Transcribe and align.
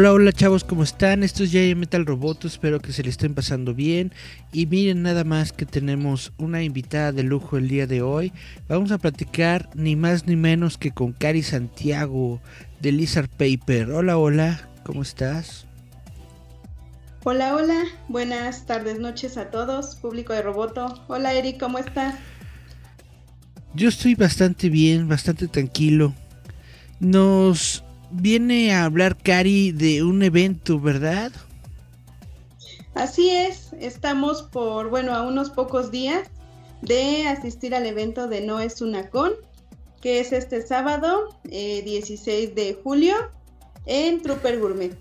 Hola, 0.00 0.12
hola 0.12 0.32
chavos, 0.32 0.62
¿cómo 0.62 0.84
están? 0.84 1.24
Esto 1.24 1.42
es 1.42 1.50
Jay 1.50 1.74
Metal 1.74 2.06
Roboto, 2.06 2.46
espero 2.46 2.78
que 2.78 2.92
se 2.92 3.02
le 3.02 3.08
estén 3.08 3.34
pasando 3.34 3.74
bien. 3.74 4.12
Y 4.52 4.66
miren 4.66 5.02
nada 5.02 5.24
más 5.24 5.50
que 5.50 5.66
tenemos 5.66 6.32
una 6.38 6.62
invitada 6.62 7.10
de 7.10 7.24
lujo 7.24 7.56
el 7.56 7.66
día 7.66 7.88
de 7.88 8.00
hoy. 8.00 8.32
Vamos 8.68 8.92
a 8.92 8.98
platicar 8.98 9.68
ni 9.74 9.96
más 9.96 10.28
ni 10.28 10.36
menos 10.36 10.78
que 10.78 10.92
con 10.92 11.10
Cari 11.10 11.42
Santiago 11.42 12.40
de 12.78 12.92
Lizard 12.92 13.28
Paper. 13.28 13.90
Hola, 13.90 14.18
hola, 14.18 14.68
¿cómo 14.84 15.02
estás? 15.02 15.66
Hola, 17.24 17.56
hola, 17.56 17.82
buenas 18.06 18.66
tardes, 18.66 19.00
noches 19.00 19.36
a 19.36 19.50
todos, 19.50 19.96
público 19.96 20.32
de 20.32 20.42
Roboto. 20.42 21.04
Hola 21.08 21.34
Eric, 21.34 21.58
¿cómo 21.58 21.78
estás? 21.78 22.14
Yo 23.74 23.88
estoy 23.88 24.14
bastante 24.14 24.68
bien, 24.68 25.08
bastante 25.08 25.48
tranquilo. 25.48 26.14
Nos 27.00 27.82
viene 28.10 28.74
a 28.74 28.84
hablar 28.84 29.16
Cari 29.16 29.72
de 29.72 30.02
un 30.02 30.22
evento, 30.22 30.80
¿verdad? 30.80 31.32
Así 32.94 33.30
es, 33.30 33.72
estamos 33.78 34.42
por, 34.42 34.90
bueno, 34.90 35.14
a 35.14 35.22
unos 35.22 35.50
pocos 35.50 35.90
días 35.90 36.28
de 36.82 37.28
asistir 37.28 37.74
al 37.74 37.86
evento 37.86 38.28
de 38.28 38.40
No 38.40 38.60
es 38.60 38.80
una 38.80 39.08
con, 39.10 39.32
que 40.00 40.20
es 40.20 40.32
este 40.32 40.66
sábado, 40.66 41.36
16 41.44 42.26
eh, 42.26 42.52
de 42.54 42.78
julio, 42.82 43.14
en 43.86 44.20
Trooper 44.20 44.58
Gourmet. 44.58 44.96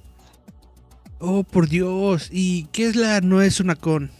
Oh, 1.19 1.43
por 1.43 1.67
Dios, 1.67 2.29
¿y 2.31 2.65
qué 2.65 2.85
es 2.85 2.95
la 2.95 3.21
No 3.21 3.41
es 3.41 3.59
una 3.59 3.75
con? 3.75 4.11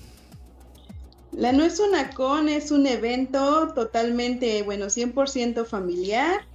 La 1.32 1.52
No 1.52 1.64
es 1.64 1.80
una 1.80 2.10
con 2.10 2.50
es 2.50 2.72
un 2.72 2.88
evento 2.88 3.72
totalmente, 3.76 4.64
bueno, 4.64 4.88
100% 4.88 5.66
familiar 5.66 6.48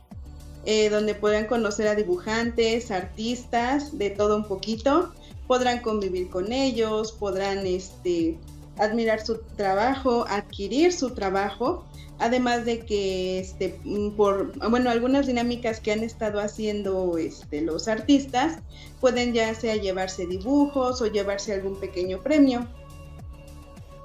eh, 0.64 0.90
donde 0.90 1.14
podrán 1.14 1.46
conocer 1.46 1.88
a 1.88 1.94
dibujantes, 1.94 2.90
artistas, 2.90 3.98
de 3.98 4.10
todo 4.10 4.36
un 4.36 4.44
poquito. 4.44 5.12
Podrán 5.46 5.80
convivir 5.80 6.30
con 6.30 6.52
ellos, 6.52 7.12
podrán 7.12 7.66
este, 7.66 8.38
admirar 8.78 9.24
su 9.24 9.38
trabajo, 9.56 10.24
adquirir 10.28 10.92
su 10.92 11.10
trabajo, 11.10 11.84
además 12.18 12.64
de 12.64 12.80
que 12.80 13.40
este, 13.40 13.78
mm, 13.84 14.10
por 14.10 14.56
bueno, 14.70 14.90
algunas 14.90 15.26
dinámicas 15.26 15.80
que 15.80 15.92
han 15.92 16.04
estado 16.04 16.40
haciendo 16.40 17.18
este, 17.18 17.60
los 17.60 17.88
artistas 17.88 18.58
pueden 19.00 19.34
ya 19.34 19.54
sea 19.54 19.76
llevarse 19.76 20.26
dibujos 20.26 21.02
o 21.02 21.06
llevarse 21.06 21.52
algún 21.52 21.78
pequeño 21.80 22.20
premio. 22.22 22.68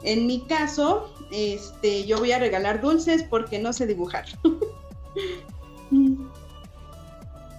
En 0.03 0.25
mi 0.25 0.41
caso, 0.41 1.13
este, 1.31 2.05
yo 2.05 2.17
voy 2.17 2.31
a 2.31 2.39
regalar 2.39 2.81
dulces 2.81 3.23
porque 3.23 3.59
no 3.59 3.73
sé 3.73 3.85
dibujar. 3.85 4.25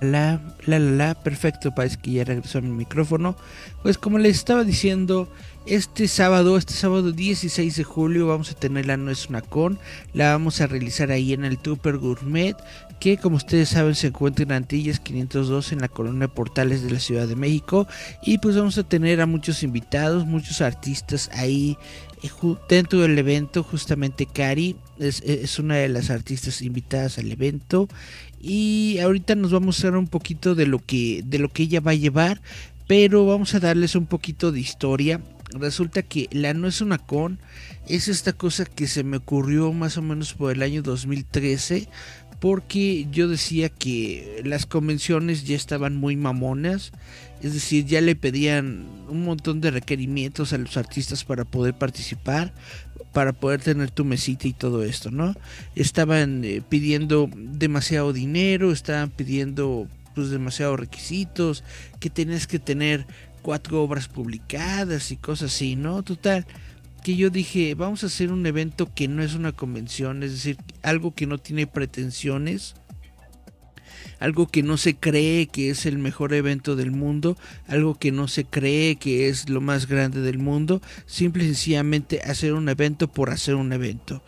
La, 0.00 0.41
la, 0.66 0.78
la, 0.78 0.78
la, 0.78 1.14
perfecto, 1.14 1.74
parece 1.74 1.96
que 1.96 2.12
ya 2.12 2.24
regresó 2.24 2.62
mi 2.62 2.70
micrófono. 2.70 3.36
Pues 3.82 3.98
como 3.98 4.19
les 4.19 4.36
estaba 4.36 4.64
diciendo, 4.64 5.28
este 5.69 6.09
sábado, 6.09 6.56
este 6.56 6.72
sábado 6.72 7.12
16 7.12 7.76
de 7.76 7.84
julio 7.84 8.26
vamos 8.26 8.50
a 8.50 8.54
tener 8.54 8.86
la 8.86 8.97
No 8.97 9.10
es 9.10 9.28
una 9.28 9.42
con, 9.42 9.78
la 10.14 10.32
vamos 10.32 10.60
a 10.60 10.66
realizar 10.66 11.10
ahí 11.10 11.32
en 11.32 11.44
el 11.44 11.59
Tupper 11.59 11.98
Gourmet, 11.98 12.56
que 13.00 13.19
como 13.19 13.36
ustedes 13.36 13.69
saben 13.69 13.94
se 13.94 14.09
encuentra 14.09 14.44
en 14.44 14.53
Antillas 14.53 14.98
502 15.00 15.72
en 15.72 15.81
la 15.81 15.88
colonia 15.88 16.28
Portales 16.28 16.82
de 16.82 16.91
la 16.91 17.00
Ciudad 17.00 17.28
de 17.28 17.36
México. 17.36 17.86
Y 18.22 18.38
pues 18.38 18.56
vamos 18.56 18.78
a 18.78 18.82
tener 18.82 19.20
a 19.20 19.26
muchos 19.26 19.62
invitados, 19.62 20.26
muchos 20.26 20.62
artistas 20.62 21.28
ahí 21.34 21.76
eh, 22.22 22.30
dentro 22.69 23.00
del 23.00 23.19
evento, 23.19 23.62
justamente 23.62 24.26
Cari 24.26 24.76
es, 24.98 25.20
es 25.20 25.59
una 25.59 25.76
de 25.76 25.88
las 25.88 26.10
artistas 26.10 26.62
invitadas 26.62 27.19
al 27.19 27.30
evento 27.30 27.88
y 28.41 28.99
ahorita 29.03 29.34
nos 29.34 29.53
vamos 29.53 29.82
a 29.82 29.88
dar 29.88 29.97
un 29.97 30.06
poquito 30.06 30.54
de 30.54 30.66
lo 30.66 30.78
que 30.78 31.22
de 31.25 31.38
lo 31.38 31.49
que 31.49 31.65
ella 31.65 31.81
va 31.81 31.93
a 31.93 31.94
llevar 31.94 32.41
pero 32.88 33.26
vamos 33.26 33.54
a 33.54 33.60
darles 33.60 33.94
un 33.94 34.06
poquito 34.06 34.50
de 34.50 34.60
historia. 34.60 35.21
Resulta 35.53 36.03
que 36.03 36.28
la 36.32 36.54
no 36.54 36.66
es 36.66 36.81
una 36.81 36.98
con 36.98 37.38
es 37.87 38.09
esta 38.09 38.32
cosa 38.32 38.65
que 38.65 38.87
se 38.87 39.04
me 39.04 39.19
ocurrió 39.19 39.72
más 39.72 39.97
o 39.97 40.03
menos 40.03 40.34
por 40.34 40.53
el 40.53 40.62
año 40.62 40.82
2013 40.82 41.88
porque 42.41 43.06
yo 43.10 43.28
decía 43.28 43.69
que 43.69 44.43
las 44.44 44.66
convenciones 44.66 45.44
ya 45.44 45.56
estaban 45.56 45.97
muy 45.97 46.16
mamonas 46.16 46.93
es 47.43 47.54
decir, 47.54 47.84
ya 47.87 48.00
le 48.00 48.16
pedían 48.16 48.87
un 49.09 49.25
montón 49.25 49.60
de 49.60 49.71
requerimientos 49.71 50.53
a 50.53 50.59
los 50.59 50.77
artistas 50.77 51.25
para 51.25 51.44
poder 51.44 51.75
participar, 51.75 52.53
para 53.18 53.32
poder 53.32 53.60
tener 53.60 53.90
tu 53.90 54.04
mesita 54.04 54.46
y 54.46 54.52
todo 54.52 54.84
esto, 54.84 55.10
¿no? 55.10 55.34
Estaban 55.74 56.44
eh, 56.44 56.62
pidiendo 56.68 57.28
demasiado 57.34 58.12
dinero, 58.12 58.70
estaban 58.70 59.10
pidiendo 59.10 59.88
pues 60.14 60.30
demasiados 60.30 60.78
requisitos, 60.78 61.64
que 61.98 62.10
tenías 62.10 62.46
que 62.46 62.60
tener 62.60 63.08
cuatro 63.42 63.82
obras 63.82 64.06
publicadas 64.06 65.10
y 65.10 65.16
cosas 65.16 65.52
así, 65.52 65.74
¿no? 65.74 66.04
Total, 66.04 66.46
que 67.02 67.16
yo 67.16 67.28
dije, 67.28 67.74
vamos 67.74 68.04
a 68.04 68.06
hacer 68.06 68.30
un 68.30 68.46
evento 68.46 68.88
que 68.94 69.08
no 69.08 69.24
es 69.24 69.34
una 69.34 69.50
convención, 69.50 70.22
es 70.22 70.30
decir, 70.30 70.56
algo 70.82 71.12
que 71.12 71.26
no 71.26 71.38
tiene 71.38 71.66
pretensiones 71.66 72.76
algo 74.18 74.46
que 74.46 74.62
no 74.62 74.76
se 74.76 74.96
cree 74.96 75.46
que 75.46 75.70
es 75.70 75.86
el 75.86 75.98
mejor 75.98 76.34
evento 76.34 76.76
del 76.76 76.90
mundo, 76.90 77.36
algo 77.66 77.94
que 77.94 78.12
no 78.12 78.28
se 78.28 78.44
cree 78.44 78.96
que 78.96 79.28
es 79.28 79.48
lo 79.48 79.60
más 79.60 79.86
grande 79.86 80.20
del 80.20 80.38
mundo, 80.38 80.82
simple 81.06 81.44
y 81.44 81.48
sencillamente 81.48 82.20
hacer 82.20 82.54
un 82.54 82.68
evento 82.68 83.08
por 83.08 83.30
hacer 83.30 83.54
un 83.54 83.72
evento. 83.72 84.22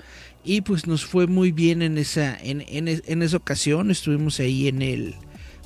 Y 0.44 0.62
pues 0.62 0.86
nos 0.86 1.04
fue 1.04 1.26
muy 1.26 1.52
bien 1.52 1.82
en 1.82 1.98
esa, 1.98 2.36
en, 2.40 2.64
en, 2.66 3.22
esa 3.22 3.36
ocasión, 3.36 3.90
estuvimos 3.90 4.40
ahí 4.40 4.68
en 4.68 4.80
el 4.80 5.14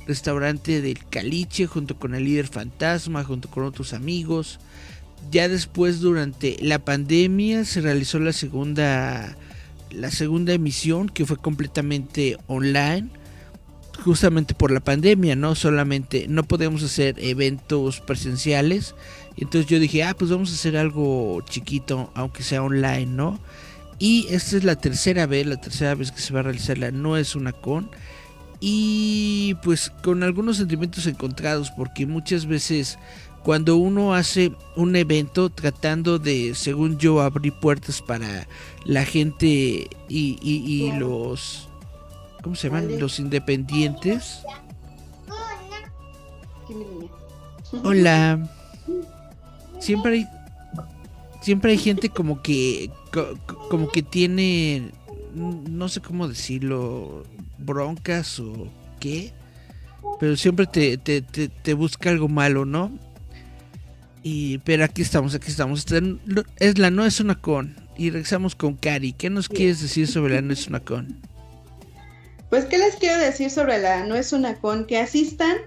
restaurante 0.05 0.81
del 0.81 0.99
Caliche 1.09 1.65
junto 1.65 1.97
con 1.97 2.13
el 2.13 2.25
líder 2.25 2.47
fantasma, 2.47 3.23
junto 3.23 3.49
con 3.49 3.63
otros 3.63 3.93
amigos. 3.93 4.59
Ya 5.31 5.47
después 5.47 6.01
durante 6.01 6.57
la 6.61 6.79
pandemia 6.79 7.65
se 7.65 7.81
realizó 7.81 8.19
la 8.19 8.33
segunda 8.33 9.35
la 9.91 10.11
segunda 10.11 10.51
emisión 10.51 11.07
que 11.07 11.25
fue 11.25 11.37
completamente 11.37 12.37
online 12.47 13.09
justamente 14.03 14.53
por 14.53 14.71
la 14.71 14.79
pandemia, 14.79 15.35
no 15.35 15.55
solamente 15.55 16.27
no 16.27 16.43
podemos 16.43 16.83
hacer 16.83 17.15
eventos 17.19 17.99
presenciales. 17.99 18.95
Entonces 19.37 19.69
yo 19.69 19.79
dije, 19.79 20.03
ah, 20.03 20.15
pues 20.17 20.31
vamos 20.31 20.51
a 20.51 20.55
hacer 20.55 20.77
algo 20.77 21.41
chiquito, 21.49 22.11
aunque 22.15 22.43
sea 22.43 22.63
online, 22.63 23.07
¿no? 23.07 23.39
Y 23.99 24.27
esta 24.29 24.57
es 24.57 24.63
la 24.63 24.75
tercera 24.75 25.25
vez, 25.25 25.45
la 25.45 25.59
tercera 25.59 25.95
vez 25.95 26.11
que 26.11 26.21
se 26.21 26.33
va 26.33 26.41
a 26.41 26.43
realizar 26.43 26.77
la 26.77 26.91
No 26.91 27.17
es 27.17 27.35
una 27.35 27.53
con. 27.53 27.89
Y 28.59 29.55
pues 29.63 29.91
con 30.03 30.23
algunos 30.23 30.57
sentimientos 30.57 31.05
encontrados, 31.07 31.71
porque 31.71 32.05
muchas 32.05 32.45
veces 32.45 32.97
cuando 33.43 33.75
uno 33.77 34.15
hace 34.15 34.51
un 34.75 34.95
evento 34.95 35.49
tratando 35.49 36.17
de, 36.17 36.55
según 36.55 36.97
yo, 36.97 37.21
abrir 37.21 37.53
puertas 37.53 38.01
para 38.01 38.47
la 38.85 39.05
gente 39.05 39.87
y, 40.09 40.39
y 40.41 40.91
los 40.97 41.64
¿Cómo 42.45 42.55
se 42.55 42.67
llaman? 42.67 42.99
Los 42.99 43.17
independientes. 43.17 44.43
Hola. 47.83 48.47
Siempre 49.79 50.11
hay 50.13 50.27
siempre 51.41 51.71
hay 51.71 51.79
gente 51.79 52.09
como 52.09 52.43
que 52.43 52.91
como 53.67 53.89
que 53.89 54.03
tiene 54.03 54.91
no 55.33 55.89
sé 55.89 56.01
cómo 56.01 56.27
decirlo 56.27 57.23
broncas 57.57 58.39
o 58.39 58.67
qué 58.99 59.33
pero 60.19 60.37
siempre 60.37 60.67
te, 60.67 60.97
te, 60.99 61.21
te, 61.21 61.73
busca 61.73 62.11
algo 62.11 62.27
malo 62.27 62.65
no 62.65 62.91
y 64.23 64.59
pero 64.59 64.85
aquí 64.85 65.01
estamos 65.01 65.35
aquí 65.35 65.49
estamos 65.49 65.85
es 66.57 66.77
la 66.77 66.89
no 66.89 67.05
es 67.05 67.19
una 67.19 67.35
con 67.35 67.75
y 67.97 68.09
regresamos 68.09 68.55
con 68.55 68.75
Cari 68.75 69.13
¿qué 69.13 69.29
nos 69.29 69.47
quieres 69.47 69.81
decir 69.81 70.07
sobre 70.07 70.35
la 70.35 70.41
no 70.41 70.53
es 70.53 70.67
una 70.67 70.79
con? 70.79 71.34
Pues, 72.49 72.65
¿qué 72.65 72.77
les 72.77 72.95
quiero 72.95 73.17
decir 73.17 73.49
sobre 73.49 73.79
la 73.79 74.05
No 74.05 74.15
es 74.15 74.33
una 74.33 74.55
con? 74.55 74.85
Que 74.85 74.97
asistan. 74.97 75.57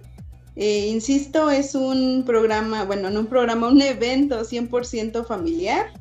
Eh, 0.56 0.88
insisto, 0.88 1.50
es 1.50 1.74
un 1.74 2.24
programa, 2.26 2.84
bueno, 2.84 3.10
no 3.10 3.20
un 3.20 3.26
programa, 3.26 3.68
un 3.68 3.80
evento 3.80 4.44
100% 4.44 5.26
familiar. 5.26 5.92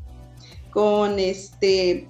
Con 0.71 1.19
este. 1.19 2.07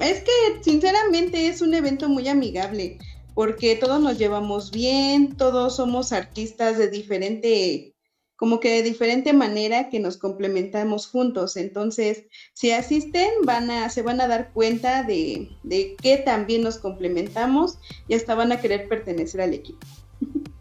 Es 0.00 0.20
que, 0.20 0.62
sinceramente, 0.62 1.48
es 1.48 1.60
un 1.60 1.74
evento 1.74 2.08
muy 2.08 2.28
amigable. 2.28 2.98
porque 3.34 3.76
todos 3.76 4.00
nos 4.00 4.16
llevamos 4.16 4.70
bien, 4.70 5.36
todos 5.36 5.76
somos 5.76 6.12
artistas 6.12 6.78
de 6.78 6.88
diferente, 6.88 7.95
como 8.36 8.60
que 8.60 8.70
de 8.70 8.82
diferente 8.82 9.32
manera 9.32 9.88
que 9.88 10.00
nos 10.00 10.16
complementamos 10.16 11.06
juntos. 11.06 11.56
Entonces, 11.56 12.24
si 12.54 12.70
asisten, 12.70 13.28
van 13.44 13.70
a, 13.70 13.88
se 13.88 14.02
van 14.02 14.20
a 14.20 14.28
dar 14.28 14.52
cuenta 14.52 15.02
de, 15.02 15.50
de 15.62 15.96
que 16.00 16.18
también 16.18 16.62
nos 16.62 16.78
complementamos 16.78 17.78
y 18.08 18.14
hasta 18.14 18.34
van 18.34 18.52
a 18.52 18.60
querer 18.60 18.88
pertenecer 18.88 19.40
al 19.40 19.54
equipo. 19.54 19.86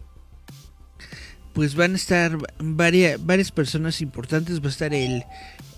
Pues 1.53 1.73
van 1.73 1.93
a 1.93 1.95
estar 1.95 2.37
varias, 2.59 3.25
varias 3.25 3.49
personas 3.49 4.01
importantes, 4.01 4.59
va 4.59 4.65
a 4.65 4.71
estar 4.71 4.93
el 4.93 5.23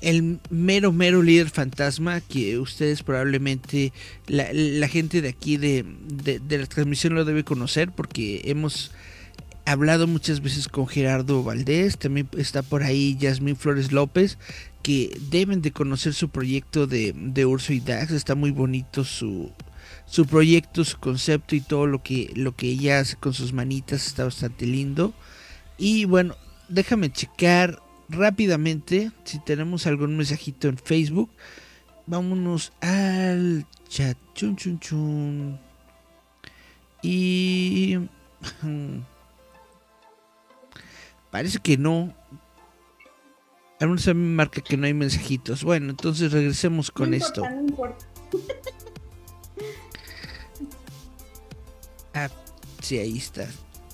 el 0.01 0.39
mero, 0.50 0.91
mero 0.91 1.23
líder 1.23 1.50
fantasma 1.50 2.21
que 2.21 2.59
ustedes 2.59 3.03
probablemente, 3.03 3.93
la, 4.27 4.88
gente 4.88 5.21
de 5.21 5.29
aquí 5.29 5.57
de, 5.57 5.85
la 6.50 6.65
transmisión 6.67 7.15
lo 7.15 7.25
debe 7.25 7.43
conocer 7.43 7.91
porque 7.91 8.41
hemos 8.45 8.91
hablado 9.67 10.07
muchas 10.07 10.41
veces 10.41 10.69
con 10.69 10.87
Gerardo 10.87 11.43
Valdés, 11.43 11.97
también 11.97 12.29
está 12.37 12.61
por 12.61 12.83
ahí 12.83 13.17
Yasmín 13.17 13.57
Flores 13.57 13.91
López, 13.91 14.37
que 14.81 15.19
deben 15.29 15.61
de 15.61 15.71
conocer 15.71 16.13
su 16.13 16.29
proyecto 16.29 16.87
de, 16.87 17.13
de 17.13 17.45
Urso 17.45 17.73
y 17.73 17.81
Dax, 17.81 18.11
está 18.11 18.33
muy 18.33 18.51
bonito 18.51 19.03
su, 19.03 19.51
su 20.05 20.25
proyecto, 20.25 20.85
su 20.85 20.97
concepto 20.99 21.53
y 21.53 21.59
todo 21.59 21.85
lo 21.85 22.01
que, 22.01 22.31
lo 22.33 22.55
que 22.55 22.67
ella 22.69 22.99
hace 22.99 23.17
con 23.17 23.33
sus 23.33 23.51
manitas 23.51 24.07
está 24.07 24.23
bastante 24.23 24.65
lindo. 24.65 25.13
Y 25.77 26.05
bueno, 26.05 26.35
déjame 26.69 27.11
checar 27.11 27.81
rápidamente, 28.07 29.11
si 29.25 29.39
tenemos 29.39 29.85
algún 29.85 30.15
mensajito 30.15 30.69
en 30.69 30.77
Facebook, 30.77 31.29
vámonos 32.05 32.71
al 32.79 33.65
chat. 33.89 34.17
Chun, 34.33 34.55
chun, 34.55 34.79
chun. 34.79 35.59
Y... 37.03 37.97
Parece 41.38 41.60
que 41.60 41.78
no. 41.78 42.16
Al 43.80 43.89
menos 43.89 44.07
a 44.07 44.16
mí 44.16 44.22
me 44.22 44.38
marca 44.38 44.60
que 44.60 44.75
no 44.75 44.88
hay 44.88 44.95
mensajitos. 44.95 45.63
Bueno, 45.63 45.92
entonces 45.92 46.31
regresemos 46.31 46.89
con 46.89 47.13
esto. 47.13 47.44
ah, 52.16 52.30
sí, 52.81 52.98
ahí 52.98 53.19
está. 53.19 53.48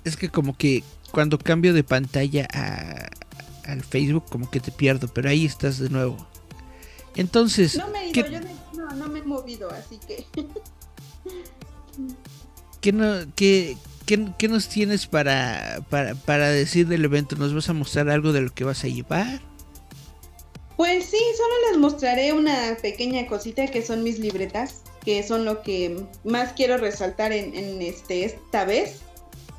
Es 0.06 0.16
que 0.16 0.30
como 0.30 0.56
que 0.56 0.86
cuando 1.12 1.38
cambio 1.38 1.74
de 1.74 1.84
pantalla 1.84 2.48
a, 2.54 3.10
al 3.70 3.84
Facebook 3.84 4.24
como 4.30 4.50
que 4.50 4.62
te 4.62 4.72
pierdo, 4.72 5.10
pero 5.10 5.28
ahí 5.28 5.46
estás 5.46 5.80
de 5.80 5.90
nuevo. 5.90 6.26
Entonces... 7.18 7.76
No 7.76 7.90
me 7.90 8.06
he 8.06 8.12
ido, 8.12 8.26
yo 8.26 8.40
no, 8.96 9.10
me 9.10 9.20
he 9.20 9.24
movido, 9.24 9.70
así 9.70 10.00
que... 10.08 10.26
¿Qué, 12.80 12.94
no, 12.94 13.16
qué, 13.36 13.76
qué, 14.06 14.48
nos 14.48 14.70
tienes 14.70 15.08
para, 15.08 15.80
para, 15.90 16.16
para 16.16 16.50
decir 16.50 16.88
del 16.88 17.06
evento? 17.06 17.36
¿Nos 17.36 17.54
vas 17.54 17.70
a 17.70 17.74
mostrar 17.74 18.10
algo 18.10 18.32
de 18.32 18.42
lo 18.42 18.54
que 18.54 18.64
vas 18.64 18.84
a 18.84 18.88
llevar? 18.88 19.42
Pues 20.78 21.06
sí, 21.06 21.20
solo 21.38 21.54
les 21.70 21.78
mostraré 21.80 22.34
una 22.34 22.78
pequeña 22.82 23.28
cosita 23.28 23.68
que 23.68 23.82
son 23.82 24.04
mis 24.04 24.20
libretas, 24.20 24.82
que 25.06 25.24
son 25.24 25.46
lo 25.46 25.62
que 25.62 26.04
más 26.24 26.54
quiero 26.54 26.78
resaltar 26.78 27.32
en, 27.32 27.82
este 27.82 28.26
esta 28.26 28.66
vez. 28.66 29.02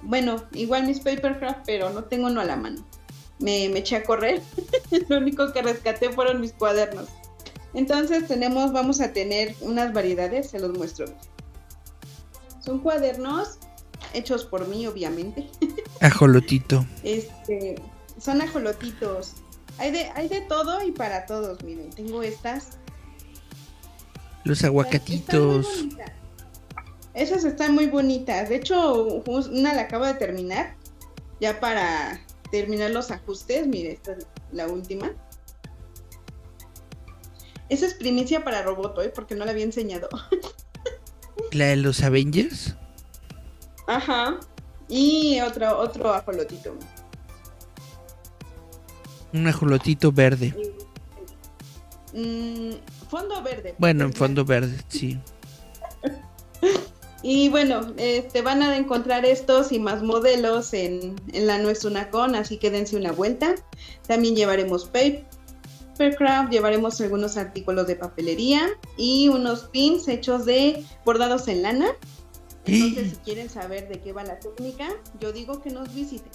Bueno, 0.03 0.45
igual 0.53 0.87
mis 0.87 1.01
papercraft, 1.01 1.61
pero 1.65 1.91
no 1.91 2.05
tengo 2.05 2.27
uno 2.27 2.41
a 2.41 2.45
la 2.45 2.57
mano 2.57 2.85
me, 3.39 3.67
eché 3.79 3.97
a 3.97 4.05
correr. 4.05 4.43
Lo 5.09 5.19
único 5.19 5.53
que 5.53 5.63
rescaté 5.63 6.11
fueron 6.11 6.41
mis 6.41 6.53
cuadernos. 6.53 7.09
Entonces 7.75 8.29
tenemos, 8.29 8.73
vamos 8.73 9.01
a 9.01 9.13
tener 9.13 9.55
unas 9.61 9.93
variedades, 9.93 10.51
se 10.51 10.61
los 10.61 10.77
muestro. 10.77 11.07
Son 12.61 12.79
cuadernos 12.79 13.59
hechos 14.13 14.45
por 14.45 14.69
mí, 14.69 14.87
obviamente. 14.87 15.49
Ajolotito. 16.01 16.85
Este, 17.03 17.77
son 18.19 18.43
ajolotitos. 18.43 19.35
Hay 19.79 19.91
de, 19.91 20.05
hay 20.15 20.29
de 20.29 20.41
todo 20.43 20.83
y 20.87 20.93
para 20.93 21.27
todos, 21.27 21.63
miren. 21.65 21.91
Tengo 21.91 22.23
estas. 22.23 22.79
Los 24.45 24.63
aguacatitos. 24.63 25.87
Esas 27.15 27.45
están 27.45 27.75
muy 27.75 27.87
bonitas. 27.87 28.49
De 28.49 28.57
hecho, 28.57 29.05
una 29.05 29.73
la 29.73 29.83
acabo 29.83 30.05
de 30.05 30.15
terminar. 30.15 30.77
Ya 31.41 31.61
para 31.61 32.21
terminar 32.51 32.91
los 32.91 33.11
ajustes, 33.11 33.67
mire, 33.67 33.93
esta 33.93 34.13
es 34.13 34.27
la 34.53 34.69
última. 34.69 35.13
Esa 37.69 37.87
es 37.87 37.95
primicia 37.95 38.45
para 38.45 38.63
Roboto, 38.63 39.03
¿eh? 39.03 39.11
porque 39.15 39.35
no 39.35 39.45
la 39.45 39.53
había 39.53 39.65
enseñado. 39.65 40.09
¿La 41.53 41.67
de 41.67 41.77
los 41.77 42.03
Avengers? 42.03 42.77
Ajá. 43.87 44.39
Y 44.89 45.41
otro, 45.41 45.79
otro 45.79 46.13
ajolotito. 46.13 46.77
Un 49.33 49.47
ajolotito 49.47 50.13
verde. 50.13 50.55
Mm, 52.13 52.75
fondo 53.11 53.43
verde. 53.43 53.75
Bueno, 53.79 54.05
en 54.05 54.13
fondo 54.13 54.45
verde, 54.45 54.79
sí. 54.89 55.19
Y 57.27 57.49
bueno, 57.49 57.95
este, 57.97 58.43
van 58.43 58.63
a 58.63 58.77
encontrar 58.77 59.25
estos 59.25 59.73
y 59.73 59.79
más 59.79 60.03
modelos 60.03 60.75
en, 60.75 61.17
la 61.33 61.57
Nuez 61.57 61.83
Unacon, 61.87 62.35
así 62.35 62.59
que 62.59 62.71
dense 62.71 62.99
una 62.99 63.13
vuelta. 63.13 63.55
También 64.07 64.37
llevaremos 64.37 64.85
papercraft, 64.85 66.53
llevaremos 66.53 67.01
algunos 67.01 67.39
artículos 67.39 67.87
de 67.87 67.97
papelería 67.97 68.69
y 68.99 69.29
unos 69.29 69.63
pins 69.63 70.07
hechos 70.07 70.45
de 70.45 70.85
bordados 71.07 71.49
en 71.49 71.63
lana. 71.63 71.87
Entonces, 72.67 73.11
si 73.11 73.17
quieren 73.17 73.51
saber 73.51 73.89
de 73.89 74.01
qué 74.01 74.13
va 74.13 74.25
la 74.25 74.39
técnica, 74.39 74.89
yo 75.21 75.33
digo 75.33 75.61
que 75.61 75.71
nos 75.71 75.95
visiten. 75.95 76.33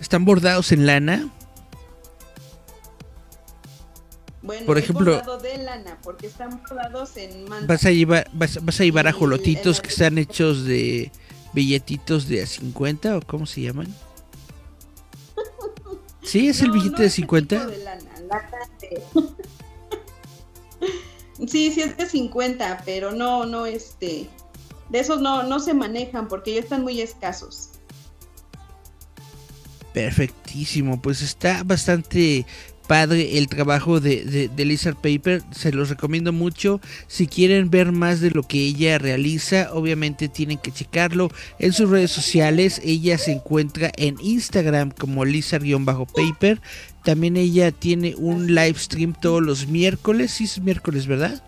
¿Están 0.00 0.24
bordados 0.24 0.72
en 0.72 0.86
lana? 0.86 1.30
Bueno, 4.42 4.66
por 4.66 4.76
ejemplo, 4.76 5.38
de 5.38 5.58
lana, 5.58 5.98
porque 6.02 6.26
están 6.26 6.60
bordados 6.68 7.16
en 7.16 7.46
Vas 7.66 7.86
a 7.86 7.92
llevar, 7.92 8.28
vas, 8.32 8.58
a 8.58 8.84
llevar 8.84 9.06
ajolotitos 9.06 9.80
que 9.80 9.88
están 9.88 10.18
hechos 10.18 10.64
de 10.64 11.12
billetitos 11.52 12.26
de 12.26 12.42
a 12.42 12.46
50 12.46 13.18
o 13.18 13.22
cómo 13.22 13.46
se 13.46 13.60
llaman. 13.60 13.86
¿Sí 16.22 16.48
es 16.48 16.60
el 16.60 16.72
billete 16.72 17.02
de 17.02 17.10
50? 17.10 17.66
De 17.66 17.78
lana, 17.78 18.02
sí, 21.46 21.70
sí 21.70 21.80
es 21.80 21.96
de 21.96 22.06
50, 22.06 22.82
pero 22.84 23.12
no, 23.12 23.46
no, 23.46 23.66
este, 23.66 24.28
de 24.92 25.00
esos 25.00 25.20
no, 25.20 25.42
no 25.42 25.58
se 25.58 25.74
manejan 25.74 26.28
porque 26.28 26.54
ya 26.54 26.60
están 26.60 26.82
muy 26.82 27.00
escasos. 27.00 27.70
Perfectísimo, 29.92 31.00
pues 31.02 31.22
está 31.22 31.62
bastante 31.64 32.46
padre 32.86 33.38
el 33.38 33.48
trabajo 33.48 34.00
de, 34.00 34.48
de, 34.54 34.64
Lizard 34.64 34.96
Paper, 34.96 35.42
se 35.50 35.72
los 35.72 35.88
recomiendo 35.88 36.32
mucho. 36.32 36.80
Si 37.06 37.26
quieren 37.26 37.70
ver 37.70 37.92
más 37.92 38.20
de 38.20 38.30
lo 38.30 38.42
que 38.42 38.58
ella 38.58 38.98
realiza, 38.98 39.70
obviamente 39.72 40.28
tienen 40.28 40.58
que 40.58 40.72
checarlo 40.72 41.30
en 41.58 41.72
sus 41.72 41.88
redes 41.88 42.10
sociales. 42.10 42.80
Ella 42.84 43.16
se 43.18 43.32
encuentra 43.32 43.92
en 43.96 44.16
Instagram 44.20 44.90
como 44.90 45.24
Lizard-Paper. 45.24 46.60
También 47.04 47.36
ella 47.36 47.72
tiene 47.72 48.14
un 48.16 48.54
live 48.54 48.78
stream 48.78 49.14
todos 49.18 49.42
los 49.42 49.66
miércoles, 49.66 50.32
sí 50.32 50.44
es 50.44 50.60
miércoles, 50.60 51.06
¿verdad? 51.06 51.42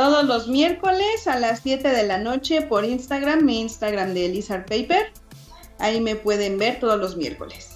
Todos 0.00 0.24
los 0.24 0.48
miércoles 0.48 1.26
a 1.26 1.38
las 1.38 1.60
7 1.62 1.86
de 1.86 2.06
la 2.06 2.16
noche 2.16 2.62
por 2.62 2.86
Instagram, 2.86 3.44
mi 3.44 3.60
Instagram 3.60 4.14
de 4.14 4.30
Lizard 4.30 4.64
Paper. 4.64 5.12
Ahí 5.78 6.00
me 6.00 6.16
pueden 6.16 6.56
ver 6.56 6.80
todos 6.80 6.98
los 6.98 7.18
miércoles. 7.18 7.68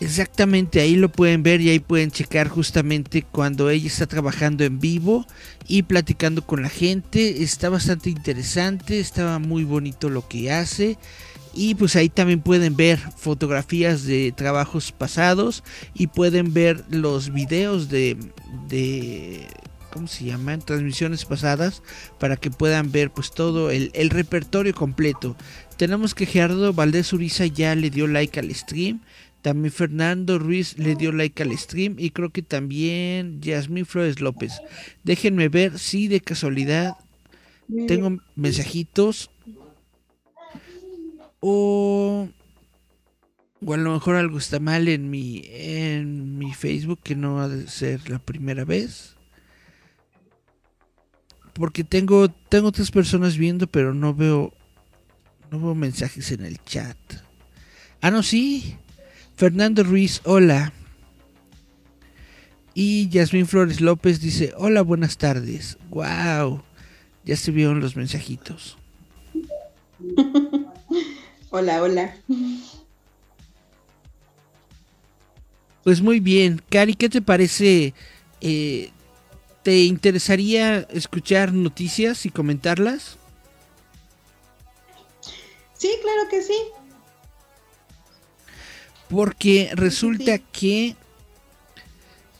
Exactamente, 0.00 0.80
ahí 0.80 0.96
lo 0.96 1.10
pueden 1.10 1.42
ver 1.42 1.60
y 1.60 1.68
ahí 1.68 1.78
pueden 1.78 2.10
checar 2.10 2.48
justamente 2.48 3.20
cuando 3.20 3.68
ella 3.68 3.86
está 3.86 4.06
trabajando 4.06 4.64
en 4.64 4.80
vivo 4.80 5.26
y 5.68 5.82
platicando 5.82 6.46
con 6.46 6.62
la 6.62 6.70
gente. 6.70 7.42
Está 7.42 7.68
bastante 7.68 8.08
interesante, 8.08 8.98
estaba 8.98 9.38
muy 9.38 9.64
bonito 9.64 10.08
lo 10.08 10.26
que 10.26 10.52
hace. 10.52 10.96
Y 11.52 11.74
pues 11.74 11.96
ahí 11.96 12.08
también 12.08 12.40
pueden 12.40 12.76
ver 12.76 12.98
fotografías 13.18 14.04
de 14.04 14.32
trabajos 14.34 14.90
pasados 14.90 15.64
y 15.92 16.06
pueden 16.06 16.54
ver 16.54 16.82
los 16.88 17.30
videos 17.30 17.90
de, 17.90 18.16
de 18.68 19.46
¿cómo 19.92 20.08
se 20.08 20.24
llaman? 20.24 20.62
Transmisiones 20.62 21.24
pasadas 21.24 21.82
para 22.18 22.36
que 22.36 22.50
puedan 22.50 22.90
ver 22.90 23.10
pues 23.10 23.30
todo 23.30 23.70
el, 23.70 23.90
el 23.94 24.10
repertorio 24.10 24.74
completo. 24.74 25.36
Tenemos 25.76 26.14
que 26.14 26.26
Gerardo 26.26 26.72
Valdés 26.72 27.12
Uriza 27.12 27.46
ya 27.46 27.74
le 27.74 27.90
dio 27.90 28.06
like 28.06 28.40
al 28.40 28.52
stream. 28.54 29.00
También 29.42 29.72
Fernando 29.72 30.38
Ruiz 30.38 30.78
le 30.78 30.94
dio 30.94 31.10
like 31.10 31.42
al 31.42 31.56
stream 31.58 31.96
y 31.98 32.10
creo 32.10 32.30
que 32.30 32.42
también 32.42 33.40
Yasmín 33.40 33.86
Flores 33.86 34.20
López. 34.20 34.52
Déjenme 35.02 35.48
ver 35.48 35.78
si 35.78 36.08
de 36.08 36.20
casualidad 36.20 36.94
tengo 37.88 38.18
mensajitos 38.36 39.30
o, 41.40 42.28
o 43.64 43.72
a 43.72 43.76
lo 43.76 43.92
mejor 43.92 44.14
algo 44.14 44.38
está 44.38 44.60
mal 44.60 44.86
en 44.86 45.10
mi 45.10 45.42
en 45.48 46.38
mi 46.38 46.54
Facebook 46.54 47.00
que 47.02 47.16
no 47.16 47.40
ha 47.40 47.48
de 47.48 47.66
ser 47.66 48.08
la 48.08 48.20
primera 48.20 48.64
vez. 48.64 49.16
Porque 51.62 51.84
tengo 51.84 52.28
tengo 52.28 52.72
tres 52.72 52.90
personas 52.90 53.36
viendo, 53.36 53.68
pero 53.68 53.94
no 53.94 54.12
veo 54.12 54.52
no 55.52 55.60
veo 55.60 55.76
mensajes 55.76 56.32
en 56.32 56.44
el 56.44 56.58
chat. 56.64 56.96
Ah, 58.00 58.10
no, 58.10 58.24
sí. 58.24 58.74
Fernando 59.36 59.84
Ruiz, 59.84 60.22
hola. 60.24 60.72
Y 62.74 63.08
Yasmín 63.10 63.46
Flores 63.46 63.80
López 63.80 64.20
dice, 64.20 64.52
hola, 64.56 64.82
buenas 64.82 65.18
tardes. 65.18 65.78
Wow. 65.90 66.64
Ya 67.24 67.36
se 67.36 67.52
vieron 67.52 67.78
los 67.78 67.94
mensajitos. 67.94 68.76
hola, 71.50 71.80
hola. 71.80 72.16
Pues 75.84 76.02
muy 76.02 76.18
bien. 76.18 76.60
Cari, 76.68 76.94
¿qué 76.94 77.08
te 77.08 77.22
parece? 77.22 77.94
Eh, 78.40 78.90
¿Te 79.62 79.84
interesaría 79.84 80.80
escuchar 80.90 81.52
noticias 81.52 82.26
y 82.26 82.30
comentarlas? 82.30 83.16
Sí, 85.78 85.90
claro 86.02 86.28
que 86.30 86.42
sí. 86.42 86.54
Porque 89.08 89.70
resulta 89.74 90.38
que 90.38 90.96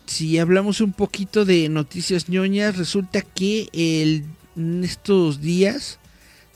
si 0.07 0.39
hablamos 0.39 0.81
un 0.81 0.93
poquito 0.93 1.45
de 1.45 1.69
noticias 1.69 2.29
ñoñas, 2.29 2.77
resulta 2.77 3.23
que 3.23 3.69
en 3.73 4.85
estos 4.85 5.41
días 5.41 5.99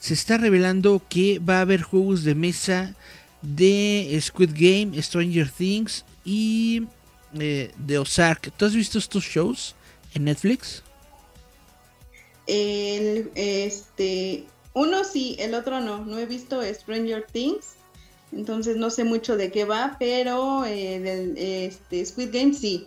se 0.00 0.14
está 0.14 0.36
revelando 0.36 1.02
que 1.08 1.38
va 1.38 1.58
a 1.58 1.62
haber 1.62 1.82
juegos 1.82 2.24
de 2.24 2.34
mesa 2.34 2.94
de 3.42 4.18
Squid 4.20 4.50
Game, 4.52 5.00
Stranger 5.00 5.50
Things 5.50 6.04
y 6.24 6.82
eh, 7.38 7.72
de 7.78 7.98
Ozark. 7.98 8.52
¿Tú 8.56 8.64
has 8.64 8.74
visto 8.74 8.98
estos 8.98 9.24
shows 9.24 9.74
en 10.16 10.24
Netflix? 10.24 10.82
El, 12.46 13.30
este, 13.34 14.46
uno 14.72 15.04
sí, 15.04 15.36
el 15.38 15.54
otro 15.54 15.80
no. 15.80 16.04
No 16.04 16.18
he 16.18 16.26
visto 16.26 16.62
Stranger 16.62 17.24
Things, 17.30 17.74
entonces 18.32 18.76
no 18.76 18.90
sé 18.90 19.04
mucho 19.04 19.36
de 19.36 19.50
qué 19.50 19.64
va, 19.64 19.96
pero 19.98 20.64
eh, 20.64 20.98
del, 21.00 21.34
este, 21.36 22.04
Squid 22.04 22.30
Game 22.32 22.54
sí. 22.54 22.86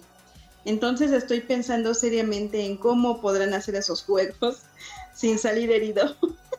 Entonces 0.66 1.12
estoy 1.12 1.40
pensando 1.42 1.94
seriamente 1.94 2.66
en 2.66 2.78
cómo 2.78 3.22
podrán 3.22 3.54
hacer 3.54 3.76
esos 3.76 4.04
juegos 4.04 4.58
sin 5.16 5.40
salir 5.40 5.72
herido. 5.72 6.16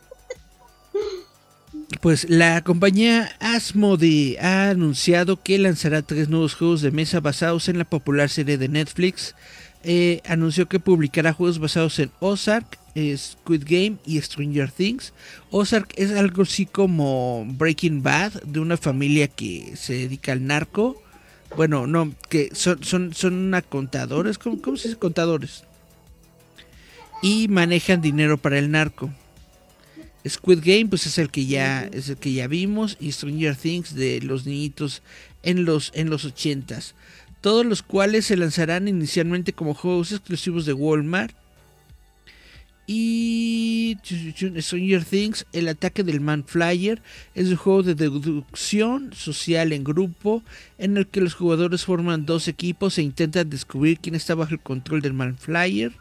Pues 2.01 2.31
la 2.31 2.63
compañía 2.63 3.31
Asmodee 3.41 4.39
ha 4.41 4.71
anunciado 4.71 5.43
que 5.43 5.59
lanzará 5.59 6.01
tres 6.01 6.29
nuevos 6.29 6.55
juegos 6.55 6.81
de 6.81 6.91
mesa 6.91 7.21
basados 7.21 7.69
en 7.69 7.79
la 7.79 7.85
popular 7.85 8.31
serie 8.31 8.57
de 8.57 8.69
Netflix. 8.69 9.35
Eh, 9.83 10.21
anunció 10.27 10.69
que 10.69 10.79
publicará 10.79 11.33
juegos 11.33 11.59
basados 11.59 11.99
en 11.99 12.11
Ozark, 12.21 12.79
Squid 13.17 13.63
Game 13.65 13.97
y 14.05 14.21
Stranger 14.21 14.71
Things. 14.71 15.13
Ozark 15.51 15.93
es 15.97 16.11
algo 16.13 16.43
así 16.43 16.67
como 16.67 17.47
Breaking 17.47 18.03
Bad, 18.03 18.43
de 18.43 18.61
una 18.61 18.77
familia 18.77 19.29
que 19.29 19.75
se 19.77 19.95
dedica 19.95 20.33
al 20.33 20.47
narco. 20.47 21.03
Bueno, 21.57 21.87
no, 21.87 22.15
que 22.29 22.51
son, 22.55 22.85
son, 22.85 23.15
son 23.15 23.55
contadores, 23.69 24.39
¿cómo, 24.39 24.61
¿cómo 24.61 24.77
se 24.77 24.89
dice 24.89 25.01
contadores? 25.01 25.65
Y 27.23 27.49
manejan 27.49 28.01
dinero 28.01 28.39
para 28.39 28.59
el 28.59 28.71
narco. 28.71 29.11
Squid 30.29 30.61
Game, 30.63 30.87
pues 30.87 31.07
es 31.07 31.17
el 31.19 31.31
que 31.31 31.47
ya, 31.47 31.89
es 31.93 32.11
el 32.11 32.19
que 32.19 32.33
ya 32.33 32.47
vimos, 32.47 32.97
y 33.01 33.13
Stranger 33.13 33.57
Things 33.57 33.95
de 33.95 34.21
los 34.21 34.45
niñitos 34.45 35.03
en 35.43 35.65
los, 35.65 35.91
en 35.95 36.11
los 36.11 36.27
80s. 36.27 36.93
Todos 37.41 37.65
los 37.65 37.83
cuales 37.83 38.27
se 38.27 38.37
lanzarán 38.37 38.89
inicialmente 38.89 39.53
como 39.53 39.75
juegos 39.75 40.13
exclusivos 40.13 40.67
de 40.67 40.73
Walmart. 40.73 41.35
Y 42.93 43.97
Stranger 44.59 45.05
Things, 45.05 45.47
el 45.53 45.69
ataque 45.69 46.03
del 46.03 46.21
Man 46.21 46.45
Flyer, 46.45 47.01
es 47.37 47.49
un 47.49 47.57
juego 47.57 47.85
de 47.85 47.95
deducción 47.95 49.13
social 49.15 49.73
en 49.73 49.85
grupo 49.85 50.43
en 50.77 50.97
el 50.97 51.07
que 51.07 51.21
los 51.21 51.35
jugadores 51.35 51.85
forman 51.85 52.27
dos 52.27 52.49
equipos 52.49 52.99
e 52.99 53.03
intentan 53.03 53.49
descubrir 53.49 54.01
quién 54.01 54.17
está 54.17 54.35
bajo 54.35 54.55
el 54.55 54.61
control 54.61 55.03
del 55.03 55.13
Man 55.13 55.39
Flyer. 55.39 55.93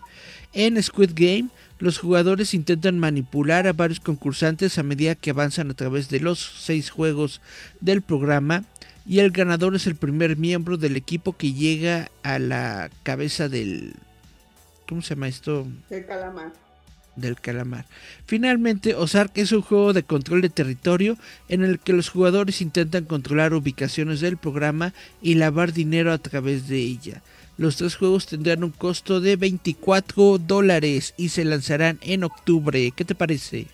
En 0.51 0.81
Squid 0.81 1.12
Game, 1.13 1.50
los 1.77 2.00
jugadores 2.00 2.55
intentan 2.55 2.98
manipular 2.98 3.67
a 3.67 3.74
varios 3.74 4.00
concursantes 4.00 4.79
a 4.79 4.84
medida 4.84 5.13
que 5.13 5.29
avanzan 5.29 5.69
a 5.69 5.75
través 5.75 6.10
de 6.10 6.22
los 6.22 6.39
seis 6.39 6.89
juegos 6.89 7.39
del 7.81 8.01
programa 8.01 8.65
y 9.06 9.20
el 9.20 9.32
ganador 9.32 9.75
es 9.75 9.88
el 9.88 9.96
primer 9.96 10.38
miembro 10.38 10.77
del 10.77 10.96
equipo 10.96 11.36
que 11.36 11.53
llega 11.53 12.10
a 12.24 12.39
la 12.39 12.89
cabeza 13.03 13.50
del... 13.50 13.94
¿Cómo 14.88 15.01
se 15.01 15.15
llama 15.15 15.27
esto? 15.27 15.68
Del 15.89 16.06
calamar 16.06 16.51
del 17.20 17.39
calamar. 17.39 17.86
Finalmente, 18.25 18.96
Ozark 18.96 19.38
es 19.38 19.51
un 19.51 19.62
juego 19.62 19.94
de 19.94 20.03
control 20.03 20.41
de 20.41 20.50
territorio 20.50 21.18
en 21.48 21.63
el 21.63 21.79
que 21.79 21.94
los 21.94 22.10
jugadores 22.10 22.62
intentan 22.62 23.06
controlar 23.06 23.53
ubicaciones 23.53 24.22
del 24.22 24.38
programa 24.38 24.94
y 25.22 25.36
lavar 25.36 25.74
dinero 25.74 26.12
a 26.12 26.18
través 26.18 26.68
de 26.68 26.77
ella. 26.77 27.22
Los 27.58 27.75
tres 27.75 27.96
juegos 27.96 28.25
tendrán 28.25 28.63
un 28.63 28.72
costo 28.72 29.20
de 29.20 29.36
24 29.36 30.38
dólares 30.38 31.13
y 31.18 31.29
se 31.29 31.44
lanzarán 31.44 32.00
en 32.01 32.24
octubre. 32.24 32.91
¿Qué 32.96 33.03
te 33.03 33.15
parece? 33.15 33.68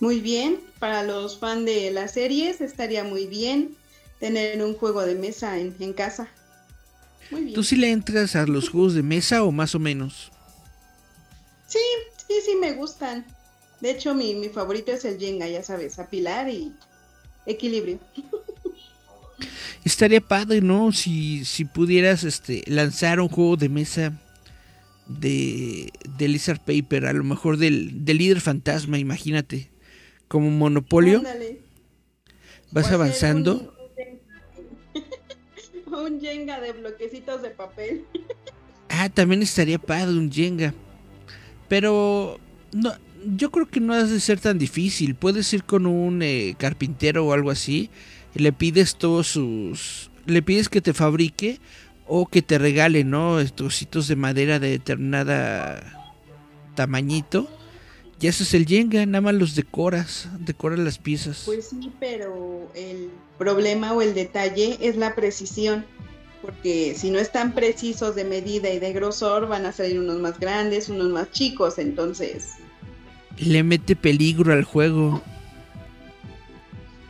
Muy 0.00 0.20
bien, 0.20 0.58
para 0.78 1.02
los 1.02 1.38
fans 1.38 1.66
de 1.66 1.90
las 1.90 2.12
series 2.12 2.60
estaría 2.60 3.04
muy 3.04 3.26
bien 3.26 3.76
tener 4.18 4.62
un 4.64 4.74
juego 4.74 5.02
de 5.02 5.14
mesa 5.14 5.58
en, 5.58 5.76
en 5.78 5.92
casa. 5.92 6.28
Muy 7.30 7.42
bien. 7.42 7.54
¿Tú 7.54 7.62
sí 7.62 7.76
le 7.76 7.90
entras 7.90 8.34
a 8.34 8.46
los 8.46 8.70
juegos 8.70 8.94
de 8.94 9.02
mesa 9.02 9.44
o 9.44 9.52
más 9.52 9.74
o 9.74 9.78
menos? 9.78 10.32
Sí, 11.68 11.78
sí, 12.26 12.34
sí 12.44 12.56
me 12.60 12.72
gustan. 12.72 13.24
De 13.80 13.90
hecho, 13.90 14.14
mi, 14.14 14.34
mi 14.34 14.48
favorito 14.48 14.92
es 14.92 15.04
el 15.04 15.18
Jenga, 15.18 15.48
ya 15.48 15.62
sabes, 15.62 15.98
apilar 15.98 16.48
y 16.48 16.72
equilibrio. 17.46 17.98
Estaría 19.84 20.20
padre, 20.20 20.60
¿no? 20.60 20.92
Si, 20.92 21.44
si 21.44 21.64
pudieras 21.64 22.24
este, 22.24 22.62
lanzar 22.66 23.20
un 23.20 23.28
juego 23.28 23.56
de 23.56 23.68
mesa 23.70 24.12
de, 25.06 25.90
de 26.18 26.28
Lizard 26.28 26.60
Paper, 26.60 27.06
a 27.06 27.12
lo 27.14 27.24
mejor 27.24 27.56
del, 27.56 28.04
del 28.04 28.18
líder 28.18 28.40
fantasma, 28.40 28.98
imagínate. 28.98 29.69
Como 30.30 30.48
monopolio. 30.48 31.24
Vas 32.70 32.92
avanzando. 32.92 33.74
Un, 35.86 35.94
un 36.06 36.20
Jenga 36.20 36.60
de 36.60 36.70
bloquecitos 36.70 37.42
de 37.42 37.50
papel. 37.50 38.04
ah, 38.90 39.08
también 39.08 39.42
estaría 39.42 39.80
padre 39.80 40.16
un 40.16 40.30
Jenga. 40.30 40.72
Pero 41.68 42.38
no, 42.70 42.92
yo 43.26 43.50
creo 43.50 43.68
que 43.68 43.80
no 43.80 43.92
has 43.92 44.08
de 44.08 44.20
ser 44.20 44.38
tan 44.38 44.56
difícil. 44.56 45.16
Puedes 45.16 45.52
ir 45.52 45.64
con 45.64 45.84
un 45.84 46.22
eh, 46.22 46.54
carpintero 46.56 47.26
o 47.26 47.32
algo 47.32 47.50
así 47.50 47.90
y 48.32 48.38
le 48.38 48.52
pides 48.52 48.94
todos 48.94 49.26
sus... 49.26 50.12
Le 50.26 50.42
pides 50.42 50.68
que 50.68 50.80
te 50.80 50.94
fabrique 50.94 51.58
o 52.06 52.26
que 52.26 52.40
te 52.40 52.56
regale, 52.56 53.02
¿no? 53.02 53.44
Trocitos 53.46 54.06
de 54.06 54.14
madera 54.14 54.60
de 54.60 54.70
determinada 54.70 56.14
tamañito. 56.76 57.50
Y 58.20 58.26
eso 58.26 58.42
es 58.42 58.52
el 58.52 58.66
Jenga, 58.66 59.06
nada 59.06 59.22
más 59.22 59.34
los 59.34 59.54
decoras, 59.54 60.28
decoras 60.40 60.78
las 60.78 60.98
piezas. 60.98 61.42
Pues 61.46 61.68
sí, 61.68 61.90
pero 61.98 62.70
el 62.74 63.10
problema 63.38 63.94
o 63.94 64.02
el 64.02 64.14
detalle 64.14 64.76
es 64.80 64.96
la 64.96 65.14
precisión 65.14 65.86
porque 66.42 66.94
si 66.96 67.10
no 67.10 67.18
están 67.18 67.52
precisos 67.52 68.14
de 68.14 68.24
medida 68.24 68.70
y 68.70 68.78
de 68.78 68.92
grosor, 68.92 69.46
van 69.46 69.66
a 69.66 69.72
salir 69.72 69.98
unos 69.98 70.18
más 70.20 70.38
grandes, 70.40 70.88
unos 70.88 71.10
más 71.10 71.30
chicos, 71.32 71.78
entonces... 71.78 72.54
Le 73.36 73.62
mete 73.62 73.96
peligro 73.96 74.52
al 74.52 74.64
juego. 74.64 75.22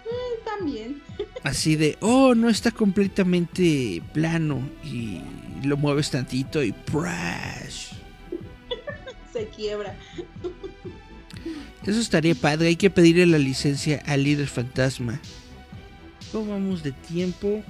Mm, 0.05 0.45
también. 0.45 1.02
Así 1.43 1.76
de, 1.76 1.97
oh, 2.00 2.35
no 2.35 2.49
está 2.49 2.71
completamente 2.71 4.02
plano 4.12 4.69
y 4.85 5.21
lo 5.64 5.76
mueves 5.76 6.11
tantito 6.11 6.62
y 6.62 6.73
¡prash! 6.73 7.93
Se 9.33 9.47
quiebra. 9.49 9.97
Eso 11.90 11.99
estaría 11.99 12.37
padre, 12.37 12.68
hay 12.68 12.76
que 12.76 12.88
pedirle 12.88 13.26
la 13.26 13.38
licencia 13.38 14.00
al 14.06 14.23
líder 14.23 14.47
fantasma. 14.47 15.20
¿Cómo 16.30 16.52
vamos 16.52 16.85
de 16.85 16.92
tiempo? 16.92 17.64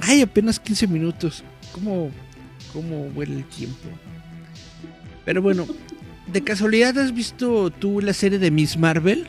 Ay, 0.00 0.22
apenas 0.22 0.58
15 0.58 0.88
minutos. 0.88 1.44
¿Cómo, 1.70 2.10
cómo 2.72 3.06
huele 3.14 3.36
el 3.36 3.44
tiempo? 3.44 3.88
Pero 5.24 5.40
bueno, 5.40 5.68
¿de 6.32 6.42
casualidad 6.42 6.98
has 6.98 7.14
visto 7.14 7.70
tú 7.70 8.00
la 8.00 8.12
serie 8.12 8.40
de 8.40 8.50
Miss 8.50 8.76
Marvel? 8.76 9.28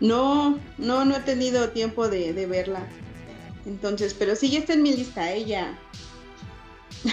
No, 0.00 0.58
no, 0.78 1.04
no 1.04 1.14
he 1.14 1.20
tenido 1.20 1.68
tiempo 1.68 2.08
de, 2.08 2.32
verla. 2.46 2.86
Entonces, 3.66 4.14
pero 4.18 4.34
sí, 4.34 4.48
ya 4.48 4.60
está 4.60 4.72
en 4.72 4.82
mi 4.82 4.96
lista, 4.96 5.30
ella. 5.30 5.78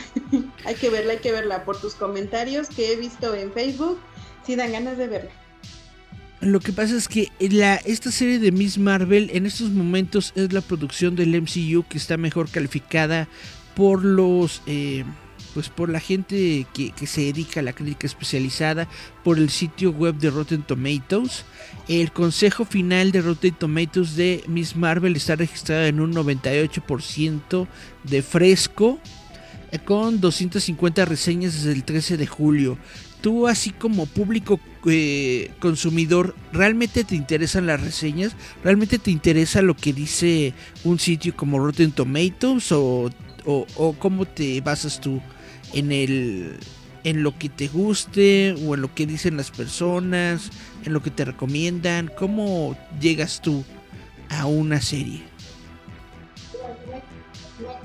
hay 0.66 0.76
que 0.76 0.90
verla, 0.90 1.14
hay 1.14 1.20
que 1.20 1.32
verla. 1.32 1.66
Por 1.66 1.80
tus 1.80 1.96
comentarios 1.96 2.68
que 2.70 2.92
he 2.92 2.96
visto 2.96 3.34
en 3.36 3.52
Facebook, 3.52 4.00
sí 4.46 4.56
dan 4.56 4.72
ganas 4.72 4.98
de 4.98 5.08
verla. 5.08 5.32
Lo 6.42 6.60
que 6.60 6.74
pasa 6.74 6.98
es 6.98 7.08
que 7.08 7.32
esta 7.40 8.12
serie 8.12 8.38
de 8.38 8.52
Miss 8.52 8.78
Marvel 8.78 9.30
en 9.34 9.46
estos 9.46 9.70
momentos 9.70 10.34
es 10.36 10.52
la 10.52 10.60
producción 10.60 11.16
del 11.16 11.42
MCU 11.42 11.86
que 11.88 11.98
está 11.98 12.18
mejor 12.18 12.50
calificada 12.50 13.30
por 13.76 14.04
los 14.04 14.62
eh, 14.66 15.06
pues 15.54 15.70
por 15.70 15.90
la 15.90 16.00
gente 16.00 16.68
que, 16.74 16.92
que, 16.92 17.08
se 17.08 17.22
dedica 17.22 17.60
a 17.60 17.64
la 17.64 17.74
crítica 17.74 18.08
especializada, 18.08 18.88
por 19.24 19.38
el 19.38 19.50
sitio 19.50 19.92
web 19.92 20.16
de 20.16 20.32
Rotten 20.32 20.64
Tomatoes. 20.64 21.46
El 21.88 22.12
consejo 22.12 22.66
final 22.66 23.12
de 23.12 23.22
Rotten 23.22 23.54
Tomatoes 23.54 24.16
de 24.16 24.44
Miss 24.48 24.76
Marvel 24.76 25.16
está 25.16 25.36
registrado 25.36 25.86
en 25.86 26.00
un 26.00 26.14
98% 26.14 27.68
de 28.04 28.22
fresco, 28.22 29.00
con 29.80 30.20
250 30.20 31.06
reseñas 31.06 31.54
desde 31.54 31.72
el 31.72 31.84
13 31.84 32.18
de 32.18 32.28
julio. 32.28 32.78
Tú 33.22 33.48
así 33.48 33.72
como 33.72 34.06
público 34.06 34.60
eh, 34.86 35.52
consumidor, 35.60 36.36
¿realmente 36.52 37.04
te 37.04 37.16
interesan 37.16 37.68
las 37.68 37.82
reseñas? 37.82 38.36
¿Realmente 38.64 39.00
te 39.00 39.12
interesa 39.12 39.62
lo 39.62 39.76
que 39.76 39.94
dice 39.94 40.54
un 40.84 41.00
sitio 41.00 41.36
como 41.36 41.60
Rotten 41.60 41.92
Tomatoes? 41.92 42.72
¿O, 42.74 43.10
o, 43.46 43.68
o 43.76 43.94
cómo 43.94 44.26
te 44.26 44.60
basas 44.62 45.00
tú? 45.00 45.22
en 45.74 45.92
el 45.92 46.58
en 47.04 47.22
lo 47.22 47.38
que 47.38 47.50
te 47.50 47.68
guste 47.68 48.56
o 48.66 48.76
en 48.76 48.82
lo 48.82 48.94
que 48.96 49.06
dicen 49.06 49.36
las 49.36 49.52
personas, 49.52 50.52
en 50.86 50.94
lo 50.94 51.04
que 51.04 51.12
te 51.12 51.26
recomiendan, 51.26 52.10
¿cómo 52.18 52.78
llegas 53.02 53.42
tú 53.42 53.66
a 54.30 54.46
una 54.46 54.80
serie? 54.80 55.22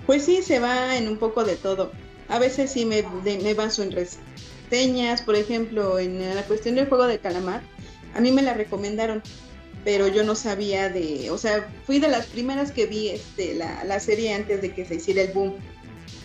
Pues 0.09 0.25
sí, 0.25 0.41
se 0.41 0.59
va 0.59 0.97
en 0.97 1.07
un 1.07 1.19
poco 1.19 1.45
de 1.45 1.57
todo. 1.57 1.93
A 2.29 2.39
veces 2.39 2.73
sí 2.73 2.87
me, 2.87 3.05
me 3.43 3.53
baso 3.53 3.83
en 3.83 3.93
reseñas, 3.93 5.21
por 5.21 5.37
ejemplo, 5.37 5.99
en 5.99 6.35
la 6.35 6.45
cuestión 6.45 6.77
del 6.77 6.89
juego 6.89 7.07
de 7.07 7.19
calamar, 7.19 7.61
a 8.15 8.21
mí 8.23 8.33
me 8.33 8.41
la 8.41 8.55
recomendaron, 8.55 9.23
pero 9.85 10.09
yo 10.09 10.25
no 10.25 10.35
sabía 10.35 10.89
de, 10.89 11.31
o 11.31 11.37
sea, 11.37 11.69
fui 11.85 11.99
de 11.99 12.09
las 12.09 12.25
primeras 12.25 12.73
que 12.73 12.87
vi 12.87 13.11
este, 13.11 13.55
la, 13.55 13.85
la 13.85 14.01
serie 14.01 14.33
antes 14.33 14.63
de 14.63 14.73
que 14.73 14.87
se 14.87 14.95
hiciera 14.95 15.21
el 15.21 15.33
boom. 15.33 15.57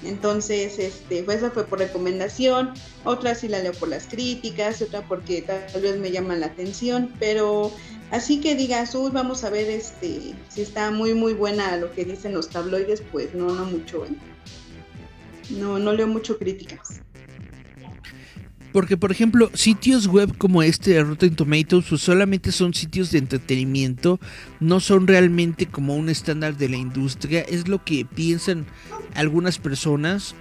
Entonces, 0.06 0.80
este, 0.80 1.24
pues 1.24 1.40
esa 1.40 1.52
fue 1.52 1.66
por 1.66 1.80
recomendación, 1.80 2.74
otra 3.04 3.36
sí 3.36 3.50
la 3.50 3.60
leo 3.60 3.74
por 3.74 3.90
las 3.90 4.08
críticas, 4.08 4.82
otra 4.82 5.02
porque 5.02 5.42
tal 5.42 5.82
vez 5.82 5.98
me 5.98 6.10
llaman 6.10 6.40
la 6.40 6.46
atención, 6.46 7.14
pero 7.20 7.70
así 8.14 8.40
que 8.40 8.56
digas, 8.56 8.96
uy, 8.96 9.12
vamos 9.12 9.44
a 9.44 9.50
ver 9.50 9.70
este, 9.70 10.36
si 10.50 10.62
está 10.62 10.92
muy 10.92 11.14
muy 11.14 11.34
buena 11.34 11.76
lo 11.78 11.92
que 11.92 12.06
dicen 12.06 12.34
los 12.34 12.50
tabloides, 12.50 13.02
pues 13.12 13.34
no, 13.34 13.54
no 13.54 13.66
mucho, 13.66 14.06
¿eh? 14.06 14.16
no, 15.50 15.80
no 15.80 15.92
leo 15.94 16.08
mucho 16.08 16.38
críticas. 16.38 17.02
Porque, 18.72 18.98
por 18.98 19.12
ejemplo, 19.12 19.52
sitios 19.54 20.08
web 20.08 20.36
como 20.38 20.64
este 20.64 20.92
de 20.92 21.04
Rotten 21.04 21.36
Tomatoes 21.36 21.86
pues 21.88 22.02
solamente 22.02 22.52
son 22.52 22.74
sitios 22.74 23.12
de 23.12 23.20
entretenimiento, 23.20 24.20
no 24.60 24.80
son 24.80 25.06
realmente 25.06 25.68
como 25.68 25.96
un 25.96 26.10
estándar 26.10 26.58
de 26.58 26.70
la 26.70 26.78
industria, 26.78 27.42
es 27.42 27.68
lo 27.68 27.84
que 27.84 28.04
piensan 28.04 28.66
algunas 29.14 29.60
personas 29.60 30.36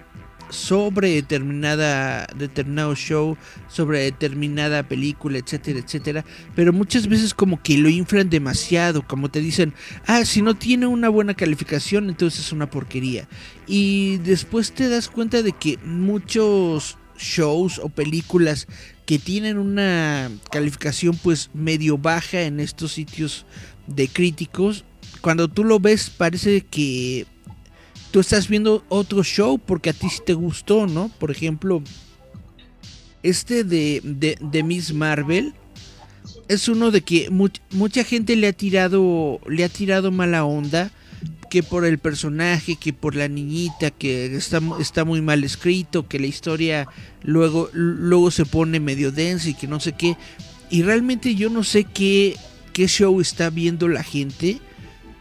sobre 0.53 1.11
determinada 1.11 2.27
determinado 2.37 2.95
show, 2.95 3.37
sobre 3.69 4.01
determinada 4.01 4.83
película, 4.83 5.39
etcétera, 5.39 5.81
etcétera, 5.81 6.25
pero 6.55 6.73
muchas 6.73 7.09
veces 7.09 7.35
como 7.35 7.63
que 7.63 7.79
lo 7.79 7.89
inflan 7.89 8.31
demasiado, 8.31 9.07
como 9.07 9.31
te 9.31 9.41
dicen, 9.41 9.75
"Ah, 10.07 10.25
si 10.25 10.43
no 10.43 10.55
tiene 10.55 10.87
una 10.87 11.09
buena 11.09 11.35
calificación, 11.35 12.09
entonces 12.09 12.47
es 12.47 12.53
una 12.53 12.69
porquería." 12.69 13.29
Y 13.67 14.19
después 14.19 14.73
te 14.73 14.89
das 14.89 15.09
cuenta 15.09 15.43
de 15.43 15.53
que 15.53 15.79
muchos 15.85 16.99
shows 17.19 17.79
o 17.79 17.89
películas 17.89 18.67
que 19.07 19.19
tienen 19.19 19.59
una 19.59 20.31
calificación 20.51 21.17
pues 21.17 21.51
medio 21.55 21.99
baja 21.99 22.43
en 22.43 22.61
estos 22.61 22.93
sitios 22.93 23.47
de 23.87 24.09
críticos, 24.09 24.85
cuando 25.21 25.49
tú 25.49 25.65
lo 25.65 25.81
ves 25.81 26.11
parece 26.11 26.63
que 26.63 27.27
tú 28.13 28.21
estás 28.21 28.47
viendo 28.47 28.85
otro 28.89 29.25
show 29.25 29.59
porque 29.59 29.91
a 29.91 29.93
ti 29.93 30.09
sí 30.09 30.21
te 30.25 30.35
gustó, 30.35 30.87
¿no? 30.87 31.11
Por 31.19 31.31
ejemplo, 31.31 31.83
este 33.23 33.65
de, 33.65 34.01
de, 34.41 34.63
Miss 34.63 34.93
Marvel 34.93 35.55
es 36.47 36.69
uno 36.69 36.91
de 36.91 37.01
que 37.01 37.31
mucha 37.31 38.05
gente 38.05 38.37
le 38.37 38.49
ha 38.49 38.53
tirado 38.53 39.41
le 39.49 39.65
ha 39.65 39.69
tirado 39.69 40.13
mala 40.13 40.45
onda 40.45 40.93
que 41.51 41.63
por 41.63 41.85
el 41.85 41.99
personaje, 41.99 42.77
que 42.77 42.93
por 42.93 43.15
la 43.15 43.29
niñita, 43.29 43.91
que 43.91 44.35
está, 44.35 44.61
está 44.81 45.05
muy 45.05 45.21
mal 45.21 45.45
escrito, 45.45 46.09
que 46.09 46.19
la 46.19 46.27
historia 46.27 46.89
luego, 47.23 47.69
luego 47.73 48.31
se 48.31 48.47
pone 48.47 48.81
medio 48.81 49.13
densa 49.13 49.51
y 49.51 49.55
que 49.55 49.67
no 49.67 49.79
sé 49.79 49.93
qué. 49.93 50.17
Y 50.71 50.83
realmente 50.83 51.35
yo 51.35 51.51
no 51.51 51.63
sé 51.63 51.85
qué, 51.85 52.37
qué 52.73 52.89
show 52.89 53.21
está 53.21 53.51
viendo 53.51 53.87
la 53.89 54.03
gente, 54.03 54.61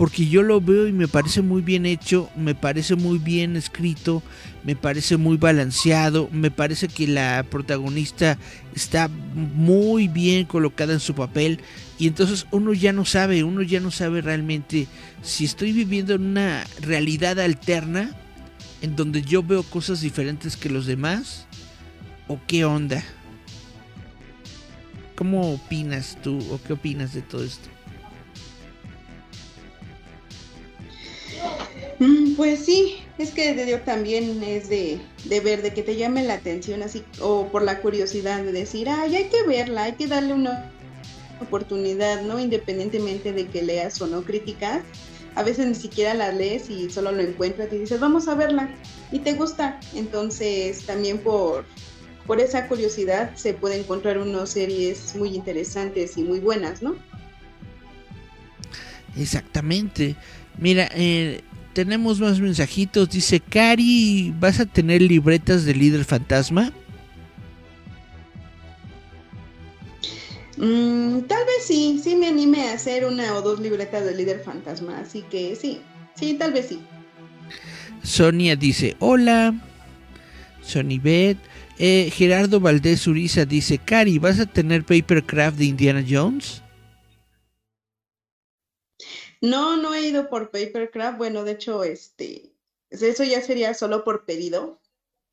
porque 0.02 0.28
yo 0.28 0.42
lo 0.42 0.60
veo 0.60 0.88
y 0.88 0.92
me 0.92 1.08
parece 1.08 1.44
muy 1.44 1.62
bien 1.62 1.86
hecho, 1.86 2.28
me 2.36 2.56
parece 2.56 2.96
muy 2.96 3.20
bien 3.20 3.56
escrito, 3.56 4.24
me 4.64 4.76
parece 4.76 5.16
muy 5.16 5.38
balanceado, 5.38 6.28
me 6.32 6.50
parece 6.50 6.88
que 6.88 7.06
la 7.06 7.46
protagonista 7.48 8.40
está 8.74 9.10
muy 9.10 10.08
bien 10.08 10.46
colocada 10.46 10.94
en 10.94 11.00
su 11.00 11.14
papel 11.14 11.60
y 12.00 12.08
entonces 12.08 12.48
uno 12.50 12.74
ya 12.74 12.94
no 12.94 13.06
sabe, 13.06 13.44
uno 13.44 13.62
ya 13.62 13.80
no 13.80 13.92
sabe 13.92 14.22
realmente 14.22 14.88
si 15.22 15.46
estoy 15.46 15.72
viviendo 15.72 16.16
en 16.16 16.24
una 16.24 16.66
realidad 16.80 17.40
alterna 17.40 18.10
en 18.82 18.96
donde 18.96 19.22
yo 19.22 19.44
veo 19.44 19.62
cosas 19.62 20.02
diferentes 20.02 20.58
que 20.58 20.72
los 20.72 20.88
demás 20.88 21.46
o 22.28 22.40
qué 22.48 22.66
onda. 22.66 23.04
¿Cómo 25.14 25.54
opinas 25.54 26.18
tú 26.24 26.40
o 26.50 26.60
qué 26.66 26.74
opinas 26.74 27.14
de 27.14 27.22
todo 27.22 27.44
esto? 27.44 27.71
Pues 32.36 32.66
sí, 32.66 32.98
es 33.18 33.32
que 33.32 33.54
Dios 33.66 33.86
también 33.86 34.42
es 34.44 34.68
de, 34.70 35.00
de, 35.26 35.40
ver, 35.42 35.62
de 35.62 35.74
que 35.74 35.84
te 35.84 35.96
llame 35.96 36.24
la 36.24 36.36
atención 36.36 36.82
así, 36.82 37.04
o 37.20 37.48
por 37.48 37.62
la 37.62 37.82
curiosidad 37.82 38.44
de 38.44 38.52
decir, 38.52 38.90
ay, 38.90 39.16
hay 39.16 39.26
que 39.26 39.44
verla, 39.44 39.84
hay 39.84 39.94
que 39.94 40.08
darle 40.08 40.34
una 40.34 40.72
oportunidad, 41.40 42.24
¿no? 42.24 42.40
Independientemente 42.40 43.32
de 43.32 43.48
que 43.48 43.62
leas 43.62 44.02
o 44.02 44.08
no 44.08 44.24
críticas, 44.24 44.82
a 45.36 45.44
veces 45.44 45.68
ni 45.68 45.76
siquiera 45.76 46.14
la 46.14 46.32
lees 46.32 46.70
y 46.70 46.90
solo 46.90 47.12
lo 47.12 47.22
encuentras 47.22 47.72
y 47.72 47.78
dices, 47.78 48.00
vamos 48.00 48.28
a 48.28 48.36
verla, 48.36 48.70
y 49.12 49.20
te 49.20 49.34
gusta. 49.34 49.80
Entonces, 49.94 50.86
también 50.86 51.20
por, 51.20 51.66
por 52.26 52.40
esa 52.40 52.68
curiosidad 52.68 53.36
se 53.36 53.54
puede 53.54 53.80
encontrar 53.80 54.18
unas 54.18 54.50
series 54.50 55.16
muy 55.16 55.36
interesantes 55.36 56.18
y 56.18 56.24
muy 56.24 56.40
buenas, 56.40 56.82
¿no? 56.82 56.96
Exactamente. 59.18 60.16
Mira, 60.58 60.90
eh, 60.94 61.42
tenemos 61.74 62.20
más 62.20 62.40
mensajitos. 62.40 63.10
Dice, 63.10 63.40
Cari, 63.40 64.34
¿vas 64.40 64.60
a 64.60 64.66
tener 64.66 65.02
libretas 65.02 65.66
de 65.66 65.76
líder 65.76 66.06
fantasma? 66.06 66.72
Mm, 70.58 71.22
tal 71.22 71.46
vez 71.46 71.66
sí, 71.66 72.00
sí 72.04 72.16
me 72.16 72.28
anime 72.28 72.70
a 72.70 72.74
hacer 72.74 73.06
una 73.06 73.34
o 73.36 73.42
dos 73.42 73.60
libretas 73.60 74.06
de 74.06 74.14
líder 74.14 74.44
fantasma, 74.44 75.00
así 75.00 75.24
que 75.32 75.56
sí, 75.56 75.82
sí, 76.14 76.36
tal 76.36 76.54
vez 76.54 76.68
sí. 76.68 76.82
Sonia 78.04 78.56
dice, 78.56 78.96
hola. 79.00 79.56
Sony 80.62 81.00
Beth. 81.02 81.38
Eh, 81.80 82.12
Gerardo 82.14 82.60
Valdés 82.60 83.08
Uriza 83.08 83.46
dice, 83.46 83.80
Cari, 83.80 84.20
¿vas 84.20 84.40
a 84.40 84.46
tener 84.46 84.84
Papercraft 84.84 85.58
de 85.58 85.66
Indiana 85.66 86.06
Jones? 86.08 86.62
No, 89.42 89.76
no 89.76 89.94
he 89.96 90.08
ido 90.08 90.30
por 90.30 90.52
Papercraft. 90.52 91.18
Bueno, 91.18 91.44
de 91.44 91.54
hecho, 91.54 91.84
este, 91.84 92.54
eso 92.92 93.24
ya 93.24 93.42
sería 93.42 93.74
solo 93.74 94.04
por 94.04 94.26
pedido, 94.26 94.80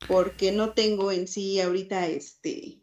porque 0.07 0.51
no 0.51 0.73
tengo 0.73 1.11
en 1.11 1.27
sí 1.27 1.61
ahorita 1.61 2.07
este 2.07 2.81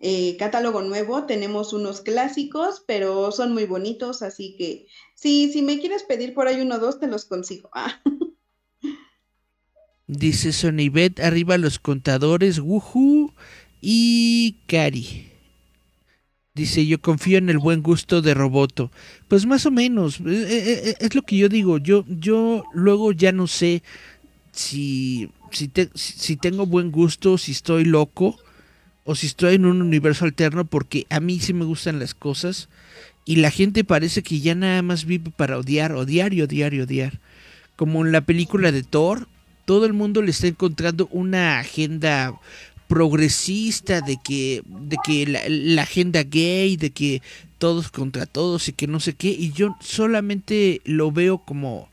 eh, 0.00 0.36
catálogo 0.36 0.82
nuevo. 0.82 1.24
Tenemos 1.24 1.72
unos 1.72 2.00
clásicos, 2.00 2.82
pero 2.86 3.30
son 3.30 3.54
muy 3.54 3.66
bonitos, 3.66 4.22
así 4.22 4.56
que 4.58 4.88
sí, 5.14 5.50
si 5.52 5.62
me 5.62 5.78
quieres 5.78 6.02
pedir 6.02 6.34
por 6.34 6.48
ahí 6.48 6.60
uno 6.60 6.76
o 6.76 6.78
dos, 6.78 6.98
te 7.00 7.06
los 7.06 7.24
consigo. 7.24 7.70
Ah. 7.76 8.00
Dice 10.06 10.52
Sonibet, 10.52 11.18
arriba 11.18 11.56
los 11.56 11.78
contadores, 11.78 12.58
Wuhu 12.58 13.32
y 13.80 14.58
Cari. 14.66 15.33
Dice, 16.56 16.86
yo 16.86 17.00
confío 17.00 17.38
en 17.38 17.50
el 17.50 17.58
buen 17.58 17.82
gusto 17.82 18.22
de 18.22 18.32
Roboto. 18.32 18.92
Pues 19.26 19.44
más 19.44 19.66
o 19.66 19.72
menos, 19.72 20.20
eh, 20.20 20.22
eh, 20.26 20.82
eh, 20.84 20.94
es, 21.00 21.12
lo 21.16 21.22
que 21.22 21.36
yo 21.36 21.48
digo. 21.48 21.78
Yo, 21.78 22.04
yo 22.06 22.62
luego 22.72 23.10
ya 23.10 23.32
no 23.32 23.48
sé 23.48 23.82
si, 24.52 25.30
si, 25.50 25.68
si 25.94 26.36
tengo 26.36 26.64
buen 26.64 26.92
gusto, 26.92 27.38
si 27.38 27.50
estoy 27.50 27.84
loco 27.84 28.38
o 29.02 29.16
si 29.16 29.26
estoy 29.26 29.56
en 29.56 29.66
un 29.66 29.82
universo 29.82 30.26
alterno, 30.26 30.64
porque 30.64 31.08
a 31.10 31.18
mí 31.18 31.40
sí 31.40 31.52
me 31.52 31.64
gustan 31.64 31.98
las 31.98 32.14
cosas 32.14 32.68
y 33.24 33.36
la 33.36 33.50
gente 33.50 33.82
parece 33.82 34.22
que 34.22 34.38
ya 34.38 34.54
nada 34.54 34.80
más 34.82 35.06
vive 35.06 35.32
para 35.36 35.58
odiar, 35.58 35.90
odiar 35.90 36.34
y 36.34 36.42
odiar 36.42 36.72
y 36.72 36.82
odiar. 36.82 37.18
Como 37.74 38.06
en 38.06 38.12
la 38.12 38.20
película 38.20 38.70
de 38.70 38.84
Thor, 38.84 39.26
todo 39.64 39.86
el 39.86 39.92
mundo 39.92 40.22
le 40.22 40.30
está 40.30 40.46
encontrando 40.46 41.08
una 41.10 41.58
agenda 41.58 42.38
progresista 42.94 44.00
de 44.02 44.18
que 44.22 44.62
de 44.64 44.96
que 45.04 45.26
la, 45.26 45.82
agenda 45.82 46.22
gay 46.22 46.76
de 46.76 46.90
que 46.90 47.22
todos 47.58 47.90
contra 47.90 48.24
todos 48.24 48.68
y 48.68 48.72
que 48.72 48.86
no 48.86 49.00
sé 49.00 49.14
qué 49.14 49.30
y 49.30 49.50
yo 49.50 49.74
solamente 49.80 50.80
lo 50.84 51.10
veo 51.10 51.38
como 51.38 51.88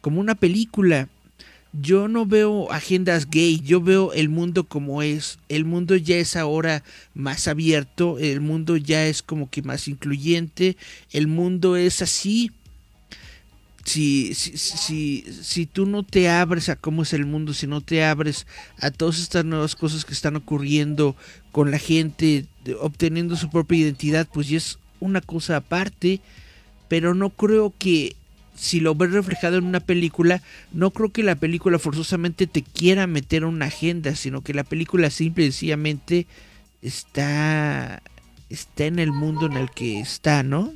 como 0.00 0.20
una 0.20 0.36
película 0.36 1.08
yo 1.72 2.06
no 2.06 2.24
veo 2.24 2.70
agendas 2.70 3.28
gay, 3.28 3.60
yo 3.60 3.80
veo 3.80 4.12
el 4.12 4.28
mundo 4.28 4.62
como 4.62 5.02
es. 5.02 5.40
El 5.48 5.64
mundo 5.64 5.96
ya 5.96 6.18
es 6.18 6.36
ahora 6.36 6.84
más 7.14 7.48
abierto, 7.48 8.20
el 8.20 8.40
mundo 8.40 8.76
ya 8.76 9.06
es 9.06 9.22
como 9.22 9.50
que 9.50 9.60
más 9.62 9.88
incluyente, 9.88 10.76
el 11.10 11.26
mundo 11.26 11.76
es 11.76 12.00
así. 12.00 12.52
Si, 13.84 14.34
si, 14.34 14.56
si, 14.56 15.24
si 15.42 15.66
tú 15.66 15.84
no 15.84 16.02
te 16.02 16.30
abres 16.30 16.68
a 16.70 16.76
cómo 16.76 17.02
es 17.02 17.12
el 17.12 17.26
mundo, 17.26 17.52
si 17.52 17.66
no 17.66 17.80
te 17.82 18.04
abres 18.04 18.46
a 18.78 18.90
todas 18.90 19.18
estas 19.18 19.44
nuevas 19.44 19.76
cosas 19.76 20.04
que 20.04 20.14
están 20.14 20.36
ocurriendo 20.36 21.16
con 21.52 21.70
la 21.70 21.78
gente, 21.78 22.46
obteniendo 22.80 23.36
su 23.36 23.50
propia 23.50 23.78
identidad, 23.78 24.26
pues 24.32 24.48
ya 24.48 24.56
es 24.56 24.78
una 25.00 25.20
cosa 25.20 25.56
aparte. 25.56 26.20
Pero 26.88 27.14
no 27.14 27.30
creo 27.30 27.72
que 27.78 28.16
si 28.54 28.80
lo 28.80 28.94
ves 28.94 29.12
reflejado 29.12 29.58
en 29.58 29.64
una 29.64 29.80
película, 29.80 30.42
no 30.72 30.90
creo 30.90 31.10
que 31.10 31.22
la 31.22 31.34
película 31.34 31.78
forzosamente 31.78 32.46
te 32.46 32.62
quiera 32.62 33.06
meter 33.06 33.44
una 33.44 33.66
agenda, 33.66 34.14
sino 34.14 34.42
que 34.42 34.54
la 34.54 34.64
película 34.64 35.10
simple 35.10 35.44
y 35.44 35.52
sencillamente 35.52 36.26
está, 36.82 38.02
está 38.48 38.84
en 38.84 38.98
el 38.98 39.12
mundo 39.12 39.46
en 39.46 39.54
el 39.54 39.70
que 39.70 40.00
está, 40.00 40.42
¿no? 40.42 40.72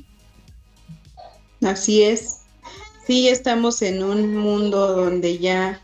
Así 1.61 2.03
es. 2.03 2.38
Sí, 3.09 3.27
estamos 3.27 3.81
en 3.81 4.03
un 4.03 4.37
mundo 4.37 4.93
donde 4.93 5.39
ya 5.39 5.81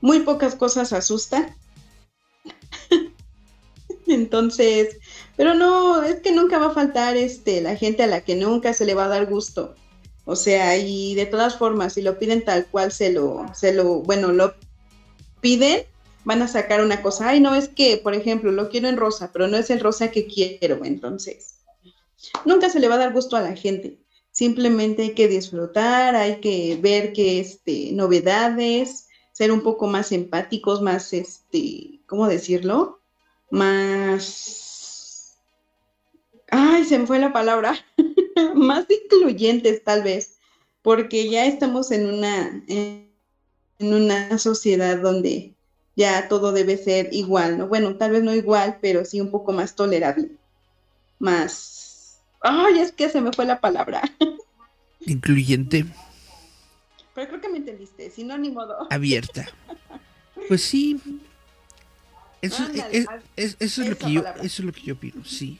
muy 0.00 0.18
pocas 0.22 0.56
cosas 0.56 0.92
asustan. 0.92 1.54
Entonces, 4.08 4.98
pero 5.36 5.54
no, 5.54 6.02
es 6.02 6.16
que 6.22 6.32
nunca 6.32 6.58
va 6.58 6.66
a 6.66 6.74
faltar 6.74 7.16
este 7.16 7.60
la 7.60 7.76
gente 7.76 8.02
a 8.02 8.08
la 8.08 8.22
que 8.22 8.34
nunca 8.34 8.72
se 8.72 8.84
le 8.84 8.94
va 8.94 9.04
a 9.04 9.08
dar 9.08 9.26
gusto 9.26 9.76
o 10.24 10.34
sea, 10.34 10.76
y 10.76 11.14
de 11.14 11.26
todas 11.26 11.56
formas, 11.56 11.92
si 11.92 12.02
lo 12.02 12.18
piden 12.18 12.44
tal 12.44 12.66
cual 12.66 12.90
se 12.90 13.12
lo, 13.12 13.46
se 13.54 13.72
lo, 13.72 14.00
bueno, 14.00 14.32
lo 14.32 14.54
piden, 15.40 15.84
van 16.24 16.42
a 16.42 16.48
sacar 16.48 16.82
una 16.82 17.00
cosa. 17.00 17.28
Ay, 17.28 17.38
no, 17.38 17.54
es 17.54 17.68
que, 17.68 17.96
por 17.98 18.12
ejemplo, 18.12 18.50
lo 18.50 18.70
quiero 18.70 18.88
en 18.88 18.96
rosa, 18.96 19.30
pero 19.32 19.46
no 19.46 19.56
es 19.56 19.70
el 19.70 19.78
rosa 19.78 20.10
que 20.10 20.26
quiero. 20.26 20.84
Entonces, 20.84 21.58
nunca 22.44 22.70
se 22.70 22.80
le 22.80 22.88
va 22.88 22.96
a 22.96 22.98
dar 22.98 23.12
gusto 23.12 23.36
a 23.36 23.40
la 23.40 23.54
gente. 23.54 24.00
Simplemente 24.36 25.00
hay 25.00 25.14
que 25.14 25.28
disfrutar, 25.28 26.14
hay 26.14 26.40
que 26.40 26.78
ver 26.78 27.14
que 27.14 27.40
este, 27.40 27.92
novedades, 27.92 29.08
ser 29.32 29.50
un 29.50 29.62
poco 29.62 29.86
más 29.86 30.12
empáticos, 30.12 30.82
más, 30.82 31.14
este, 31.14 32.00
¿cómo 32.04 32.28
decirlo? 32.28 33.00
Más... 33.48 35.38
Ay, 36.50 36.84
se 36.84 36.98
me 36.98 37.06
fue 37.06 37.18
la 37.18 37.32
palabra. 37.32 37.82
más 38.54 38.84
incluyentes 38.90 39.82
tal 39.82 40.02
vez, 40.02 40.36
porque 40.82 41.30
ya 41.30 41.46
estamos 41.46 41.90
en 41.90 42.06
una, 42.06 42.62
en, 42.68 43.08
una 43.78 44.36
sociedad 44.36 44.98
donde 44.98 45.54
ya 45.96 46.28
todo 46.28 46.52
debe 46.52 46.76
ser 46.76 47.08
igual, 47.10 47.56
¿no? 47.56 47.68
Bueno, 47.68 47.96
tal 47.96 48.10
vez 48.10 48.22
no 48.22 48.34
igual, 48.34 48.80
pero 48.82 49.06
sí 49.06 49.18
un 49.18 49.30
poco 49.30 49.52
más 49.52 49.74
tolerable, 49.74 50.32
más... 51.18 51.75
Ay, 52.40 52.78
es 52.78 52.92
que 52.92 53.08
se 53.08 53.20
me 53.20 53.32
fue 53.32 53.44
la 53.44 53.60
palabra. 53.60 54.02
Incluyente. 55.00 55.86
Pero 57.14 57.28
creo 57.28 57.40
que 57.40 57.48
me 57.48 57.58
entendiste, 57.58 58.10
si 58.10 58.24
no, 58.24 58.36
ni 58.36 58.50
modo. 58.50 58.86
Abierta. 58.90 59.46
Pues 60.48 60.62
sí. 60.62 61.00
Eso, 62.42 62.62
es, 63.36 63.56
eso 63.58 63.82
es 63.82 63.88
lo 63.88 63.96
que 63.96 64.12
yo, 64.12 64.24
eso 64.36 64.42
es 64.42 64.60
lo 64.60 64.72
que 64.72 64.82
yo 64.82 64.96
pido, 64.96 65.24
sí. 65.24 65.58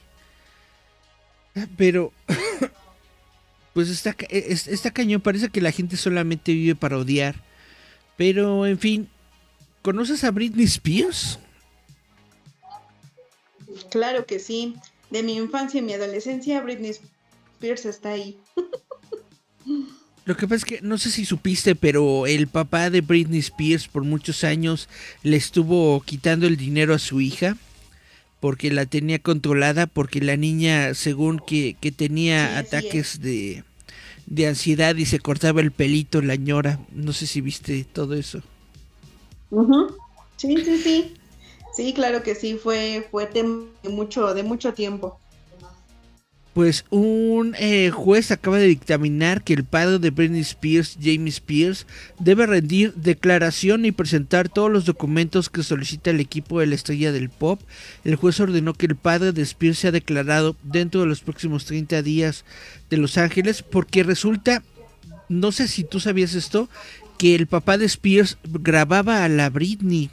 Pero, 1.75 2.13
pues 3.73 3.89
está, 3.89 4.15
está 4.29 4.91
cañón, 4.91 5.21
parece 5.21 5.49
que 5.49 5.61
la 5.61 5.71
gente 5.71 5.97
solamente 5.97 6.53
vive 6.53 6.75
para 6.75 6.97
odiar. 6.97 7.35
Pero, 8.15 8.65
en 8.65 8.77
fin, 8.77 9.09
¿conoces 9.81 10.23
a 10.23 10.31
Britney 10.31 10.65
Spears? 10.65 11.39
Claro 13.89 14.25
que 14.25 14.39
sí. 14.39 14.75
De 15.09 15.23
mi 15.23 15.35
infancia 15.35 15.79
y 15.79 15.83
mi 15.83 15.93
adolescencia, 15.93 16.61
Britney 16.61 16.91
Spears 17.59 17.85
está 17.85 18.11
ahí. 18.11 18.37
Lo 20.25 20.35
que 20.35 20.45
pasa 20.45 20.55
es 20.55 20.65
que 20.65 20.81
no 20.81 20.97
sé 20.97 21.09
si 21.09 21.23
supiste, 21.25 21.75
pero 21.75 22.27
el 22.27 22.47
papá 22.47 22.89
de 22.89 22.99
Britney 22.99 23.39
Spears 23.39 23.87
por 23.87 24.03
muchos 24.03 24.43
años 24.43 24.89
le 25.23 25.37
estuvo 25.37 26.01
quitando 26.01 26.47
el 26.47 26.57
dinero 26.57 26.93
a 26.93 26.99
su 26.99 27.21
hija 27.21 27.55
porque 28.39 28.71
la 28.71 28.85
tenía 28.85 29.19
controlada, 29.19 29.87
porque 29.87 30.21
la 30.21 30.37
niña, 30.37 30.93
según 30.93 31.39
que, 31.39 31.75
tenía 31.95 32.59
ataques 32.59 33.21
de, 33.21 33.63
de, 34.25 34.47
ansiedad 34.47 34.95
y 34.95 35.05
se 35.05 35.19
cortaba 35.19 35.61
el 35.61 35.71
pelito, 35.71 36.21
la 36.21 36.35
ñora. 36.35 36.79
No 36.91 37.13
sé 37.13 37.25
si 37.25 37.41
viste 37.41 37.83
todo 37.85 38.13
eso. 38.13 38.41
Sí, 40.35 40.55
sí, 40.63 40.77
sí. 40.83 41.13
Sí, 41.77 41.93
claro 41.93 42.23
que 42.23 42.33
sí, 42.33 42.55
fue, 42.55 43.07
fue 43.11 43.27
de 43.27 43.43
mucho, 43.91 44.33
de 44.33 44.41
mucho 44.41 44.73
tiempo. 44.73 45.19
Pues 46.55 46.85
un 46.89 47.53
eh, 47.59 47.91
juez 47.91 48.31
acaba 48.31 48.57
de 48.57 48.65
dictaminar 48.65 49.43
que 49.43 49.53
el 49.53 49.63
padre 49.63 49.99
de 49.99 50.09
Britney 50.09 50.41
Spears, 50.41 50.97
Jamie 50.99 51.29
Spears, 51.29 51.85
debe 52.17 52.47
rendir 52.47 52.95
declaración 52.95 53.85
y 53.85 53.91
presentar 53.91 54.49
todos 54.49 54.71
los 54.71 54.85
documentos 54.85 55.51
que 55.51 55.61
solicita 55.61 56.09
el 56.09 56.19
equipo 56.19 56.59
de 56.59 56.65
la 56.65 56.73
estrella 56.73 57.11
del 57.11 57.29
pop. 57.29 57.61
El 58.03 58.15
juez 58.15 58.39
ordenó 58.39 58.73
que 58.73 58.87
el 58.87 58.95
padre 58.95 59.31
de 59.31 59.43
Spears 59.43 59.77
sea 59.77 59.91
declarado 59.91 60.55
dentro 60.63 61.01
de 61.01 61.05
los 61.05 61.21
próximos 61.21 61.65
30 61.65 62.01
días 62.01 62.43
de 62.89 62.97
Los 62.97 63.19
Ángeles 63.19 63.61
porque 63.61 64.01
resulta, 64.01 64.63
no 65.29 65.51
sé 65.51 65.67
si 65.67 65.83
tú 65.83 65.99
sabías 65.99 66.33
esto, 66.33 66.69
que 67.19 67.35
el 67.35 67.45
papá 67.45 67.77
de 67.77 67.85
Spears 67.85 68.39
grababa 68.43 69.23
a 69.23 69.29
la 69.29 69.51
Britney, 69.51 70.09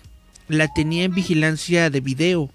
la 0.49 0.69
tenía 0.69 1.05
en 1.05 1.15
vigilancia 1.15 1.91
de 1.91 2.01
video. 2.01 2.51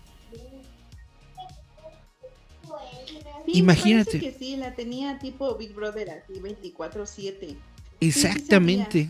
Imagínate. 3.47 4.19
que 4.19 4.31
sí, 4.31 4.55
la 4.57 4.75
tenía 4.75 5.17
tipo 5.19 5.55
Big 5.57 5.73
Brother 5.73 6.09
así 6.11 6.39
24/7. 6.39 7.55
Exactamente. 7.99 9.09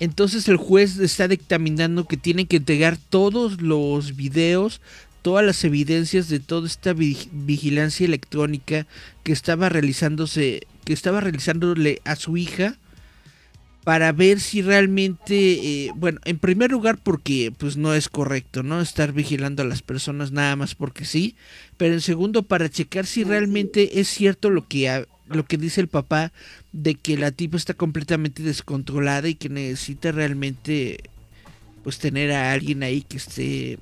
Entonces 0.00 0.48
el 0.48 0.56
juez 0.56 0.98
está 0.98 1.28
dictaminando 1.28 2.06
que 2.06 2.16
tiene 2.16 2.46
que 2.46 2.56
entregar 2.56 2.96
todos 2.96 3.60
los 3.60 4.16
videos, 4.16 4.80
todas 5.22 5.44
las 5.46 5.62
evidencias 5.64 6.28
de 6.28 6.40
toda 6.40 6.66
esta 6.66 6.92
vigilancia 6.92 8.04
electrónica 8.04 8.86
que 9.22 9.32
estaba 9.32 9.68
realizándose, 9.68 10.66
que 10.84 10.92
estaba 10.92 11.20
realizándole 11.20 12.02
a 12.04 12.16
su 12.16 12.36
hija 12.36 12.76
para 13.84 14.12
ver 14.12 14.40
si 14.40 14.62
realmente, 14.62 15.34
eh, 15.84 15.92
bueno, 15.94 16.18
en 16.24 16.38
primer 16.38 16.70
lugar 16.70 16.98
porque 17.02 17.52
pues 17.56 17.76
no 17.76 17.92
es 17.92 18.08
correcto, 18.08 18.62
¿no? 18.62 18.80
Estar 18.80 19.12
vigilando 19.12 19.62
a 19.62 19.66
las 19.66 19.82
personas 19.82 20.32
nada 20.32 20.56
más 20.56 20.74
porque 20.74 21.04
sí, 21.04 21.36
pero 21.76 21.92
en 21.92 22.00
segundo 22.00 22.42
para 22.42 22.70
checar 22.70 23.04
si 23.04 23.24
realmente 23.24 24.00
es 24.00 24.08
cierto 24.08 24.48
lo 24.48 24.66
que, 24.66 25.06
lo 25.28 25.44
que 25.44 25.58
dice 25.58 25.82
el 25.82 25.88
papá 25.88 26.32
de 26.72 26.94
que 26.94 27.18
la 27.18 27.30
tipa 27.30 27.58
está 27.58 27.74
completamente 27.74 28.42
descontrolada 28.42 29.28
y 29.28 29.34
que 29.34 29.50
necesita 29.50 30.12
realmente 30.12 31.10
pues 31.82 31.98
tener 31.98 32.32
a 32.32 32.52
alguien 32.52 32.82
ahí 32.82 33.02
que 33.02 33.18
esté 33.18 33.78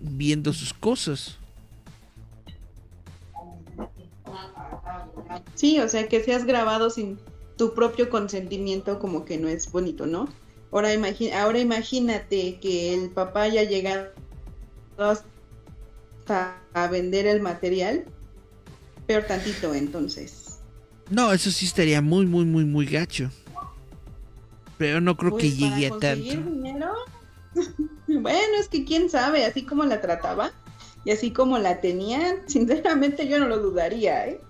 viendo 0.00 0.54
sus 0.54 0.72
cosas. 0.72 1.36
Sí, 5.54 5.78
o 5.80 5.88
sea, 5.88 6.08
que 6.08 6.24
seas 6.24 6.46
grabado 6.46 6.88
sin 6.88 7.18
tu 7.56 7.74
propio 7.74 8.10
consentimiento 8.10 8.98
como 8.98 9.24
que 9.24 9.38
no 9.38 9.48
es 9.48 9.70
bonito, 9.70 10.06
¿no? 10.06 10.28
Ahora, 10.72 10.88
ahora 11.40 11.58
imagínate 11.60 12.58
que 12.58 12.94
el 12.94 13.10
papá 13.10 13.42
haya 13.42 13.62
llegado 13.62 14.08
hasta 14.98 16.58
a 16.72 16.88
vender 16.88 17.26
el 17.26 17.40
material, 17.40 18.04
peor 19.06 19.24
tantito 19.24 19.72
entonces. 19.74 20.58
No, 21.10 21.32
eso 21.32 21.50
sí 21.50 21.66
estaría 21.66 22.00
muy, 22.00 22.26
muy, 22.26 22.44
muy, 22.44 22.64
muy 22.64 22.86
gacho. 22.86 23.30
Pero 24.78 25.00
no 25.00 25.16
creo 25.16 25.36
que 25.36 25.46
pues, 25.46 25.58
llegue 25.58 25.86
a 25.86 25.98
tanto. 25.98 26.24
Dinero? 26.24 26.92
bueno, 28.08 28.54
es 28.58 28.68
que 28.68 28.84
quién 28.84 29.08
sabe, 29.08 29.44
así 29.44 29.64
como 29.64 29.84
la 29.84 30.00
trataba 30.00 30.50
y 31.04 31.12
así 31.12 31.30
como 31.30 31.58
la 31.58 31.80
tenían, 31.80 32.48
sinceramente 32.48 33.28
yo 33.28 33.38
no 33.38 33.46
lo 33.46 33.58
dudaría, 33.58 34.26
¿eh? 34.26 34.40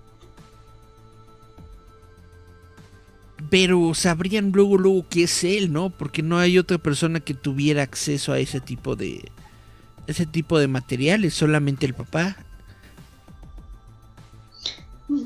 Pero 3.49 3.93
sabrían 3.93 4.51
luego 4.51 4.77
luego 4.77 5.05
que 5.09 5.23
es 5.23 5.43
él, 5.43 5.71
¿no? 5.71 5.89
Porque 5.89 6.21
no 6.21 6.37
hay 6.37 6.57
otra 6.57 6.77
persona 6.77 7.19
que 7.19 7.33
tuviera 7.33 7.83
acceso 7.83 8.33
a 8.33 8.39
ese 8.39 8.59
tipo 8.59 8.95
de 8.95 9.31
ese 10.07 10.25
tipo 10.25 10.59
de 10.59 10.67
materiales, 10.67 11.33
solamente 11.33 11.85
el 11.85 11.93
papá. 11.93 12.37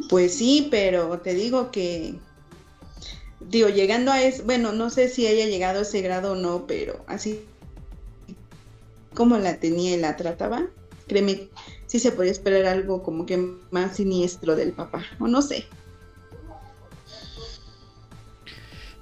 Pues 0.10 0.36
sí, 0.36 0.68
pero 0.72 1.20
te 1.20 1.34
digo 1.34 1.72
que 1.72 2.16
digo, 3.50 3.70
llegando 3.70 4.12
a 4.12 4.22
ese, 4.22 4.42
bueno, 4.44 4.72
no 4.72 4.90
sé 4.90 5.10
si 5.10 5.28
haya 5.28 5.46
llegado 5.46 5.80
a 5.80 5.82
ese 5.84 6.02
grado 6.02 6.34
o 6.34 6.36
no, 6.36 6.66
pero 6.68 7.04
así 7.08 7.42
como 9.14 9.38
la 9.38 9.60
tenía 9.60 9.96
y 9.96 10.00
la 10.00 10.16
trataba, 10.16 10.68
créeme, 11.08 11.50
sí 11.88 12.00
se 12.00 12.12
podía 12.12 12.32
esperar 12.32 12.66
algo 12.66 13.04
como 13.04 13.26
que 13.26 13.38
más 13.72 13.96
siniestro 13.98 14.56
del 14.56 14.72
papá, 14.74 15.04
o 15.20 15.28
no 15.28 15.42
sé. 15.42 15.66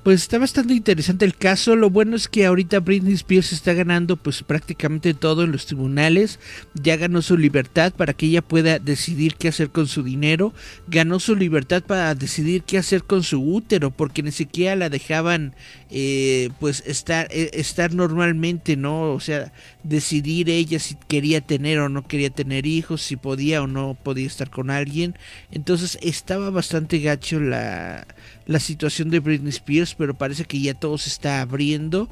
Pues 0.07 0.21
está 0.21 0.37
bastante 0.37 0.73
interesante 0.73 1.25
el 1.25 1.35
caso. 1.35 1.75
Lo 1.75 1.89
bueno 1.89 2.15
es 2.15 2.29
que 2.29 2.45
ahorita 2.45 2.79
Britney 2.79 3.15
Spears 3.15 3.51
está 3.51 3.73
ganando 3.73 4.15
pues 4.15 4.41
prácticamente 4.41 5.13
todo 5.13 5.43
en 5.43 5.51
los 5.51 5.65
tribunales. 5.65 6.39
Ya 6.75 6.95
ganó 6.95 7.21
su 7.21 7.37
libertad 7.37 7.91
para 7.91 8.13
que 8.13 8.27
ella 8.27 8.41
pueda 8.41 8.79
decidir 8.79 9.35
qué 9.35 9.49
hacer 9.49 9.69
con 9.69 9.85
su 9.85 10.03
dinero. 10.03 10.53
Ganó 10.87 11.19
su 11.19 11.35
libertad 11.35 11.83
para 11.83 12.15
decidir 12.15 12.63
qué 12.63 12.77
hacer 12.77 13.03
con 13.03 13.21
su 13.21 13.41
útero 13.53 13.91
porque 13.91 14.23
ni 14.23 14.31
siquiera 14.31 14.77
la 14.77 14.87
dejaban 14.87 15.55
eh, 15.89 16.51
pues 16.61 16.83
estar, 16.85 17.27
eh, 17.29 17.49
estar 17.51 17.93
normalmente, 17.93 18.77
¿no? 18.77 19.11
O 19.11 19.19
sea, 19.19 19.51
decidir 19.83 20.49
ella 20.49 20.79
si 20.79 20.95
quería 21.09 21.41
tener 21.41 21.79
o 21.79 21.89
no 21.89 22.07
quería 22.07 22.29
tener 22.29 22.65
hijos, 22.65 23.01
si 23.01 23.17
podía 23.17 23.61
o 23.61 23.67
no 23.67 23.97
podía 24.01 24.27
estar 24.27 24.49
con 24.49 24.69
alguien. 24.69 25.15
Entonces 25.51 25.97
estaba 26.01 26.49
bastante 26.49 26.99
gacho 26.99 27.41
la 27.41 28.07
la 28.47 28.59
situación 28.59 29.09
de 29.09 29.19
Britney 29.19 29.49
Spears, 29.49 29.93
pero 29.93 30.17
parece 30.17 30.45
que 30.45 30.59
ya 30.59 30.73
todo 30.73 30.97
se 30.97 31.09
está 31.09 31.41
abriendo 31.41 32.09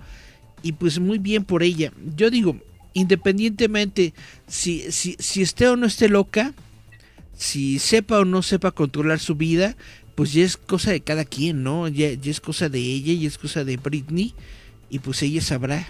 y 0.61 0.73
pues 0.73 0.99
muy 0.99 1.17
bien 1.17 1.45
por 1.45 1.63
ella. 1.63 1.91
Yo 2.15 2.29
digo, 2.29 2.57
independientemente 2.93 4.13
si, 4.47 4.91
si, 4.91 5.15
si 5.17 5.41
esté 5.41 5.67
o 5.69 5.77
no 5.77 5.87
esté 5.87 6.09
loca, 6.09 6.53
si 7.35 7.79
sepa 7.79 8.19
o 8.19 8.25
no 8.25 8.41
sepa 8.41 8.71
controlar 8.71 9.19
su 9.19 9.35
vida, 9.35 9.75
pues 10.15 10.33
ya 10.33 10.43
es 10.43 10.57
cosa 10.57 10.91
de 10.91 11.01
cada 11.01 11.25
quien, 11.25 11.63
¿no? 11.63 11.87
Ya, 11.87 12.13
ya 12.13 12.31
es 12.31 12.41
cosa 12.41 12.69
de 12.69 12.79
ella 12.79 13.13
y 13.13 13.25
es 13.25 13.37
cosa 13.37 13.63
de 13.63 13.77
Britney 13.77 14.33
y 14.89 14.99
pues 14.99 15.21
ella 15.23 15.41
sabrá. 15.41 15.87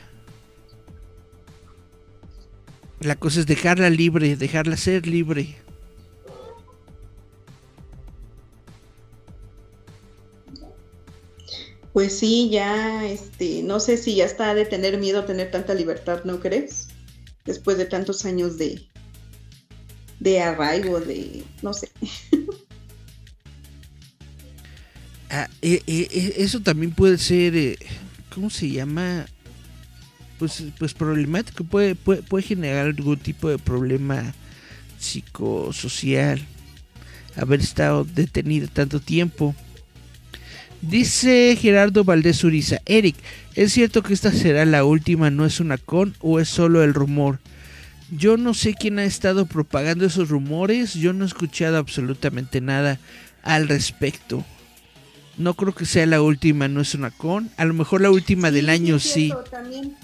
La 2.99 3.15
cosa 3.15 3.39
es 3.39 3.45
dejarla 3.45 3.89
libre, 3.89 4.35
dejarla 4.35 4.77
ser 4.77 5.05
libre. 5.05 5.55
Pues 11.95 12.19
sí, 12.19 12.49
ya, 12.49 13.05
este, 13.05 13.63
no 13.63 13.79
sé 13.79 13.95
si 13.95 14.15
ya 14.15 14.25
está 14.25 14.53
de 14.53 14.65
tener 14.65 14.97
miedo 14.97 15.21
a 15.21 15.25
tener 15.25 15.49
tanta 15.49 15.73
libertad, 15.73 16.25
¿no 16.25 16.41
crees? 16.41 16.89
Después 17.45 17.77
de 17.77 17.85
tantos 17.85 18.25
años 18.25 18.57
de, 18.57 18.85
de 20.19 20.41
arraigo, 20.41 20.99
de, 20.99 21.45
no 21.61 21.73
sé. 21.73 21.89
Ah, 25.29 25.49
eh, 25.61 25.81
eh, 25.87 26.07
eh, 26.11 26.33
eso 26.37 26.59
también 26.59 26.91
puede 26.91 27.17
ser, 27.17 27.77
¿cómo 28.33 28.49
se 28.49 28.69
llama? 28.69 29.25
Pues, 30.37 30.63
pues 30.77 30.93
problemático, 30.93 31.63
puede, 31.63 31.95
puede, 31.95 32.21
puede 32.23 32.43
generar 32.43 32.87
algún 32.87 33.17
tipo 33.17 33.49
de 33.49 33.57
problema 33.57 34.33
psicosocial, 34.99 36.45
haber 37.37 37.61
estado 37.61 38.03
detenido 38.03 38.67
tanto 38.67 38.99
tiempo. 38.99 39.55
Dice 40.89 41.57
Gerardo 41.59 42.03
Valdés 42.03 42.43
Uriza, 42.43 42.79
Eric, 42.85 43.15
¿es 43.55 43.73
cierto 43.73 44.03
que 44.03 44.13
esta 44.13 44.31
será 44.31 44.65
la 44.65 44.85
última, 44.85 45.31
no 45.31 45.45
es 45.45 45.59
una 45.59 45.79
con 45.79 46.15
o 46.19 46.39
es 46.39 46.47
solo 46.47 46.83
el 46.83 46.93
rumor? 46.93 47.39
Yo 48.11 48.37
no 48.37 48.53
sé 48.53 48.75
quién 48.75 48.99
ha 48.99 49.03
estado 49.03 49.47
propagando 49.47 50.05
esos 50.05 50.29
rumores, 50.29 50.93
yo 50.93 51.11
no 51.11 51.23
he 51.23 51.27
escuchado 51.27 51.77
absolutamente 51.77 52.61
nada 52.61 52.99
al 53.41 53.67
respecto. 53.67 54.45
No 55.37 55.55
creo 55.55 55.73
que 55.73 55.85
sea 55.85 56.05
la 56.05 56.21
última, 56.21 56.67
no 56.67 56.81
es 56.81 56.93
una 56.93 57.09
con, 57.09 57.49
a 57.57 57.65
lo 57.65 57.73
mejor 57.73 58.01
la 58.01 58.11
última 58.11 58.51
del 58.51 58.69
año 58.69 58.99
sí. 58.99 59.33
También, 59.49 59.95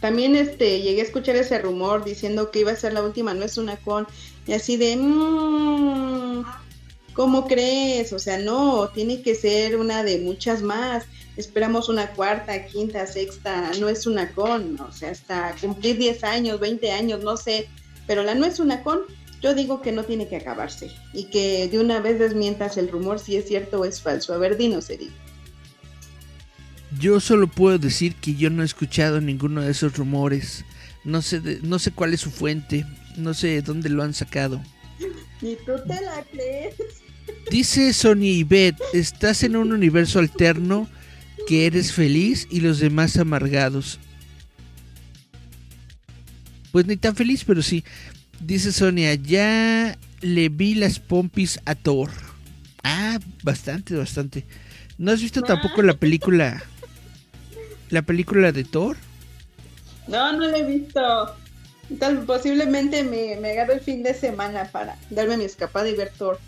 también 0.00 0.34
este, 0.34 0.80
llegué 0.80 1.02
a 1.02 1.04
escuchar 1.04 1.36
ese 1.36 1.58
rumor 1.58 2.04
diciendo 2.04 2.50
que 2.50 2.60
iba 2.60 2.72
a 2.72 2.76
ser 2.76 2.94
la 2.94 3.02
última, 3.02 3.34
no 3.34 3.44
es 3.44 3.58
una 3.58 3.76
con. 3.76 4.06
Y 4.48 4.54
así 4.54 4.78
de, 4.78 4.96
mmm, 4.96 6.42
¿cómo 7.12 7.46
crees? 7.46 8.14
O 8.14 8.18
sea, 8.18 8.38
no, 8.38 8.88
tiene 8.88 9.20
que 9.20 9.34
ser 9.34 9.76
una 9.76 10.02
de 10.02 10.20
muchas 10.20 10.62
más. 10.62 11.04
Esperamos 11.36 11.90
una 11.90 12.12
cuarta, 12.12 12.64
quinta, 12.64 13.06
sexta, 13.06 13.70
no 13.78 13.90
es 13.90 14.06
una 14.06 14.32
con, 14.32 14.80
o 14.80 14.90
sea, 14.90 15.10
hasta 15.10 15.54
cumplir 15.60 15.98
10 15.98 16.24
años, 16.24 16.58
20 16.60 16.90
años, 16.90 17.22
no 17.22 17.36
sé. 17.36 17.68
Pero 18.06 18.22
la 18.22 18.34
no 18.34 18.46
es 18.46 18.58
una 18.58 18.82
con, 18.82 19.00
yo 19.42 19.54
digo 19.54 19.82
que 19.82 19.92
no 19.92 20.04
tiene 20.04 20.28
que 20.28 20.36
acabarse 20.36 20.90
y 21.12 21.24
que 21.24 21.68
de 21.68 21.78
una 21.78 22.00
vez 22.00 22.18
desmientas 22.18 22.78
el 22.78 22.88
rumor 22.88 23.18
si 23.18 23.36
es 23.36 23.46
cierto 23.46 23.80
o 23.80 23.84
es 23.84 24.00
falso. 24.00 24.32
A 24.32 24.38
ver, 24.38 24.56
dinos, 24.56 24.88
Eric. 24.88 25.10
Yo 26.98 27.20
solo 27.20 27.48
puedo 27.48 27.78
decir 27.78 28.14
que 28.14 28.34
yo 28.34 28.48
no 28.48 28.62
he 28.62 28.66
escuchado 28.66 29.20
ninguno 29.20 29.60
de 29.60 29.72
esos 29.72 29.94
rumores. 29.98 30.64
No 31.04 31.20
sé, 31.20 31.60
no 31.62 31.78
sé 31.78 31.90
cuál 31.90 32.14
es 32.14 32.20
su 32.22 32.30
fuente. 32.30 32.86
No 33.18 33.34
sé 33.34 33.60
dónde 33.62 33.88
lo 33.88 34.02
han 34.02 34.14
sacado. 34.14 34.62
Ni 35.42 35.56
tú 35.56 35.72
te 35.86 36.00
la 36.00 36.24
crees. 36.30 36.74
Dice 37.50 37.92
Sony 37.92 38.44
Beth, 38.46 38.76
estás 38.92 39.42
en 39.42 39.56
un 39.56 39.72
universo 39.72 40.20
alterno 40.20 40.88
que 41.48 41.66
eres 41.66 41.92
feliz 41.92 42.46
y 42.50 42.60
los 42.60 42.78
demás 42.78 43.16
amargados. 43.16 43.98
Pues 46.70 46.86
ni 46.86 46.96
tan 46.96 47.16
feliz, 47.16 47.44
pero 47.44 47.60
sí. 47.60 47.84
Dice 48.40 48.70
Sonia, 48.70 49.14
ya 49.14 49.98
le 50.20 50.48
vi 50.48 50.74
las 50.74 51.00
pompis 51.00 51.60
a 51.64 51.74
Thor. 51.74 52.10
Ah, 52.84 53.18
bastante, 53.42 53.96
bastante. 53.96 54.44
¿No 54.96 55.10
has 55.10 55.20
visto 55.20 55.42
tampoco 55.42 55.82
la 55.82 55.94
película? 55.94 56.62
La 57.90 58.02
película 58.02 58.52
de 58.52 58.64
Thor? 58.64 58.96
No, 60.06 60.32
no 60.34 60.46
la 60.46 60.58
he 60.58 60.64
visto. 60.64 61.36
Tal, 61.98 62.24
posiblemente 62.24 63.02
me, 63.02 63.36
me 63.40 63.52
el 63.54 63.80
fin 63.80 64.02
de 64.02 64.12
semana 64.12 64.68
para 64.70 64.98
darme 65.10 65.38
mi 65.38 65.44
escapada 65.44 65.88
y 65.88 65.94
ver 65.94 66.10
Thor. 66.16 66.38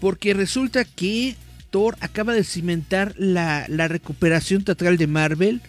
Porque 0.00 0.32
resulta 0.32 0.84
que 0.84 1.34
Thor 1.70 1.96
acaba 2.00 2.34
de 2.34 2.44
cimentar 2.44 3.14
la, 3.16 3.66
la 3.68 3.88
recuperación 3.88 4.62
teatral 4.62 4.96
de 4.96 5.08
Marvel. 5.08 5.60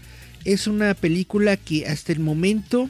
Es 0.45 0.67
una 0.67 0.93
película 0.93 1.57
que 1.57 1.87
hasta 1.87 2.11
el 2.11 2.19
momento 2.19 2.89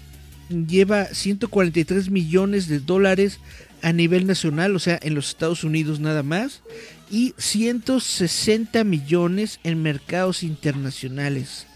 lleva 0.49 1.05
143 1.05 2.09
millones 2.09 2.67
de 2.67 2.79
dólares 2.79 3.39
a 3.81 3.93
nivel 3.93 4.27
nacional, 4.27 4.75
o 4.75 4.79
sea, 4.79 4.99
en 5.01 5.15
los 5.15 5.29
Estados 5.29 5.63
Unidos 5.63 5.99
nada 5.99 6.23
más, 6.23 6.61
y 7.09 7.33
160 7.37 8.83
millones 8.83 9.59
en 9.63 9.81
mercados 9.81 10.43
internacionales. 10.43 11.68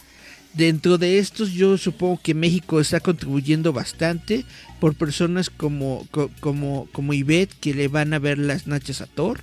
Dentro 0.54 1.00
de 1.00 1.18
estos 1.18 1.52
yo 1.52 1.78
supongo 1.80 2.20
que 2.22 2.36
México 2.36 2.80
está 2.80 3.00
contribuyendo 3.00 3.74
bastante 3.74 4.46
por 4.80 4.94
personas 4.94 5.50
como, 5.50 6.08
como, 6.40 6.88
como 6.92 7.14
que 7.60 7.74
le 7.74 7.88
van 7.88 8.14
a 8.14 8.20
ver 8.20 8.38
las 8.38 8.68
nachas 8.68 9.02
a 9.02 9.08
Thor. 9.08 9.42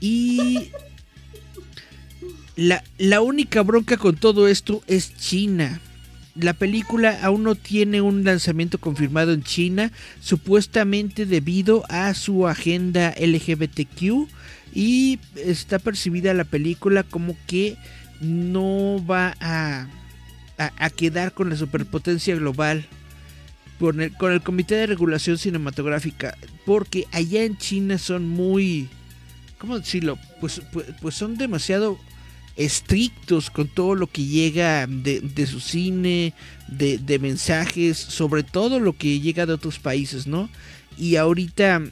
Y 0.00 0.70
la, 2.56 2.82
la 2.98 3.20
única 3.20 3.62
bronca 3.62 3.96
con 3.98 4.16
todo 4.16 4.48
esto 4.48 4.82
es 4.88 5.16
China. 5.16 5.80
La 6.34 6.54
película 6.54 7.18
aún 7.22 7.44
no 7.44 7.54
tiene 7.54 8.00
un 8.00 8.24
lanzamiento 8.24 8.78
confirmado 8.78 9.32
en 9.32 9.44
China, 9.44 9.92
supuestamente 10.20 11.24
debido 11.24 11.84
a 11.88 12.12
su 12.14 12.48
agenda 12.48 13.14
LGBTQ 13.18 14.28
y 14.74 15.18
está 15.36 15.78
percibida 15.78 16.34
la 16.34 16.44
película 16.44 17.04
como 17.04 17.36
que 17.46 17.76
no 18.20 19.02
va 19.08 19.34
a 19.40 19.88
a, 20.58 20.90
quedar 20.90 21.32
con 21.32 21.50
la 21.50 21.56
superpotencia 21.56 22.34
global 22.34 22.86
con 23.78 24.00
el, 24.00 24.12
con 24.14 24.32
el 24.32 24.42
Comité 24.42 24.74
de 24.76 24.86
Regulación 24.86 25.36
Cinematográfica, 25.36 26.36
porque 26.64 27.06
allá 27.12 27.44
en 27.44 27.58
China 27.58 27.98
son 27.98 28.26
muy, 28.26 28.88
¿cómo 29.58 29.78
decirlo? 29.78 30.18
Pues, 30.40 30.62
pues, 31.02 31.14
son 31.14 31.36
demasiado 31.36 31.98
estrictos 32.56 33.50
con 33.50 33.68
todo 33.68 33.94
lo 33.94 34.06
que 34.06 34.24
llega 34.24 34.86
de, 34.86 35.46
su 35.46 35.60
cine, 35.60 36.32
de, 36.68 36.96
de, 36.96 37.18
mensajes, 37.18 37.98
sobre 37.98 38.42
todo 38.42 38.80
lo 38.80 38.94
que 38.96 39.20
llega 39.20 39.44
de 39.44 39.52
otros 39.52 39.78
países, 39.78 40.26
¿no? 40.26 40.48
Y 40.96 41.16
ahorita 41.16 41.82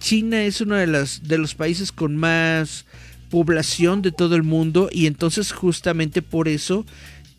China 0.00 0.42
es 0.44 0.60
uno 0.60 0.76
de, 0.76 0.86
las, 0.86 1.22
de 1.24 1.38
los 1.38 1.54
países 1.54 1.92
con 1.92 2.16
más 2.16 2.86
población 3.30 4.00
de 4.00 4.12
todo 4.12 4.36
el 4.36 4.42
mundo 4.42 4.88
y 4.90 5.06
entonces 5.06 5.52
justamente 5.52 6.22
por 6.22 6.48
eso 6.48 6.86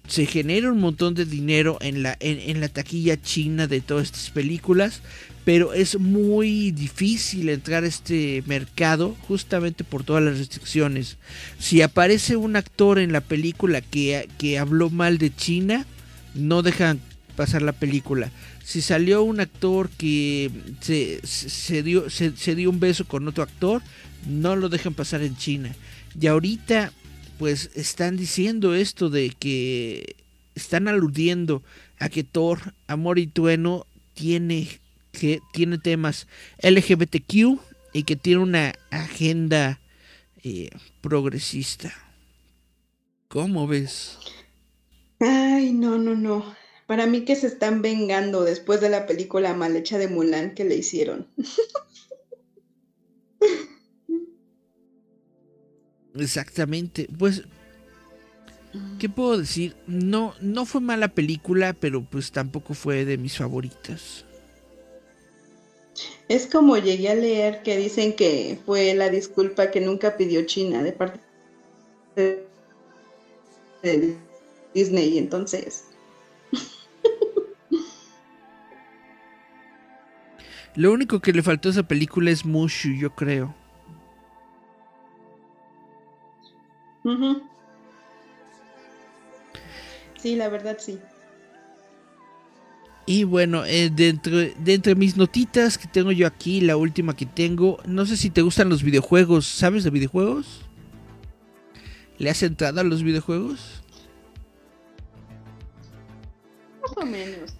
se 0.10 0.26
genera 0.26 0.72
un 0.72 0.80
montón 0.80 1.14
de 1.14 1.24
dinero 1.24 1.78
en 1.82 2.02
la, 2.02 2.18
en, 2.20 2.60
la 2.60 2.68
taquilla 2.68 3.22
china 3.22 3.68
de 3.68 3.80
todas 3.80 4.06
estas 4.06 4.32
películas, 4.32 5.02
pero 5.46 5.72
es 5.72 6.00
muy 6.00 6.72
difícil 6.72 7.48
entrar 7.50 7.84
a 7.84 7.88
este 7.88 8.44
mercado 8.48 9.16
justamente 9.28 9.84
por 9.84 10.04
todas 10.04 10.24
las 10.24 10.40
restricciones. 10.40 11.18
Si 11.60 11.84
aparece 11.84 12.38
un 12.38 12.56
actor 12.56 12.98
en 12.98 13.12
la 13.12 13.22
película 13.22 13.82
que, 13.82 14.28
que 14.40 14.58
habló 14.58 14.90
mal 14.90 15.20
de 15.20 15.34
China, 15.34 15.86
no 16.34 16.64
dejan 16.64 17.00
pasar 17.36 17.62
la 17.62 17.74
película. 17.74 18.32
Si 18.64 18.82
salió 18.82 19.22
un 19.22 19.40
actor 19.40 19.92
que 19.92 20.50
se, 20.82 21.20
se 21.24 21.84
dio, 21.84 22.10
se, 22.10 22.36
se 22.36 22.56
dio 22.56 22.72
un 22.72 22.80
beso 22.80 23.06
con 23.06 23.28
otro 23.28 23.44
actor, 23.44 23.84
no 24.28 24.56
lo 24.56 24.70
dejan 24.70 24.96
pasar 24.96 25.22
en 25.22 25.38
China. 25.38 25.76
Y 26.20 26.26
ahorita 26.26 26.92
pues 27.40 27.72
están 27.74 28.18
diciendo 28.18 28.76
esto 28.76 29.10
de 29.10 29.30
que 29.30 30.18
están 30.56 30.90
aludiendo 30.90 31.64
a 31.98 32.10
que 32.10 32.26
Thor, 32.26 32.74
Amor 32.86 33.18
y 33.18 33.28
Tueno 33.28 33.86
tiene 34.14 34.68
que 35.14 35.40
tiene 35.54 35.78
temas 35.78 36.28
LGBTQ 36.62 37.60
y 37.94 38.04
que 38.04 38.18
tiene 38.18 38.42
una 38.42 38.74
agenda 38.92 39.80
eh, 40.44 40.70
progresista. 41.00 41.94
¿Cómo 43.30 43.68
ves? 43.68 44.18
Ay, 45.22 45.72
no, 45.72 45.98
no, 45.98 46.16
no. 46.16 46.56
Para 46.88 47.08
mí 47.08 47.24
que 47.24 47.38
se 47.38 47.48
están 47.48 47.82
vengando 47.82 48.44
después 48.44 48.82
de 48.82 48.90
la 48.90 49.06
película 49.06 49.54
mal 49.54 49.78
hecha 49.78 49.98
de 49.98 50.10
Mulan 50.10 50.56
que 50.56 50.66
le 50.66 50.76
hicieron. 50.76 51.28
Exactamente. 56.20 57.08
Pues, 57.18 57.44
¿qué 59.00 59.10
puedo 59.10 59.38
decir? 59.38 59.76
No, 59.88 60.34
no 60.42 60.66
fue 60.66 60.82
mala 60.82 61.08
película, 61.10 61.74
pero 61.74 62.04
pues 62.04 62.32
tampoco 62.32 62.74
fue 62.74 63.06
de 63.06 63.18
mis 63.18 63.38
favoritas. 63.38 64.26
Es 66.28 66.46
como 66.48 66.78
llegué 66.78 67.10
a 67.10 67.16
leer 67.16 67.64
que 67.64 67.78
dicen 67.78 68.14
que 68.14 68.60
fue 68.66 68.94
la 68.94 69.10
disculpa 69.10 69.72
que 69.72 69.82
nunca 69.82 70.16
pidió 70.16 70.46
China 70.46 70.84
de 70.84 70.92
parte 70.94 71.20
de 73.82 74.16
Disney, 74.74 75.18
entonces. 75.18 75.86
Lo 80.76 80.92
único 80.92 81.20
que 81.20 81.34
le 81.34 81.42
faltó 81.44 81.70
a 81.70 81.72
esa 81.72 81.84
película 81.84 82.30
es 82.32 82.46
Mushu, 82.46 82.94
yo 82.94 83.16
creo. 83.16 83.56
Sí, 90.22 90.36
la 90.36 90.50
verdad 90.50 90.78
sí. 90.80 91.00
Y 93.06 93.24
bueno, 93.24 93.66
eh, 93.66 93.90
dentro, 93.90 94.38
de 94.38 94.96
mis 94.96 95.18
notitas 95.18 95.80
que 95.80 95.88
tengo 95.88 96.12
yo 96.12 96.28
aquí, 96.28 96.62
la 96.62 96.78
última 96.78 97.16
que 97.16 97.26
tengo, 97.26 97.80
no 97.88 98.06
sé 98.06 98.16
si 98.16 98.30
te 98.30 98.44
gustan 98.44 98.70
los 98.70 98.84
videojuegos, 98.84 99.48
¿sabes 99.48 99.84
de 99.84 99.90
videojuegos? 99.90 100.62
¿Le 102.20 102.30
has 102.30 102.44
entrado 102.44 102.82
a 102.82 102.84
los 102.84 103.02
videojuegos? 103.02 103.82
Más 106.84 106.98
o 106.98 107.06
menos. 107.06 107.56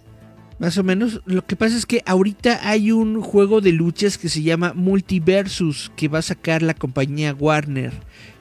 Más 0.60 0.78
o 0.78 0.84
menos. 0.84 1.20
Lo 1.24 1.44
que 1.44 1.56
pasa 1.56 1.76
es 1.76 1.86
que 1.86 2.02
ahorita 2.06 2.68
hay 2.68 2.92
un 2.92 3.20
juego 3.20 3.60
de 3.60 3.72
luchas 3.72 4.18
que 4.18 4.28
se 4.28 4.42
llama 4.42 4.72
Multiversus 4.74 5.90
que 5.96 6.06
va 6.06 6.18
a 6.18 6.22
sacar 6.22 6.62
la 6.62 6.74
compañía 6.74 7.34
Warner 7.34 7.92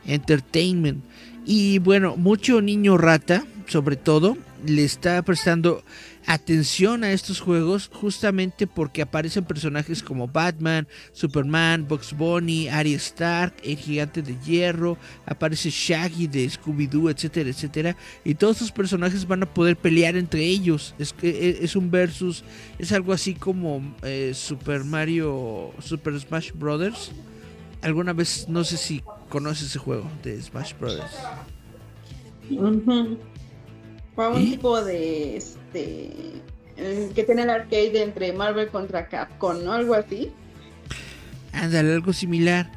Entertainment. 0.09 1.03
Y 1.45 1.79
bueno, 1.79 2.15
mucho 2.17 2.61
niño 2.61 2.97
rata, 2.97 3.45
sobre 3.67 3.95
todo, 3.95 4.37
le 4.65 4.83
está 4.83 5.21
prestando 5.23 5.83
atención 6.25 7.03
a 7.03 7.11
estos 7.11 7.39
juegos 7.39 7.89
justamente 7.91 8.67
porque 8.67 9.01
aparecen 9.01 9.45
personajes 9.45 10.03
como 10.03 10.27
Batman, 10.27 10.87
Superman, 11.11 11.87
Bugs 11.87 12.15
Bunny, 12.15 12.67
Arya 12.67 12.97
Stark, 12.97 13.55
el 13.63 13.77
gigante 13.77 14.21
de 14.21 14.37
hierro, 14.45 14.97
aparece 15.25 15.71
Shaggy 15.71 16.27
de 16.27 16.45
Scooby-Doo, 16.45 17.09
etcétera, 17.09 17.49
etcétera. 17.49 17.95
Y 18.23 18.35
todos 18.35 18.57
estos 18.57 18.71
personajes 18.71 19.27
van 19.27 19.43
a 19.43 19.51
poder 19.51 19.75
pelear 19.75 20.15
entre 20.15 20.43
ellos. 20.43 20.93
Es, 20.99 21.15
e, 21.23 21.59
es 21.61 21.75
un 21.75 21.89
versus, 21.89 22.43
es 22.77 22.91
algo 22.91 23.13
así 23.13 23.33
como 23.33 23.95
eh, 24.03 24.33
Super 24.35 24.83
Mario, 24.83 25.73
Super 25.79 26.19
Smash 26.19 26.51
Brothers. 26.53 27.11
Alguna 27.81 28.13
vez, 28.13 28.45
no 28.49 28.63
sé 28.63 28.77
si 28.77 29.01
conoces 29.29 29.67
ese 29.67 29.79
juego 29.79 30.09
de 30.23 30.41
Smash 30.41 30.73
Brothers. 30.79 31.15
Fue 34.15 34.27
un 34.27 34.49
tipo 34.49 34.81
de 34.83 35.37
este 35.37 36.41
que 37.13 37.23
tiene 37.23 37.43
el 37.43 37.49
arcade 37.49 38.01
entre 38.01 38.31
Marvel 38.33 38.69
contra 38.69 39.07
Capcom, 39.07 39.63
¿no? 39.63 39.73
Algo 39.73 39.93
así. 39.93 40.31
Ándale, 41.51 41.93
algo 41.93 42.13
similar. 42.13 42.71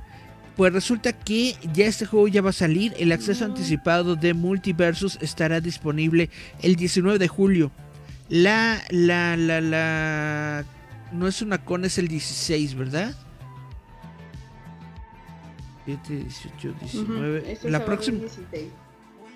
Pues 0.57 0.73
resulta 0.73 1.13
que 1.13 1.57
ya 1.73 1.87
este 1.87 2.05
juego 2.05 2.29
ya 2.29 2.43
va 2.43 2.51
a 2.51 2.55
salir. 2.55 2.93
El 2.99 3.13
acceso 3.13 3.45
anticipado 3.45 4.17
de 4.17 4.35
Multiversus 4.35 5.19
estará 5.21 5.61
disponible 5.61 6.31
el 6.61 6.77
19 6.77 7.19
de 7.19 7.29
julio. 7.29 7.71
La, 8.29 8.83
la, 8.91 9.37
la, 9.37 9.61
la. 9.61 10.65
No 11.13 11.29
es 11.29 11.43
una 11.43 11.65
con, 11.65 11.85
es 11.85 11.99
el 11.99 12.09
16, 12.09 12.75
¿verdad? 12.75 13.15
7, 15.85 16.15
18, 16.15 16.75
19. 16.81 17.59
la 17.65 17.85
próxima. 17.85 18.19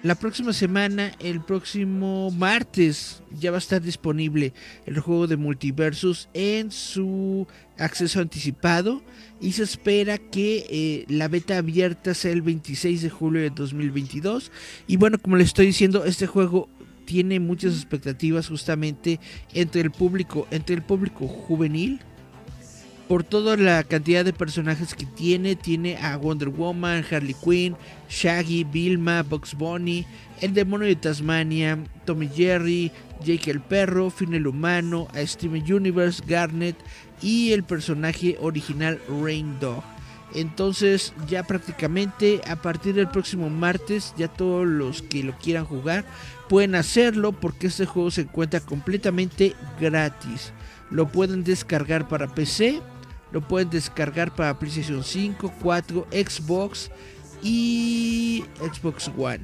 La 0.03 0.15
próxima 0.15 0.53
semana, 0.53 1.11
el 1.19 1.41
próximo 1.41 2.31
martes, 2.31 3.23
ya 3.41 3.51
va 3.51 3.57
a 3.57 3.59
estar 3.59 3.83
disponible 3.83 4.53
el 4.85 5.01
juego 5.01 5.27
de 5.27 5.37
Multiversus 5.37 6.29
en 6.33 6.71
su 6.71 7.49
acceso 7.79 8.21
anticipado 8.21 9.03
y 9.41 9.53
se 9.53 9.65
espera 9.65 10.19
que 10.19 10.67
eh, 10.69 11.07
la 11.09 11.29
beta 11.29 11.57
abierta 11.57 12.15
sea 12.15 12.31
el 12.31 12.43
26 12.43 13.03
de 13.03 13.11
julio 13.11 13.41
de 13.43 13.51
2022. 13.51 14.53
Y 14.87 14.97
bueno, 14.97 15.19
como 15.19 15.37
les 15.37 15.49
estoy 15.49 15.67
diciendo, 15.67 16.05
este 16.05 16.27
juego 16.27 16.69
tiene 17.07 17.41
muchas 17.41 17.75
expectativas 17.75 18.49
justamente 18.49 19.19
entre 19.55 19.81
el 19.81 19.91
público, 19.91 20.47
entre 20.51 20.77
el 20.77 20.83
público 20.83 21.27
juvenil 21.27 22.01
por 23.09 23.25
toda 23.25 23.57
la 23.57 23.83
cantidad 23.85 24.25
de 24.25 24.33
personajes 24.33 24.95
que 24.95 25.07
tiene. 25.07 25.57
Tiene 25.57 25.97
a 25.97 26.17
Wonder 26.17 26.49
Woman, 26.49 27.05
Harley 27.11 27.35
Quinn, 27.35 27.77
Shaggy, 28.09 28.65
Vilma, 28.65 29.23
Bugs 29.23 29.55
Bunny, 29.55 30.07
el 30.41 30.55
demonio 30.55 30.87
de 30.89 30.97
Tasmania, 30.97 31.79
Tommy 32.05 32.29
Jerry, 32.29 32.91
Jake 33.25 33.51
el 33.51 33.61
perro, 33.61 34.11
Finn 34.11 34.35
el 34.35 34.47
humano, 34.47 35.09
a 35.15 35.27
Steven 35.27 35.73
Universe, 35.73 36.23
Garnet 36.27 36.77
y 37.23 37.53
el 37.53 37.65
personaje 37.65 38.37
original 38.41 39.01
Rain 39.23 39.59
Dog. 39.61 39.83
Entonces 40.35 41.15
ya 41.29 41.45
prácticamente 41.45 42.41
a 42.47 42.57
partir 42.57 42.95
del 42.95 43.09
próximo 43.09 43.49
martes 43.49 44.13
ya 44.19 44.29
todos 44.29 44.67
los 44.67 45.01
que 45.03 45.23
lo 45.23 45.33
quieran 45.39 45.65
jugar 45.65 46.05
pueden 46.49 46.75
hacerlo 46.75 47.33
porque 47.33 47.69
este 47.69 47.87
juego 47.87 48.11
se 48.11 48.23
encuentra 48.23 48.61
completamente 48.61 49.55
gratis. 49.81 50.53
Lo 50.91 51.09
pueden 51.09 51.43
descargar 51.43 52.09
para 52.09 52.29
PC, 52.29 52.81
lo 53.37 53.43
pueden 53.43 53.69
descargar 53.69 54.35
para 54.35 54.59
PlayStation 54.59 55.05
5, 55.05 55.53
4, 55.63 56.07
Xbox 56.11 56.91
y 57.43 58.43
Xbox 58.73 59.11
One. 59.15 59.41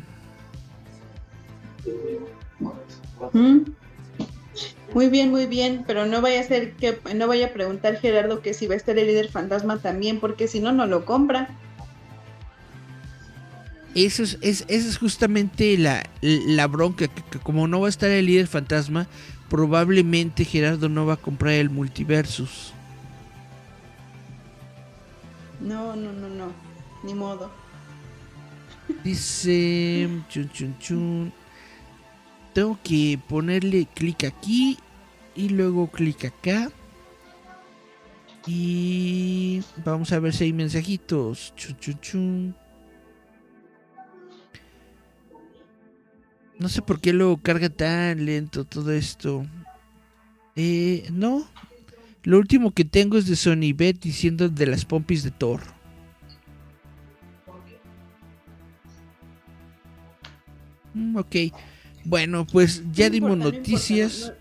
Muy 4.94 5.08
bien, 5.10 5.30
muy 5.30 5.44
bien, 5.44 5.84
pero 5.86 6.06
no 6.06 6.22
vaya 6.22 6.40
a 6.40 6.42
ser 6.44 6.72
que 6.72 6.98
no 7.14 7.28
vaya 7.28 7.48
a 7.48 7.50
preguntar 7.50 8.00
Gerardo 8.00 8.40
que 8.40 8.54
si 8.54 8.66
va 8.66 8.72
a 8.72 8.78
estar 8.78 8.96
el 8.98 9.08
líder 9.08 9.28
fantasma 9.28 9.76
también, 9.76 10.20
porque 10.20 10.48
si 10.48 10.60
no, 10.60 10.72
no 10.72 10.86
lo 10.86 11.04
compra. 11.04 11.50
Eso 13.94 14.22
es, 14.22 14.38
esa 14.40 14.64
es 14.70 14.96
justamente 14.96 15.76
la, 15.76 16.02
la 16.22 16.66
bronca, 16.66 17.08
que, 17.08 17.38
como 17.40 17.68
no 17.68 17.80
va 17.80 17.88
a 17.88 17.90
estar 17.90 18.08
el 18.08 18.24
líder 18.24 18.46
fantasma, 18.46 19.06
probablemente 19.50 20.46
Gerardo 20.46 20.88
no 20.88 21.04
va 21.04 21.12
a 21.12 21.18
comprar 21.18 21.52
el 21.52 21.68
multiversus. 21.68 22.72
No, 25.62 25.94
no, 25.96 26.12
no, 26.12 26.28
no. 26.28 26.52
Ni 27.02 27.14
modo. 27.14 27.50
Dice. 29.04 30.08
Chun, 30.28 30.50
chun, 30.50 30.78
chun. 30.78 31.32
Tengo 32.52 32.78
que 32.82 33.18
ponerle 33.28 33.86
clic 33.94 34.24
aquí. 34.24 34.78
Y 35.34 35.48
luego 35.48 35.86
clic 35.90 36.24
acá. 36.24 36.70
Y 38.46 39.62
vamos 39.84 40.12
a 40.12 40.18
ver 40.18 40.34
si 40.34 40.44
hay 40.44 40.52
mensajitos. 40.52 41.54
Chun, 41.56 41.76
chun, 41.78 42.00
chun. 42.00 42.56
No 46.58 46.68
sé 46.68 46.82
por 46.82 47.00
qué 47.00 47.12
luego 47.12 47.38
carga 47.38 47.68
tan 47.68 48.24
lento 48.24 48.64
todo 48.64 48.92
esto. 48.92 49.46
Eh, 50.54 51.08
no, 51.10 51.46
lo 52.24 52.38
último 52.38 52.72
que 52.72 52.84
tengo 52.84 53.18
es 53.18 53.26
de 53.26 53.36
Sony 53.36 53.72
Bet 53.74 54.00
diciendo 54.00 54.48
de 54.48 54.66
las 54.66 54.84
pompis 54.84 55.22
de 55.22 55.30
Thor. 55.30 55.60
Mm, 60.94 61.16
ok. 61.16 61.36
Bueno, 62.04 62.46
pues 62.46 62.82
ya 62.92 63.10
dimos 63.10 63.36
noticias. 63.36 64.32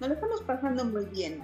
No, 0.00 0.08
lo 0.08 0.14
estamos 0.14 0.42
pasando 0.42 0.84
muy 0.84 1.04
bien. 1.06 1.40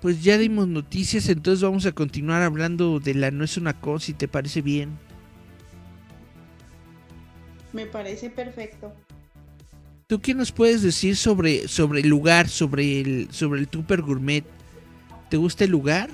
Pues 0.00 0.22
ya 0.22 0.38
dimos 0.38 0.66
noticias, 0.66 1.28
entonces 1.28 1.62
vamos 1.62 1.84
a 1.84 1.92
continuar 1.92 2.42
hablando 2.42 3.00
de 3.00 3.14
la 3.14 3.30
no 3.30 3.44
es 3.44 3.58
una 3.58 3.78
cosa, 3.78 4.06
si 4.06 4.14
te 4.14 4.28
parece 4.28 4.62
bien. 4.62 4.98
Me 7.72 7.86
parece 7.86 8.30
perfecto. 8.30 8.94
¿Tú 10.10 10.20
qué 10.20 10.34
nos 10.34 10.50
puedes 10.50 10.82
decir 10.82 11.16
sobre, 11.16 11.68
sobre 11.68 12.00
el 12.00 12.08
lugar, 12.08 12.48
sobre 12.48 13.00
el, 13.00 13.28
sobre 13.30 13.60
el 13.60 13.68
Trooper 13.68 14.02
Gourmet? 14.02 14.44
¿Te 15.28 15.36
gusta 15.36 15.62
el 15.62 15.70
lugar? 15.70 16.10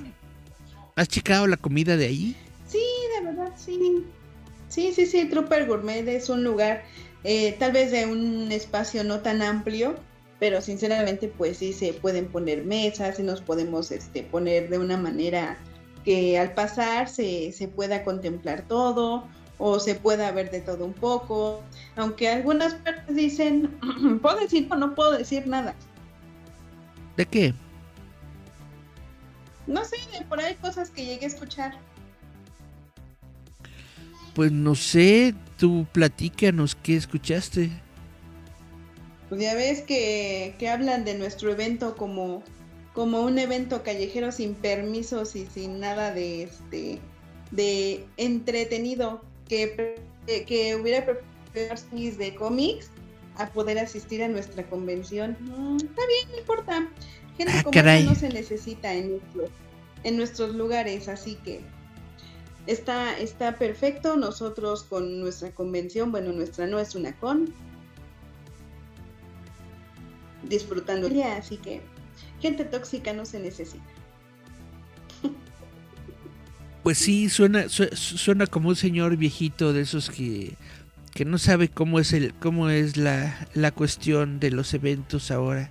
¿Has 0.95 1.07
checado 1.07 1.47
la 1.47 1.57
comida 1.57 1.97
de 1.97 2.05
ahí? 2.05 2.35
Sí, 2.67 2.83
de 3.17 3.25
verdad, 3.25 3.51
sí. 3.57 4.05
Sí, 4.69 4.91
sí, 4.93 5.07
sí, 5.07 5.25
Trooper 5.25 5.65
Gourmet 5.65 6.07
es 6.07 6.29
un 6.29 6.43
lugar 6.43 6.83
eh, 7.23 7.55
tal 7.57 7.71
vez 7.71 7.89
de 7.91 8.05
un 8.05 8.51
espacio 8.51 9.03
no 9.03 9.21
tan 9.21 9.41
amplio, 9.41 9.95
pero 10.37 10.61
sinceramente 10.61 11.27
pues 11.27 11.57
sí 11.57 11.73
se 11.73 11.91
pueden 11.93 12.27
poner 12.27 12.65
mesas 12.65 13.19
y 13.19 13.23
nos 13.23 13.41
podemos 13.41 13.89
este, 13.89 14.21
poner 14.21 14.69
de 14.69 14.77
una 14.77 14.97
manera 14.97 15.57
que 16.05 16.37
al 16.37 16.53
pasar 16.53 17.09
se, 17.09 17.51
se 17.51 17.67
pueda 17.67 18.03
contemplar 18.03 18.67
todo 18.67 19.27
o 19.59 19.79
se 19.79 19.95
pueda 19.95 20.31
ver 20.31 20.51
de 20.51 20.61
todo 20.61 20.85
un 20.85 20.93
poco, 20.93 21.63
aunque 21.95 22.29
algunas 22.29 22.75
partes 22.75 23.15
dicen, 23.15 23.67
puedo 24.21 24.39
decir 24.39 24.67
o 24.71 24.75
no 24.75 24.93
puedo 24.93 25.17
decir 25.17 25.47
nada. 25.47 25.75
¿De 27.15 27.25
qué? 27.25 27.53
No 29.65 29.83
sé, 29.83 29.97
de 30.17 30.23
por 30.25 30.39
ahí 30.39 30.55
cosas 30.55 30.89
que 30.89 31.05
llegué 31.05 31.25
a 31.25 31.29
escuchar. 31.29 31.77
Pues 34.35 34.51
no 34.51 34.75
sé, 34.75 35.33
tú 35.57 35.87
platícanos 35.91 36.75
qué 36.75 36.95
escuchaste. 36.95 37.71
Pues 39.29 39.41
ya 39.41 39.55
ves 39.55 39.81
que, 39.81 40.55
que 40.59 40.69
hablan 40.69 41.03
de 41.03 41.17
nuestro 41.17 41.51
evento 41.51 41.97
como, 41.97 42.43
como 42.93 43.21
un 43.21 43.39
evento 43.39 43.83
callejero 43.83 44.31
sin 44.31 44.53
permisos 44.53 45.35
y 45.35 45.47
sin 45.47 45.79
nada 45.79 46.13
de 46.13 46.43
este 46.43 46.99
de 47.51 48.05
entretenido 48.17 49.21
que, 49.47 49.95
que 50.45 50.75
hubiera 50.75 51.05
preferido 51.53 52.17
de 52.17 52.35
cómics 52.35 52.89
a 53.35 53.49
poder 53.49 53.79
asistir 53.79 54.23
a 54.23 54.27
nuestra 54.27 54.63
convención. 54.69 55.31
Está 55.77 56.01
bien, 56.07 56.31
no 56.31 56.37
importa. 56.39 56.87
Gente 57.37 57.53
Ah, 57.55 57.63
como 57.63 57.71
no 58.05 58.15
se 58.15 58.29
necesita 58.29 58.93
en, 58.93 59.11
nuestro- 59.11 59.45
en 60.03 60.17
nuestros 60.17 60.55
lugares, 60.55 61.07
así 61.07 61.35
que 61.43 61.61
está, 62.65 63.17
está 63.19 63.57
perfecto. 63.57 64.17
Nosotros 64.17 64.83
con 64.83 65.19
nuestra 65.19 65.51
convención, 65.51 66.11
bueno, 66.11 66.31
nuestra 66.33 66.65
no 66.67 66.79
es 66.79 66.95
una 66.95 67.15
con, 67.19 67.53
disfrutando 70.43 71.07
ya, 71.09 71.37
así 71.37 71.57
que 71.57 71.81
gente 72.39 72.63
tóxica 72.65 73.13
no 73.13 73.25
se 73.25 73.39
necesita. 73.39 73.83
Pues 76.87 76.99
sí, 76.99 77.27
suena, 77.29 77.67
su- 77.67 77.89
suena 77.93 78.47
como 78.47 78.69
un 78.69 78.77
señor 78.77 79.17
viejito 79.17 79.73
de 79.73 79.81
esos 79.81 80.09
que, 80.09 80.55
que 81.13 81.25
no 81.25 81.37
sabe 81.37 81.67
cómo 81.67 81.99
es 81.99 82.13
el, 82.13 82.33
cómo 82.35 82.69
es 82.69 82.95
la, 82.95 83.49
la 83.53 83.71
cuestión 83.73 84.39
de 84.39 84.51
los 84.51 84.73
eventos 84.73 85.29
ahora. 85.29 85.69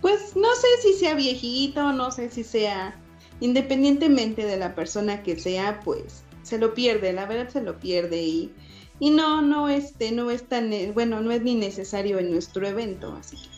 Pues 0.00 0.34
no 0.34 0.48
sé 0.56 0.66
si 0.82 0.94
sea 0.98 1.14
viejito, 1.14 1.92
no 1.92 2.10
sé 2.10 2.30
si 2.30 2.42
sea, 2.42 3.00
independientemente 3.38 4.44
de 4.44 4.56
la 4.56 4.74
persona 4.74 5.22
que 5.22 5.38
sea, 5.38 5.78
pues 5.84 6.24
se 6.42 6.58
lo 6.58 6.74
pierde, 6.74 7.12
la 7.12 7.26
verdad 7.26 7.48
se 7.48 7.62
lo 7.62 7.78
pierde 7.78 8.24
y, 8.24 8.52
y 8.98 9.10
no, 9.10 9.40
no, 9.40 9.68
este, 9.68 10.10
no 10.10 10.32
es 10.32 10.48
tan, 10.48 10.72
eh, 10.72 10.90
bueno, 10.92 11.20
no 11.20 11.30
es 11.30 11.42
ni 11.42 11.54
necesario 11.54 12.18
en 12.18 12.32
nuestro 12.32 12.66
evento, 12.66 13.14
así 13.14 13.36
que. 13.36 13.51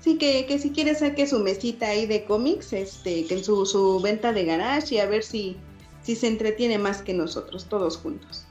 Sí, 0.00 0.18
que, 0.18 0.46
que 0.46 0.58
si 0.58 0.70
quiere 0.72 0.94
saque 0.94 1.26
su 1.26 1.40
mesita 1.40 1.88
ahí 1.88 2.06
de 2.06 2.24
cómics, 2.24 2.72
este, 2.72 3.26
que 3.26 3.34
en 3.34 3.44
su, 3.44 3.66
su 3.66 4.00
venta 4.00 4.32
de 4.32 4.44
garage 4.46 4.94
y 4.94 4.98
a 4.98 5.06
ver 5.06 5.22
si, 5.22 5.56
si 6.02 6.16
se 6.16 6.26
entretiene 6.28 6.78
más 6.78 7.02
que 7.02 7.14
nosotros, 7.14 7.68
todos 7.68 7.98
juntos. 7.98 8.46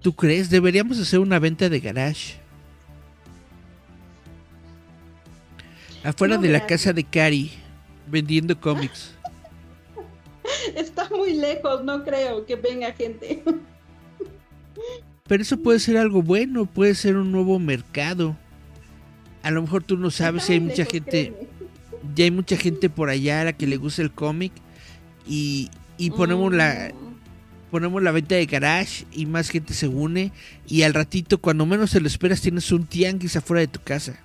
¿Tú 0.00 0.14
crees? 0.14 0.50
Deberíamos 0.50 0.98
hacer 1.00 1.18
una 1.18 1.38
venta 1.38 1.68
de 1.68 1.80
garage. 1.80 2.40
Afuera 6.02 6.36
No, 6.36 6.38
de 6.38 6.48
la 6.48 6.60
gracias. 6.60 6.82
casa 6.82 6.92
de 6.92 7.04
Cari, 7.04 7.50
vendiendo 8.06 8.58
cómics. 8.60 9.12
Está 10.76 11.08
muy 11.10 11.34
lejos, 11.34 11.84
no 11.84 12.04
creo 12.04 12.46
que 12.46 12.56
venga 12.56 12.92
gente. 12.92 13.42
Pero 15.28 15.42
eso 15.42 15.56
puede 15.58 15.80
ser 15.80 15.96
algo 15.96 16.22
bueno, 16.22 16.66
puede 16.66 16.94
ser 16.94 17.16
un 17.16 17.32
nuevo 17.32 17.58
mercado. 17.58 18.36
A 19.46 19.52
lo 19.52 19.62
mejor 19.62 19.84
tú 19.84 19.96
no 19.96 20.10
sabes 20.10 20.42
si 20.42 20.54
hay 20.54 20.60
mucha 20.60 20.84
gente, 20.84 21.32
ya 22.16 22.24
hay 22.24 22.32
mucha 22.32 22.56
gente 22.56 22.90
por 22.90 23.10
allá 23.10 23.42
a 23.42 23.44
la 23.44 23.52
que 23.52 23.68
le 23.68 23.76
gusta 23.76 24.02
el 24.02 24.10
cómic 24.10 24.52
y, 25.24 25.70
y 25.96 26.10
ponemos 26.10 26.52
la 26.52 26.90
Mm. 26.92 27.70
ponemos 27.70 28.02
la 28.02 28.10
venta 28.10 28.34
de 28.34 28.46
garage 28.46 29.06
y 29.12 29.26
más 29.26 29.50
gente 29.50 29.72
se 29.72 29.86
une 29.86 30.32
y 30.66 30.82
al 30.82 30.94
ratito 30.94 31.38
cuando 31.40 31.64
menos 31.64 31.92
te 31.92 32.00
lo 32.00 32.08
esperas 32.08 32.40
tienes 32.40 32.72
un 32.72 32.86
tianguis 32.86 33.36
afuera 33.36 33.60
de 33.60 33.68
tu 33.68 33.80
casa. 33.80 34.18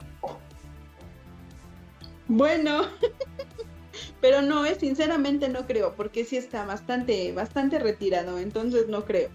Bueno, 2.28 2.88
pero 4.22 4.42
no, 4.42 4.66
eh, 4.66 4.76
sinceramente 4.80 5.50
no 5.50 5.68
creo, 5.68 5.94
porque 5.96 6.26
sí 6.26 6.36
está 6.38 6.66
bastante, 6.66 7.32
bastante 7.32 7.78
retirado, 7.78 8.40
entonces 8.40 8.88
no 8.88 9.06
creo. 9.06 9.30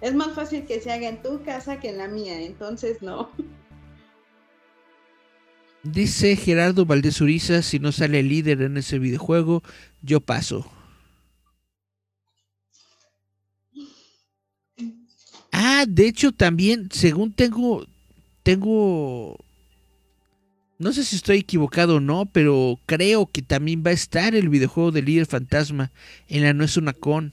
Es 0.00 0.14
más 0.14 0.32
fácil 0.34 0.64
que 0.64 0.80
se 0.80 0.90
haga 0.90 1.08
en 1.08 1.20
tu 1.22 1.42
casa 1.42 1.80
que 1.80 1.90
en 1.90 1.98
la 1.98 2.08
mía, 2.08 2.40
entonces 2.40 3.02
no. 3.02 3.30
Dice 5.82 6.36
Gerardo 6.36 6.84
Valdés 6.86 7.20
Uriza, 7.20 7.62
si 7.62 7.78
no 7.78 7.92
sale 7.92 8.22
líder 8.22 8.62
en 8.62 8.76
ese 8.76 8.98
videojuego, 8.98 9.62
yo 10.02 10.20
paso. 10.20 10.70
Ah, 15.52 15.84
de 15.88 16.06
hecho 16.06 16.32
también, 16.32 16.88
según 16.92 17.32
tengo, 17.32 17.86
tengo, 18.42 19.36
no 20.78 20.92
sé 20.92 21.04
si 21.04 21.16
estoy 21.16 21.38
equivocado 21.38 21.96
o 21.96 22.00
no, 22.00 22.26
pero 22.26 22.78
creo 22.86 23.26
que 23.26 23.42
también 23.42 23.82
va 23.84 23.90
a 23.90 23.94
estar 23.94 24.34
el 24.34 24.48
videojuego 24.48 24.90
del 24.92 25.06
líder 25.06 25.26
fantasma 25.26 25.90
en 26.28 26.42
la 26.42 26.52
No 26.52 26.64
es 26.64 26.76
una 26.76 26.92
con. 26.92 27.32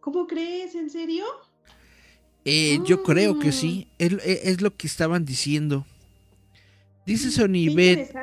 ¿Cómo 0.00 0.26
crees? 0.26 0.74
¿En 0.74 0.90
serio? 0.90 1.24
Eh, 2.44 2.78
yo 2.86 3.02
creo 3.02 3.38
que 3.38 3.48
Ah. 3.50 3.52
sí, 3.52 3.86
es- 3.98 4.12
es 4.24 4.60
lo 4.60 4.74
que 4.76 4.86
estaban 4.86 5.24
diciendo. 5.24 5.86
Dice 7.06 7.30
Sonibet, 7.30 8.14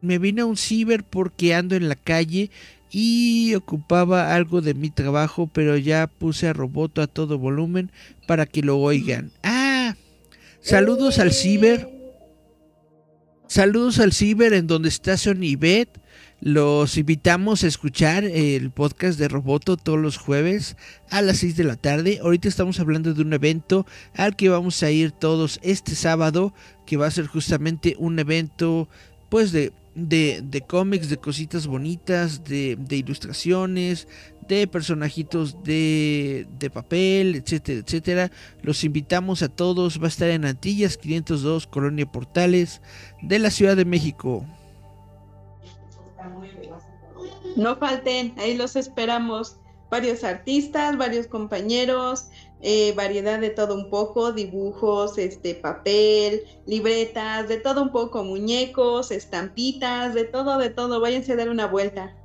me 0.00 0.18
vine 0.18 0.42
a 0.42 0.46
un 0.46 0.56
ciber 0.56 1.04
porque 1.04 1.54
ando 1.54 1.76
en 1.76 1.88
la 1.88 1.94
calle 1.96 2.50
y 2.90 3.54
ocupaba 3.54 4.34
algo 4.34 4.60
de 4.60 4.74
mi 4.74 4.90
trabajo, 4.90 5.48
pero 5.52 5.76
ya 5.76 6.06
puse 6.06 6.48
a 6.48 6.52
Roboto 6.52 7.02
a 7.02 7.06
todo 7.06 7.38
volumen 7.38 7.90
para 8.26 8.46
que 8.46 8.62
lo 8.62 8.78
oigan. 8.78 9.30
Ah, 9.42 9.94
saludos 10.60 11.18
al 11.18 11.32
ciber, 11.32 11.88
saludos 13.46 13.98
al 14.00 14.12
ciber 14.12 14.52
en 14.52 14.66
donde 14.66 14.88
está 14.88 15.16
Sonibet. 15.16 15.88
Los 16.42 16.96
invitamos 16.96 17.64
a 17.64 17.66
escuchar 17.66 18.24
el 18.24 18.70
podcast 18.70 19.18
de 19.18 19.28
Roboto 19.28 19.76
todos 19.76 19.98
los 19.98 20.16
jueves 20.16 20.74
a 21.10 21.20
las 21.20 21.36
6 21.38 21.54
de 21.54 21.64
la 21.64 21.76
tarde. 21.76 22.18
Ahorita 22.22 22.48
estamos 22.48 22.80
hablando 22.80 23.12
de 23.12 23.20
un 23.20 23.34
evento 23.34 23.86
al 24.14 24.36
que 24.36 24.48
vamos 24.48 24.82
a 24.82 24.90
ir 24.90 25.12
todos 25.12 25.60
este 25.62 25.94
sábado, 25.94 26.54
que 26.86 26.96
va 26.96 27.08
a 27.08 27.10
ser 27.10 27.26
justamente 27.26 27.94
un 27.98 28.18
evento 28.18 28.88
pues 29.28 29.52
de, 29.52 29.74
de, 29.94 30.40
de 30.42 30.62
cómics, 30.62 31.10
de 31.10 31.18
cositas 31.18 31.66
bonitas, 31.66 32.42
de, 32.42 32.78
de 32.80 32.96
ilustraciones, 32.96 34.08
de 34.48 34.66
personajitos 34.66 35.62
de, 35.62 36.46
de 36.58 36.70
papel, 36.70 37.34
etcétera, 37.34 37.80
etcétera. 37.80 38.30
Los 38.62 38.82
invitamos 38.82 39.42
a 39.42 39.50
todos, 39.50 40.00
va 40.00 40.06
a 40.06 40.08
estar 40.08 40.30
en 40.30 40.46
Antillas 40.46 40.96
502, 40.96 41.66
Colonia 41.66 42.10
Portales, 42.10 42.80
de 43.20 43.38
la 43.38 43.50
Ciudad 43.50 43.76
de 43.76 43.84
México. 43.84 44.46
No 47.56 47.76
falten, 47.76 48.34
ahí 48.38 48.56
los 48.56 48.76
esperamos. 48.76 49.56
Varios 49.90 50.22
artistas, 50.22 50.96
varios 50.96 51.26
compañeros, 51.26 52.26
eh, 52.62 52.92
variedad 52.96 53.40
de 53.40 53.50
todo 53.50 53.74
un 53.74 53.90
poco, 53.90 54.32
dibujos, 54.32 55.18
este, 55.18 55.56
papel, 55.56 56.42
libretas, 56.66 57.48
de 57.48 57.56
todo 57.56 57.82
un 57.82 57.90
poco, 57.90 58.22
muñecos, 58.22 59.10
estampitas, 59.10 60.14
de 60.14 60.24
todo, 60.24 60.58
de 60.58 60.70
todo. 60.70 61.00
Váyanse 61.00 61.32
a 61.32 61.36
dar 61.36 61.48
una 61.48 61.66
vuelta. 61.66 62.16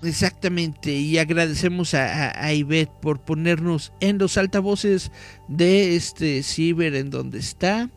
Exactamente, 0.00 0.92
y 0.92 1.18
agradecemos 1.18 1.92
a, 1.94 2.28
a, 2.28 2.44
a 2.44 2.52
Ivette 2.52 2.92
por 3.00 3.20
ponernos 3.20 3.92
en 3.98 4.18
los 4.18 4.38
altavoces 4.38 5.10
de 5.48 5.96
este 5.96 6.44
ciber 6.44 6.94
en 6.94 7.10
donde 7.10 7.40
está. 7.40 7.90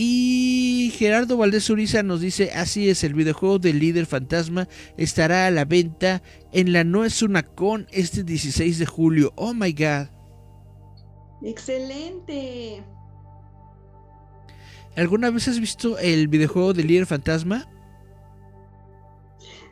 Y 0.00 0.92
Gerardo 0.96 1.36
Valdés 1.36 1.68
Uriza 1.70 2.04
nos 2.04 2.20
dice, 2.20 2.52
así 2.52 2.88
es, 2.88 3.02
el 3.02 3.14
videojuego 3.14 3.58
del 3.58 3.80
líder 3.80 4.06
fantasma 4.06 4.68
estará 4.96 5.48
a 5.48 5.50
la 5.50 5.64
venta 5.64 6.22
en 6.52 6.72
la 6.72 6.84
No 6.84 7.04
es 7.04 7.20
una 7.20 7.42
con 7.42 7.88
este 7.90 8.22
16 8.22 8.78
de 8.78 8.86
julio. 8.86 9.32
Oh 9.34 9.52
my 9.52 9.72
god. 9.72 10.06
Excelente. 11.42 12.84
¿Alguna 14.94 15.30
vez 15.30 15.48
has 15.48 15.58
visto 15.58 15.98
el 15.98 16.28
videojuego 16.28 16.74
del 16.74 16.86
líder 16.86 17.06
fantasma? 17.06 17.68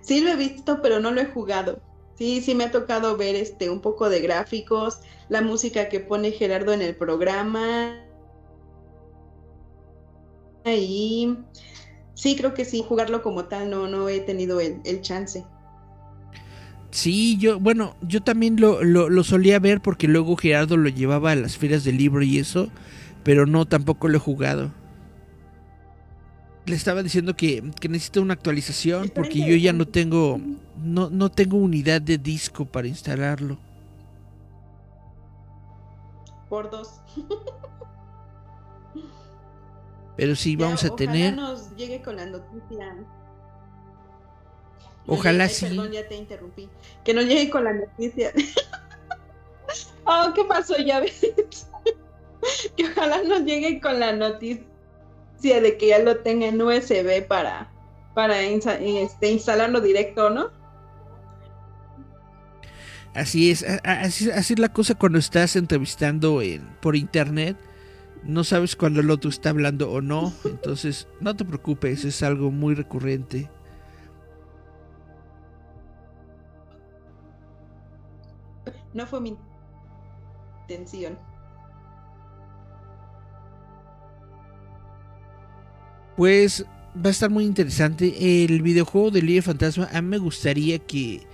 Sí 0.00 0.22
lo 0.22 0.30
he 0.30 0.36
visto, 0.36 0.82
pero 0.82 0.98
no 0.98 1.12
lo 1.12 1.20
he 1.20 1.26
jugado. 1.26 1.80
Sí, 2.18 2.40
sí 2.40 2.56
me 2.56 2.64
ha 2.64 2.72
tocado 2.72 3.16
ver 3.16 3.36
este 3.36 3.70
un 3.70 3.80
poco 3.80 4.08
de 4.08 4.18
gráficos, 4.22 4.98
la 5.28 5.40
música 5.40 5.88
que 5.88 6.00
pone 6.00 6.32
Gerardo 6.32 6.72
en 6.72 6.82
el 6.82 6.96
programa. 6.96 8.05
Y 10.74 11.36
sí, 12.14 12.36
creo 12.36 12.54
que 12.54 12.64
sí, 12.64 12.84
jugarlo 12.86 13.22
como 13.22 13.44
tal, 13.44 13.70
no, 13.70 13.86
no 13.88 14.08
he 14.08 14.20
tenido 14.20 14.60
el, 14.60 14.80
el 14.84 15.00
chance. 15.00 15.44
Sí, 16.90 17.36
yo, 17.38 17.60
bueno, 17.60 17.94
yo 18.02 18.22
también 18.22 18.60
lo, 18.60 18.82
lo, 18.82 19.10
lo, 19.10 19.22
solía 19.22 19.58
ver 19.58 19.80
porque 19.80 20.08
luego 20.08 20.36
Gerardo 20.36 20.76
lo 20.76 20.88
llevaba 20.88 21.32
a 21.32 21.36
las 21.36 21.58
ferias 21.58 21.84
del 21.84 21.98
libro 21.98 22.22
y 22.22 22.38
eso, 22.38 22.70
pero 23.22 23.44
no, 23.44 23.66
tampoco 23.66 24.08
lo 24.08 24.16
he 24.16 24.20
jugado. 24.20 24.72
le 26.64 26.74
estaba 26.74 27.02
diciendo 27.02 27.36
que, 27.36 27.62
que 27.80 27.88
necesito 27.88 28.22
una 28.22 28.34
actualización 28.34 29.10
porque 29.14 29.40
yo 29.40 29.56
ya 29.56 29.72
no 29.72 29.86
tengo 29.86 30.40
no, 30.82 31.10
no 31.10 31.30
tengo 31.30 31.56
unidad 31.56 32.00
de 32.02 32.18
disco 32.18 32.64
para 32.64 32.88
instalarlo. 32.88 33.58
Por 36.48 36.70
dos. 36.70 37.00
Pero 40.16 40.34
sí, 40.34 40.56
vamos 40.56 40.84
a 40.84 40.94
tener. 40.96 41.34
Ojalá 41.34 41.48
nos 41.52 41.76
llegue 41.76 42.02
con 42.02 42.16
la 42.16 42.26
noticia. 42.26 42.96
Ojalá 45.06 45.48
sí. 45.48 45.66
Perdón, 45.66 45.92
ya 45.92 46.08
te 46.08 46.16
interrumpí. 46.16 46.68
Que 47.04 47.14
nos 47.14 47.26
llegue 47.26 47.50
con 47.50 47.64
la 47.64 47.74
noticia. 47.74 48.32
oh, 50.04 50.32
¿qué 50.34 50.44
pasó? 50.44 50.76
Ya 50.78 51.00
ves. 51.00 51.20
que 52.76 52.86
ojalá 52.86 53.22
nos 53.22 53.44
llegue 53.44 53.80
con 53.80 54.00
la 54.00 54.12
noticia 54.12 54.64
de 55.42 55.76
que 55.78 55.88
ya 55.88 55.98
lo 55.98 56.18
tenga 56.18 56.46
en 56.46 56.60
USB 56.60 57.26
para, 57.26 57.70
para 58.14 58.40
este, 58.40 59.30
instalarlo 59.30 59.80
directo, 59.80 60.30
¿no? 60.30 60.50
Así 63.14 63.50
es, 63.50 63.64
así, 63.84 64.30
así, 64.30 64.52
es 64.52 64.58
la 64.58 64.68
cosa 64.68 64.94
cuando 64.94 65.18
estás 65.18 65.56
entrevistando 65.56 66.42
en, 66.42 66.66
por 66.80 66.96
internet. 66.96 67.56
No 68.26 68.44
sabes 68.44 68.76
cuándo 68.76 69.00
el 69.00 69.10
otro 69.10 69.30
está 69.30 69.50
hablando 69.50 69.90
o 69.90 70.00
no. 70.00 70.32
Entonces, 70.44 71.08
no 71.20 71.36
te 71.36 71.44
preocupes, 71.44 72.04
es 72.04 72.22
algo 72.22 72.50
muy 72.50 72.74
recurrente. 72.74 73.50
No 78.92 79.06
fue 79.06 79.20
mi 79.20 79.36
intención. 80.62 81.18
Pues 86.16 86.64
va 86.96 87.08
a 87.08 87.10
estar 87.10 87.30
muy 87.30 87.44
interesante. 87.44 88.44
El 88.44 88.62
videojuego 88.62 89.10
de 89.10 89.22
Líder 89.22 89.42
Fantasma, 89.42 89.88
a 89.92 90.00
mí 90.00 90.08
me 90.08 90.18
gustaría 90.18 90.78
que, 90.78 91.26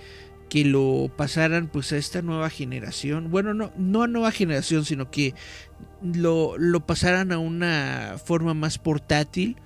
que 0.49 0.65
lo 0.65 1.09
pasaran 1.15 1.67
pues 1.67 1.93
a 1.93 1.97
esta 1.97 2.21
nueva 2.21 2.49
generación. 2.49 3.31
Bueno, 3.31 3.53
no, 3.53 3.71
no 3.77 4.03
a 4.03 4.07
nueva 4.07 4.31
generación, 4.31 4.83
sino 4.83 5.09
que 5.09 5.33
lo, 6.01 6.57
lo 6.57 6.85
pasaran 6.85 7.31
a 7.31 7.39
una 7.39 8.15
forma 8.23 8.53
más 8.53 8.77
portátil 8.77 9.57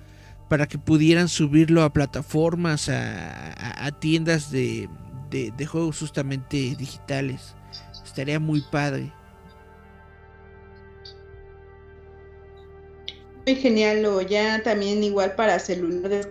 para 0.48 0.66
que 0.66 0.78
pudieran 0.78 1.28
subirlo 1.28 1.82
a 1.82 1.92
plataformas, 1.92 2.88
a, 2.88 3.84
a, 3.84 3.90
tiendas 3.92 4.50
de, 4.50 4.88
de, 5.30 5.52
de 5.56 5.66
juegos 5.66 5.98
justamente 5.98 6.56
digitales. 6.76 7.54
Estaría 8.04 8.40
muy 8.40 8.62
padre. 8.70 9.12
genial 13.56 14.04
o 14.04 14.20
ya 14.20 14.62
también 14.62 15.02
igual 15.02 15.34
para 15.34 15.58
celular 15.58 16.22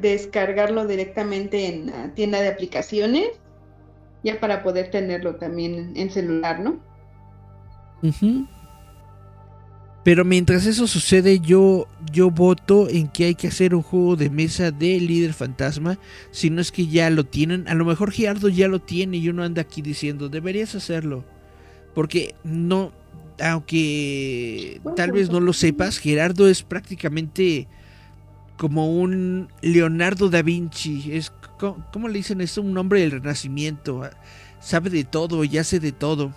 descargarlo 0.00 0.86
directamente 0.86 1.66
en 1.66 1.86
la 1.86 2.14
tienda 2.14 2.40
de 2.40 2.48
aplicaciones 2.48 3.30
ya 4.22 4.38
para 4.38 4.62
poder 4.62 4.90
tenerlo 4.90 5.36
también 5.36 5.92
en 5.96 6.10
celular, 6.10 6.60
¿no? 6.60 6.78
Pero 10.02 10.24
mientras 10.24 10.64
eso 10.64 10.86
sucede, 10.86 11.40
yo, 11.40 11.86
yo 12.10 12.30
voto 12.30 12.88
en 12.88 13.08
que 13.08 13.26
hay 13.26 13.34
que 13.34 13.48
hacer 13.48 13.74
un 13.74 13.82
juego 13.82 14.16
de 14.16 14.30
mesa 14.30 14.70
de 14.70 14.98
líder 14.98 15.34
fantasma. 15.34 15.98
Si 16.30 16.48
no 16.48 16.62
es 16.62 16.72
que 16.72 16.86
ya 16.86 17.10
lo 17.10 17.24
tienen. 17.24 17.68
A 17.68 17.74
lo 17.74 17.84
mejor 17.84 18.10
Giardo 18.10 18.48
ya 18.48 18.66
lo 18.66 18.80
tiene 18.80 19.18
y 19.18 19.28
uno 19.28 19.42
anda 19.42 19.62
aquí 19.62 19.82
diciendo, 19.82 20.30
deberías 20.30 20.74
hacerlo. 20.74 21.24
Porque 21.94 22.34
no, 22.44 22.92
aunque 23.42 24.80
tal 24.96 25.12
vez 25.12 25.28
no 25.30 25.40
lo 25.40 25.52
sepas, 25.52 25.98
Gerardo 25.98 26.48
es 26.48 26.62
prácticamente 26.62 27.68
como 28.56 28.94
un 28.94 29.48
Leonardo 29.60 30.30
da 30.30 30.40
Vinci. 30.40 31.12
Es, 31.12 31.30
¿Cómo 31.92 32.08
le 32.08 32.14
dicen? 32.14 32.40
Es 32.40 32.56
un 32.56 32.76
hombre 32.78 33.00
del 33.00 33.10
renacimiento. 33.10 34.08
Sabe 34.60 34.88
de 34.88 35.04
todo 35.04 35.44
y 35.44 35.58
hace 35.58 35.78
de 35.78 35.92
todo. 35.92 36.32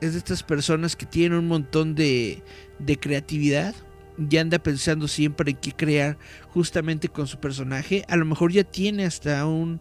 Es 0.00 0.12
de 0.12 0.18
estas 0.18 0.42
personas 0.42 0.96
que 0.96 1.06
tienen 1.06 1.38
un 1.38 1.48
montón 1.48 1.94
de, 1.94 2.42
de 2.78 2.98
creatividad. 2.98 3.74
Y 4.18 4.36
anda 4.36 4.58
pensando 4.58 5.08
siempre 5.08 5.52
en 5.52 5.56
qué 5.56 5.72
crear 5.72 6.18
justamente 6.48 7.08
con 7.08 7.26
su 7.26 7.38
personaje. 7.38 8.04
A 8.08 8.16
lo 8.16 8.26
mejor 8.26 8.52
ya 8.52 8.64
tiene 8.64 9.06
hasta 9.06 9.46
un 9.46 9.80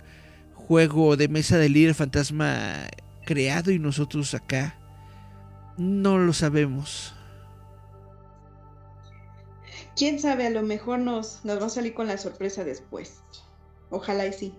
juego 0.53 1.17
de 1.17 1.27
mesa 1.27 1.57
de 1.57 1.67
líder 1.67 1.93
fantasma 1.93 2.87
creado 3.25 3.71
y 3.71 3.79
nosotros 3.79 4.33
acá 4.33 4.79
no 5.77 6.19
lo 6.19 6.33
sabemos. 6.33 7.13
Quién 9.95 10.19
sabe, 10.19 10.47
a 10.47 10.49
lo 10.49 10.61
mejor 10.61 10.99
nos, 10.99 11.43
nos 11.43 11.61
va 11.61 11.65
a 11.65 11.69
salir 11.69 11.93
con 11.93 12.07
la 12.07 12.17
sorpresa 12.17 12.63
después. 12.63 13.21
Ojalá 13.89 14.25
y 14.27 14.33
sí. 14.33 14.53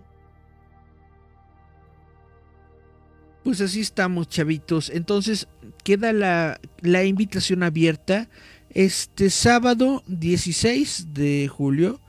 Pues 3.44 3.60
así 3.60 3.80
estamos, 3.80 4.28
chavitos. 4.28 4.90
Entonces, 4.90 5.48
queda 5.82 6.12
la, 6.12 6.60
la 6.82 7.04
invitación 7.04 7.62
abierta 7.62 8.28
este 8.70 9.30
sábado 9.30 10.02
16 10.06 11.14
de 11.14 11.48
julio 11.48 12.00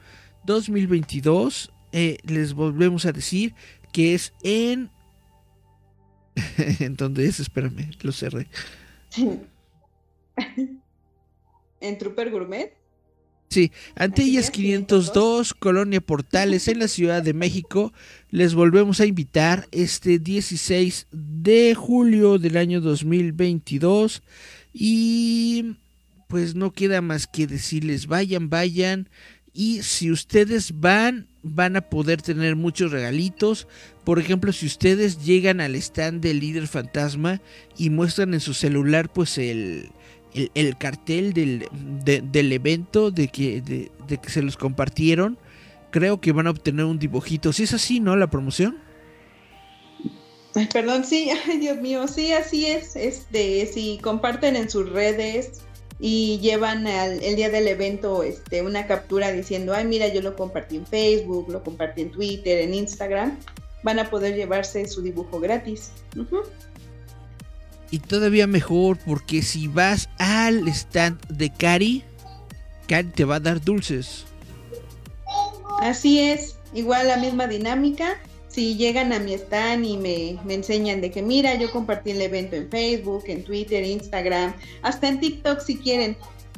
2022. 0.45 1.71
Eh, 1.93 2.17
les 2.23 2.53
volvemos 2.53 3.05
a 3.05 3.11
decir 3.11 3.53
que 3.91 4.13
es 4.13 4.34
en... 4.43 4.89
¿En 6.79 6.95
dónde 6.95 7.25
es? 7.27 7.39
Espérame, 7.39 7.91
lo 8.01 8.11
cerré. 8.11 8.47
¿En 11.82 11.97
Trooper 11.97 12.29
Gourmet? 12.29 12.80
Sí, 13.51 13.73
Antillas 13.95 14.49
502, 14.49 15.53
Colonia 15.53 15.99
Portales, 15.99 16.69
en 16.69 16.79
la 16.79 16.87
Ciudad 16.87 17.21
de 17.21 17.33
México. 17.33 17.91
Les 18.29 18.53
volvemos 18.53 19.01
a 19.01 19.05
invitar 19.05 19.67
este 19.73 20.19
16 20.19 21.07
de 21.11 21.75
julio 21.75 22.37
del 22.37 22.55
año 22.55 22.79
2022. 22.79 24.23
Y 24.73 25.75
pues 26.29 26.55
no 26.55 26.71
queda 26.71 27.01
más 27.01 27.27
que 27.27 27.45
decirles, 27.45 28.07
vayan, 28.07 28.49
vayan. 28.49 29.09
Y 29.53 29.83
si 29.83 30.11
ustedes 30.11 30.79
van, 30.79 31.27
van 31.43 31.75
a 31.75 31.81
poder 31.81 32.21
tener 32.21 32.55
muchos 32.55 32.93
regalitos. 32.93 33.67
Por 34.05 34.17
ejemplo, 34.17 34.53
si 34.53 34.65
ustedes 34.65 35.25
llegan 35.25 35.59
al 35.59 35.75
stand 35.75 36.21
del 36.21 36.39
líder 36.39 36.69
fantasma 36.69 37.41
y 37.77 37.89
muestran 37.89 38.33
en 38.33 38.39
su 38.39 38.53
celular 38.53 39.11
pues 39.11 39.37
el, 39.37 39.89
el, 40.34 40.77
cartel 40.77 41.34
del, 41.34 41.67
del, 42.03 42.51
evento 42.51 43.11
de 43.11 43.27
que, 43.27 43.61
de, 43.61 44.17
que 44.17 44.29
se 44.29 44.41
los 44.41 44.57
compartieron, 44.57 45.38
creo 45.89 46.21
que 46.21 46.32
van 46.32 46.47
a 46.47 46.51
obtener 46.51 46.86
un 46.86 46.99
dibujito. 46.99 47.53
Si 47.53 47.63
es 47.63 47.73
así, 47.73 47.99
¿no? 47.99 48.15
La 48.15 48.29
promoción. 48.29 48.77
Perdón, 50.73 51.05
sí, 51.05 51.29
ay 51.47 51.57
Dios 51.59 51.77
mío, 51.77 52.07
sí, 52.07 52.34
así 52.34 52.65
es. 52.65 52.95
Este, 52.95 53.65
si 53.65 53.99
comparten 54.01 54.55
en 54.55 54.69
sus 54.69 54.89
redes 54.89 55.61
y 55.99 56.39
llevan 56.39 56.88
al, 56.88 57.21
el 57.23 57.36
día 57.36 57.49
del 57.49 57.67
evento 57.67 58.23
este, 58.23 58.61
una 58.61 58.88
captura 58.88 59.32
diciendo, 59.32 59.73
ay, 59.73 59.86
mira, 59.86 60.07
yo 60.07 60.21
lo 60.21 60.36
compartí 60.36 60.77
en 60.77 60.86
Facebook, 60.86 61.49
lo 61.49 61.63
compartí 61.63 62.01
en 62.01 62.11
Twitter, 62.11 62.59
en 62.59 62.73
Instagram, 62.73 63.38
van 63.84 63.99
a 63.99 64.09
poder 64.09 64.36
llevarse 64.36 64.88
su 64.88 65.01
dibujo 65.01 65.39
gratis. 65.39 65.91
Y 67.91 67.99
todavía 67.99 68.47
mejor 68.47 68.97
porque 69.05 69.41
si 69.41 69.67
vas 69.67 70.09
al 70.17 70.67
stand 70.69 71.19
de 71.27 71.51
Cari, 71.51 72.03
Cari 72.87 73.09
te 73.09 73.25
va 73.25 73.35
a 73.35 73.39
dar 73.39 73.61
dulces. 73.61 74.25
Así 75.81 76.19
es, 76.19 76.55
igual 76.73 77.07
la 77.07 77.17
misma 77.17 77.47
dinámica 77.47 78.17
si 78.51 78.75
llegan 78.75 79.13
a 79.13 79.19
mi 79.19 79.33
stand 79.33 79.85
y 79.85 79.97
me, 79.97 80.53
enseñan 80.53 80.99
de 80.99 81.09
que 81.09 81.21
mira, 81.21 81.55
yo 81.55 81.71
compartí 81.71 82.11
el 82.11 82.21
evento 82.21 82.55
en 82.57 82.69
Facebook, 82.69 83.23
en 83.27 83.43
Twitter, 83.43 83.83
Instagram, 83.83 84.53
hasta 84.81 85.07
en 85.07 85.19
TikTok 85.19 85.61
si 85.61 85.77
quieren. 85.77 86.17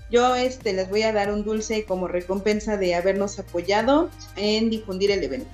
Yo 0.10 0.36
este 0.36 0.74
les 0.74 0.90
voy 0.90 1.04
a 1.04 1.14
dar 1.14 1.32
un 1.32 1.44
dulce 1.44 1.86
como 1.86 2.08
recompensa 2.08 2.78
de 2.78 2.96
habernos 2.96 3.38
apoyado 3.40 4.10
en 4.36 4.70
difundir 4.70 5.12
el 5.12 5.24
evento. 5.24 5.50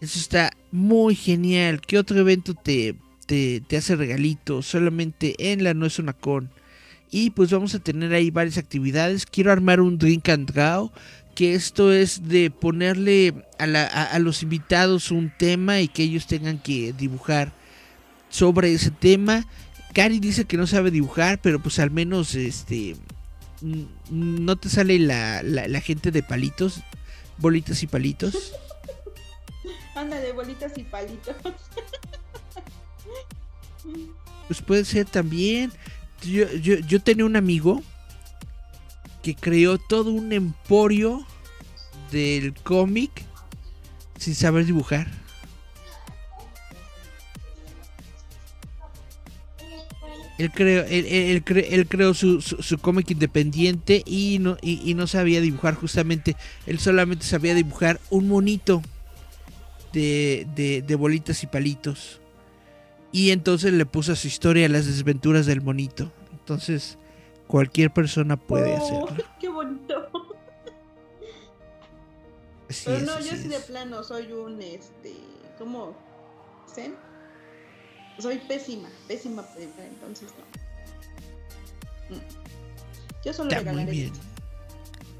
Eso 0.00 0.18
está 0.18 0.52
muy 0.72 1.14
genial. 1.14 1.80
¿Qué 1.80 1.98
otro 1.98 2.18
evento 2.18 2.54
te, 2.54 2.96
te, 3.32 3.76
hace 3.76 3.96
regalito? 3.96 4.62
Solamente 4.62 5.34
en 5.52 5.64
la 5.64 5.72
No 5.74 5.86
es 5.86 5.98
una 5.98 6.12
con. 6.12 6.50
Y 7.10 7.30
pues 7.30 7.50
vamos 7.50 7.74
a 7.74 7.78
tener 7.78 8.12
ahí 8.12 8.30
varias 8.30 8.58
actividades. 8.58 9.26
Quiero 9.26 9.52
armar 9.52 9.80
un 9.80 9.98
drink 9.98 10.28
and 10.28 10.50
draw 10.50 10.90
que 11.34 11.54
esto 11.54 11.92
es 11.92 12.28
de 12.28 12.50
ponerle 12.50 13.32
a, 13.58 14.18
los 14.18 14.42
invitados 14.42 15.10
un 15.10 15.32
tema 15.38 15.80
y 15.80 15.88
que 15.88 16.02
ellos 16.02 16.26
tengan 16.26 16.58
que 16.58 16.92
dibujar 16.92 17.52
sobre 18.28 18.72
ese 18.74 18.90
tema. 18.90 19.46
Cari 19.94 20.20
dice 20.20 20.44
que 20.44 20.58
no 20.58 20.66
sabe 20.66 20.90
dibujar, 20.90 21.40
pero 21.40 21.58
pues 21.62 21.78
al 21.78 21.90
menos 21.90 22.34
este 22.34 22.96
no 24.10 24.56
te 24.56 24.68
sale 24.68 24.98
la, 24.98 25.42
la, 25.42 25.80
gente 25.80 26.10
de 26.10 26.22
palitos, 26.22 26.80
bolitas 27.38 27.82
y 27.82 27.86
palitos. 27.86 28.52
Ándale, 29.94 30.32
bolitas 30.32 30.76
y 30.76 30.82
palitos. 30.82 31.36
pues 34.46 34.62
puede 34.62 34.84
ser 34.84 35.06
también. 35.06 35.72
Yo, 36.22 36.50
yo, 36.54 36.76
yo 36.78 37.00
tenía 37.00 37.24
un 37.24 37.36
amigo 37.36 37.82
que 39.22 39.34
creó 39.34 39.78
todo 39.78 40.10
un 40.10 40.32
emporio 40.32 41.26
del 42.10 42.54
cómic 42.54 43.10
sin 44.18 44.34
saber 44.34 44.66
dibujar. 44.66 45.22
Él 50.38 50.50
creó, 50.50 50.84
él, 50.88 51.86
creó 51.88 52.14
su, 52.14 52.78
cómic 52.80 53.10
independiente 53.10 54.02
y 54.04 54.38
no, 54.40 54.56
y, 54.60 54.94
no 54.94 55.06
sabía 55.06 55.40
dibujar 55.40 55.74
justamente. 55.74 56.36
Él 56.66 56.80
solamente 56.80 57.24
sabía 57.24 57.54
dibujar 57.54 58.00
un 58.10 58.28
monito 58.28 58.82
de, 59.92 60.46
de, 60.56 60.94
bolitas 60.96 61.44
y 61.44 61.46
palitos. 61.46 62.21
Y 63.12 63.30
entonces 63.30 63.72
le 63.74 63.84
puso 63.86 64.12
a 64.12 64.16
su 64.16 64.26
historia 64.26 64.68
las 64.68 64.86
desventuras 64.86 65.46
del 65.46 65.60
monito. 65.60 66.10
Entonces, 66.32 66.98
cualquier 67.46 67.92
persona 67.92 68.36
puede 68.36 68.72
oh, 68.72 68.76
hacerlo. 68.76 69.24
¡Qué 69.40 69.48
bonito! 69.48 70.10
Pero 72.84 73.00
no, 73.00 73.20
yo 73.20 73.36
sí 73.36 73.48
de 73.48 73.60
plano 73.60 74.02
soy 74.02 74.32
un, 74.32 74.60
este, 74.62 75.14
¿cómo? 75.58 75.94
¿Zen? 76.74 76.94
Soy 78.18 78.38
pésima, 78.38 78.88
pésima 79.08 79.44
entonces 79.78 80.28
no. 82.10 82.16
Mm. 82.16 82.20
Yo 83.24 83.32
solo 83.32 83.50
Está 83.50 83.72
muy 83.72 83.84
bien. 83.84 84.12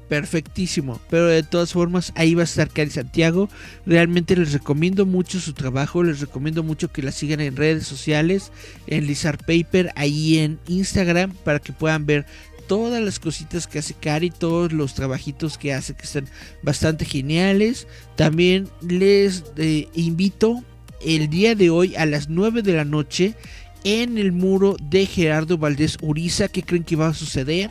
Perfectísimo, 0.09 0.99
pero 1.09 1.27
de 1.27 1.43
todas 1.43 1.73
formas 1.73 2.11
ahí 2.15 2.35
va 2.35 2.41
a 2.41 2.45
estar 2.45 2.69
Cari 2.69 2.89
Santiago. 2.89 3.49
Realmente 3.85 4.35
les 4.35 4.53
recomiendo 4.53 5.05
mucho 5.05 5.39
su 5.39 5.53
trabajo, 5.53 6.03
les 6.03 6.19
recomiendo 6.19 6.61
mucho 6.61 6.91
que 6.91 7.01
la 7.01 7.11
sigan 7.11 7.39
en 7.39 7.55
redes 7.55 7.87
sociales, 7.87 8.51
en 8.87 9.07
Lizard 9.07 9.39
Paper, 9.39 9.91
ahí 9.95 10.39
en 10.39 10.59
Instagram, 10.67 11.31
para 11.43 11.59
que 11.59 11.73
puedan 11.73 12.05
ver 12.05 12.25
todas 12.67 13.01
las 13.01 13.19
cositas 13.19 13.67
que 13.67 13.79
hace 13.79 13.93
Cari, 13.93 14.29
todos 14.29 14.73
los 14.73 14.93
trabajitos 14.93 15.57
que 15.57 15.73
hace 15.73 15.93
que 15.93 16.03
están 16.03 16.27
bastante 16.61 17.05
geniales. 17.05 17.87
También 18.15 18.69
les 18.81 19.43
eh, 19.57 19.87
invito 19.93 20.63
el 21.05 21.29
día 21.29 21.55
de 21.55 21.69
hoy 21.69 21.95
a 21.95 22.05
las 22.05 22.29
9 22.29 22.61
de 22.61 22.73
la 22.73 22.85
noche 22.85 23.35
en 23.83 24.17
el 24.17 24.31
muro 24.31 24.75
de 24.81 25.05
Gerardo 25.05 25.57
Valdés 25.57 25.97
Uriza. 26.01 26.47
¿Qué 26.47 26.63
creen 26.63 26.83
que 26.83 26.95
va 26.95 27.09
a 27.09 27.13
suceder? 27.13 27.69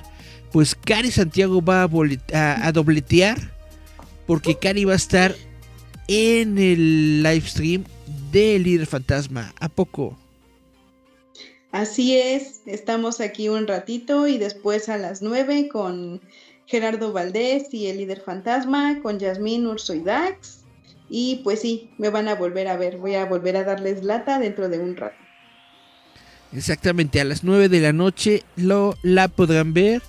Pues 0.53 0.75
Cari 0.75 1.11
Santiago 1.11 1.63
va 1.63 1.83
a, 1.83 2.73
dobletear 2.73 3.39
porque 4.27 4.59
Cari 4.59 4.85
va 4.85 4.93
a 4.93 4.97
estar 4.97 5.35
en 6.09 6.59
el 6.59 7.23
live 7.23 7.47
stream 7.47 7.85
de 8.31 8.59
Líder 8.59 8.87
Fantasma. 8.87 9.55
¿A 9.61 9.69
poco? 9.69 10.19
Así 11.73 12.19
es, 12.19 12.61
estamos 12.67 13.21
aquí 13.21 13.49
un 13.49 13.67
ratito 13.67 14.27
y 14.27 14.37
después 14.37 14.91
a 14.91 14.99
las 14.99 15.23
9 15.23 15.69
con 15.69 16.21
Gerardo 16.67 17.15
Valdés 17.15 17.73
y 17.73 17.87
el 17.87 17.97
líder 17.97 18.21
fantasma, 18.21 19.01
con 19.03 19.19
Yasmín 19.19 19.67
Urso 19.67 19.95
y 19.95 20.01
Dax. 20.01 20.65
Y 21.09 21.41
pues 21.45 21.61
sí, 21.61 21.91
me 21.97 22.11
van 22.11 22.29
a 22.29 22.35
volver 22.35 22.69
a 22.69 22.77
ver, 22.77 22.99
voy 22.99 23.15
a 23.15 23.25
volver 23.25 23.57
a 23.57 23.65
darles 23.65 24.05
lata 24.05 24.39
dentro 24.39 24.69
de 24.69 24.79
un 24.79 24.97
rato. 24.97 25.17
Exactamente, 26.55 27.21
a 27.23 27.25
las 27.25 27.43
9 27.43 27.71
de 27.71 27.81
la 27.81 27.95
noche 27.95 28.43
lo, 28.57 28.95
la 29.03 29.29
podrán 29.29 29.73
ver 29.73 30.03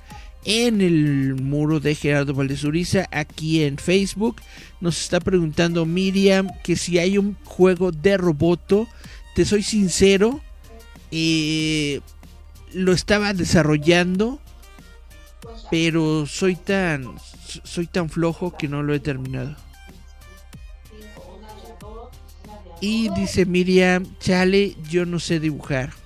en 0.45 0.81
el 0.81 1.35
muro 1.35 1.79
de 1.79 1.95
Gerardo 1.95 2.33
Valdés 2.33 2.63
Uriza 2.63 3.07
aquí 3.11 3.63
en 3.63 3.77
Facebook. 3.77 4.41
Nos 4.81 5.01
está 5.01 5.19
preguntando 5.19 5.85
Miriam 5.85 6.49
que 6.63 6.75
si 6.75 6.99
hay 6.99 7.17
un 7.17 7.35
juego 7.43 7.91
de 7.91 8.17
roboto. 8.17 8.87
Te 9.35 9.45
soy 9.45 9.63
sincero, 9.63 10.41
eh, 11.11 12.01
lo 12.73 12.91
estaba 12.91 13.33
desarrollando, 13.33 14.39
pero 15.71 16.25
soy 16.27 16.55
tan 16.55 17.15
soy 17.63 17.87
tan 17.87 18.09
flojo 18.09 18.55
que 18.57 18.67
no 18.67 18.83
lo 18.83 18.93
he 18.93 18.99
terminado. 18.99 19.55
Y 22.81 23.09
dice 23.15 23.45
Miriam, 23.45 24.05
chale, 24.19 24.75
yo 24.89 25.05
no 25.05 25.19
sé 25.19 25.39
dibujar. 25.39 26.02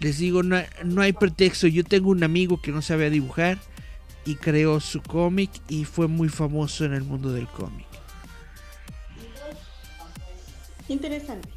Les 0.00 0.18
digo, 0.18 0.42
no, 0.42 0.58
no, 0.84 1.00
hay 1.02 1.12
pretexto. 1.12 1.66
Yo 1.66 1.84
tengo 1.84 2.10
un 2.10 2.22
amigo 2.22 2.60
que 2.60 2.72
no 2.72 2.82
sabe 2.82 3.10
dibujar 3.10 3.58
y 4.24 4.34
creó 4.34 4.80
su 4.80 5.00
cómic 5.02 5.50
y 5.68 5.84
fue 5.84 6.08
muy 6.08 6.28
famoso 6.28 6.84
en 6.84 6.92
el 6.92 7.02
mundo 7.02 7.32
del 7.32 7.46
cómic. 7.46 7.86
Interesante. 10.88 11.48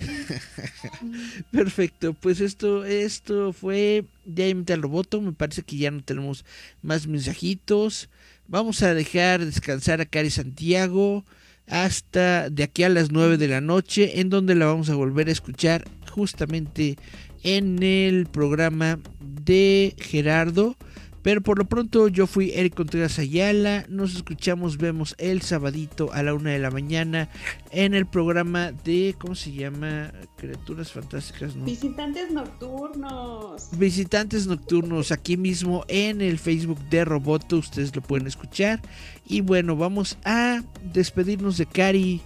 Perfecto, 1.50 2.12
pues 2.14 2.40
esto, 2.40 2.84
esto 2.84 3.52
fue 3.52 4.04
de 4.24 4.64
al 4.68 4.82
Roboto. 4.82 5.20
Me 5.20 5.32
parece 5.32 5.62
que 5.62 5.76
ya 5.76 5.90
no 5.90 6.02
tenemos 6.02 6.44
más 6.82 7.06
mensajitos. 7.06 8.08
Vamos 8.48 8.82
a 8.82 8.94
dejar 8.94 9.44
descansar 9.44 10.00
a 10.00 10.06
Cari 10.06 10.30
Santiago 10.30 11.24
hasta 11.68 12.50
de 12.50 12.64
aquí 12.64 12.82
a 12.82 12.88
las 12.88 13.12
9 13.12 13.36
de 13.36 13.48
la 13.48 13.60
noche, 13.60 14.20
en 14.20 14.30
donde 14.30 14.54
la 14.54 14.66
vamos 14.66 14.90
a 14.90 14.94
volver 14.94 15.28
a 15.28 15.32
escuchar 15.32 15.84
justamente 16.12 16.96
en 17.42 17.82
el 17.82 18.26
programa 18.26 18.98
de 19.20 19.94
Gerardo. 19.98 20.76
Pero 21.22 21.40
por 21.40 21.56
lo 21.58 21.66
pronto 21.66 22.08
yo 22.08 22.26
fui 22.26 22.50
Eric 22.50 22.74
Contreras 22.74 23.18
Ayala. 23.18 23.86
Nos 23.88 24.16
escuchamos, 24.16 24.76
vemos 24.76 25.14
el 25.18 25.40
sabadito 25.42 26.12
a 26.12 26.22
la 26.24 26.34
una 26.34 26.50
de 26.50 26.58
la 26.58 26.72
mañana 26.72 27.28
en 27.70 27.94
el 27.94 28.06
programa 28.06 28.72
de, 28.72 29.14
¿cómo 29.20 29.36
se 29.36 29.52
llama? 29.52 30.12
Criaturas 30.36 30.90
Fantásticas. 30.90 31.54
Visitantes 31.64 32.32
Nocturnos. 32.32 33.68
Visitantes 33.78 34.48
Nocturnos, 34.48 35.12
aquí 35.12 35.36
mismo 35.36 35.84
en 35.86 36.20
el 36.20 36.40
Facebook 36.40 36.80
de 36.90 37.04
Roboto. 37.04 37.58
Ustedes 37.58 37.94
lo 37.94 38.02
pueden 38.02 38.26
escuchar. 38.26 38.82
Y 39.24 39.42
bueno, 39.42 39.76
vamos 39.76 40.18
a 40.24 40.62
despedirnos 40.92 41.56
de 41.56 41.66
Cari. 41.66 42.20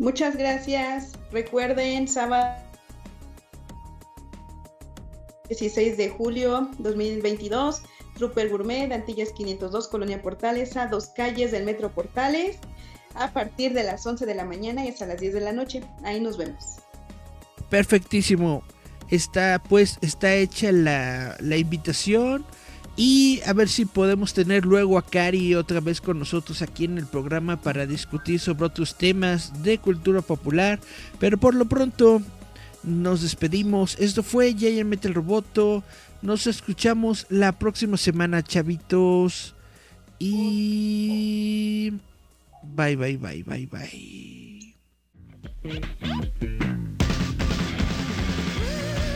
Muchas 0.00 0.34
gracias. 0.34 1.12
Recuerden, 1.30 2.08
sábado 2.08 2.56
16 5.48 5.98
de 5.98 6.08
julio 6.08 6.70
2022, 6.78 7.82
Trooper 8.16 8.48
Gourmet, 8.48 8.90
Antillas 8.92 9.28
502, 9.32 9.88
Colonia 9.88 10.22
Portales, 10.22 10.74
a 10.78 10.86
dos 10.86 11.08
calles 11.08 11.50
del 11.50 11.66
Metro 11.66 11.92
Portales, 11.92 12.56
a 13.14 13.30
partir 13.34 13.74
de 13.74 13.84
las 13.84 14.06
11 14.06 14.24
de 14.24 14.34
la 14.34 14.46
mañana 14.46 14.86
y 14.86 14.88
hasta 14.88 15.04
las 15.04 15.20
10 15.20 15.34
de 15.34 15.40
la 15.42 15.52
noche. 15.52 15.82
Ahí 16.02 16.18
nos 16.18 16.38
vemos. 16.38 16.78
Perfectísimo. 17.68 18.62
Está 19.10 19.62
pues, 19.68 19.98
está 20.00 20.32
hecha 20.32 20.72
la, 20.72 21.36
la 21.40 21.58
invitación. 21.58 22.46
Y 22.96 23.40
a 23.46 23.52
ver 23.52 23.68
si 23.68 23.86
podemos 23.86 24.34
tener 24.34 24.66
luego 24.66 24.98
a 24.98 25.06
Cari 25.06 25.54
otra 25.54 25.80
vez 25.80 26.00
con 26.00 26.18
nosotros 26.18 26.60
aquí 26.60 26.84
en 26.84 26.98
el 26.98 27.06
programa 27.06 27.60
para 27.60 27.86
discutir 27.86 28.40
sobre 28.40 28.66
otros 28.66 28.96
temas 28.96 29.62
de 29.62 29.78
cultura 29.78 30.20
popular. 30.20 30.80
Pero 31.18 31.38
por 31.38 31.54
lo 31.54 31.64
pronto, 31.66 32.20
nos 32.82 33.22
despedimos. 33.22 33.96
Esto 33.98 34.22
fue 34.22 34.54
Giant 34.54 34.88
Metal 34.88 35.14
Roboto. 35.14 35.82
Nos 36.22 36.46
escuchamos 36.46 37.26
la 37.30 37.52
próxima 37.52 37.96
semana, 37.96 38.42
chavitos. 38.42 39.54
Y. 40.18 41.92
Bye, 42.62 42.96
bye, 42.96 43.16
bye, 43.16 43.42
bye, 43.42 43.66
bye. 43.66 44.76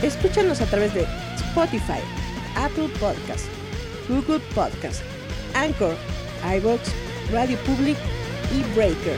Escúchanos 0.01 0.61
a 0.61 0.65
través 0.65 0.93
de 0.93 1.05
Spotify, 1.35 2.01
Apple 2.55 2.89
Podcast, 2.99 3.45
Google 4.07 4.39
Podcast, 4.53 5.01
Anchor, 5.53 5.95
iBox, 6.43 6.91
Radio 7.31 7.57
Public 7.65 7.97
y 8.51 8.63
Breaker. 8.75 9.17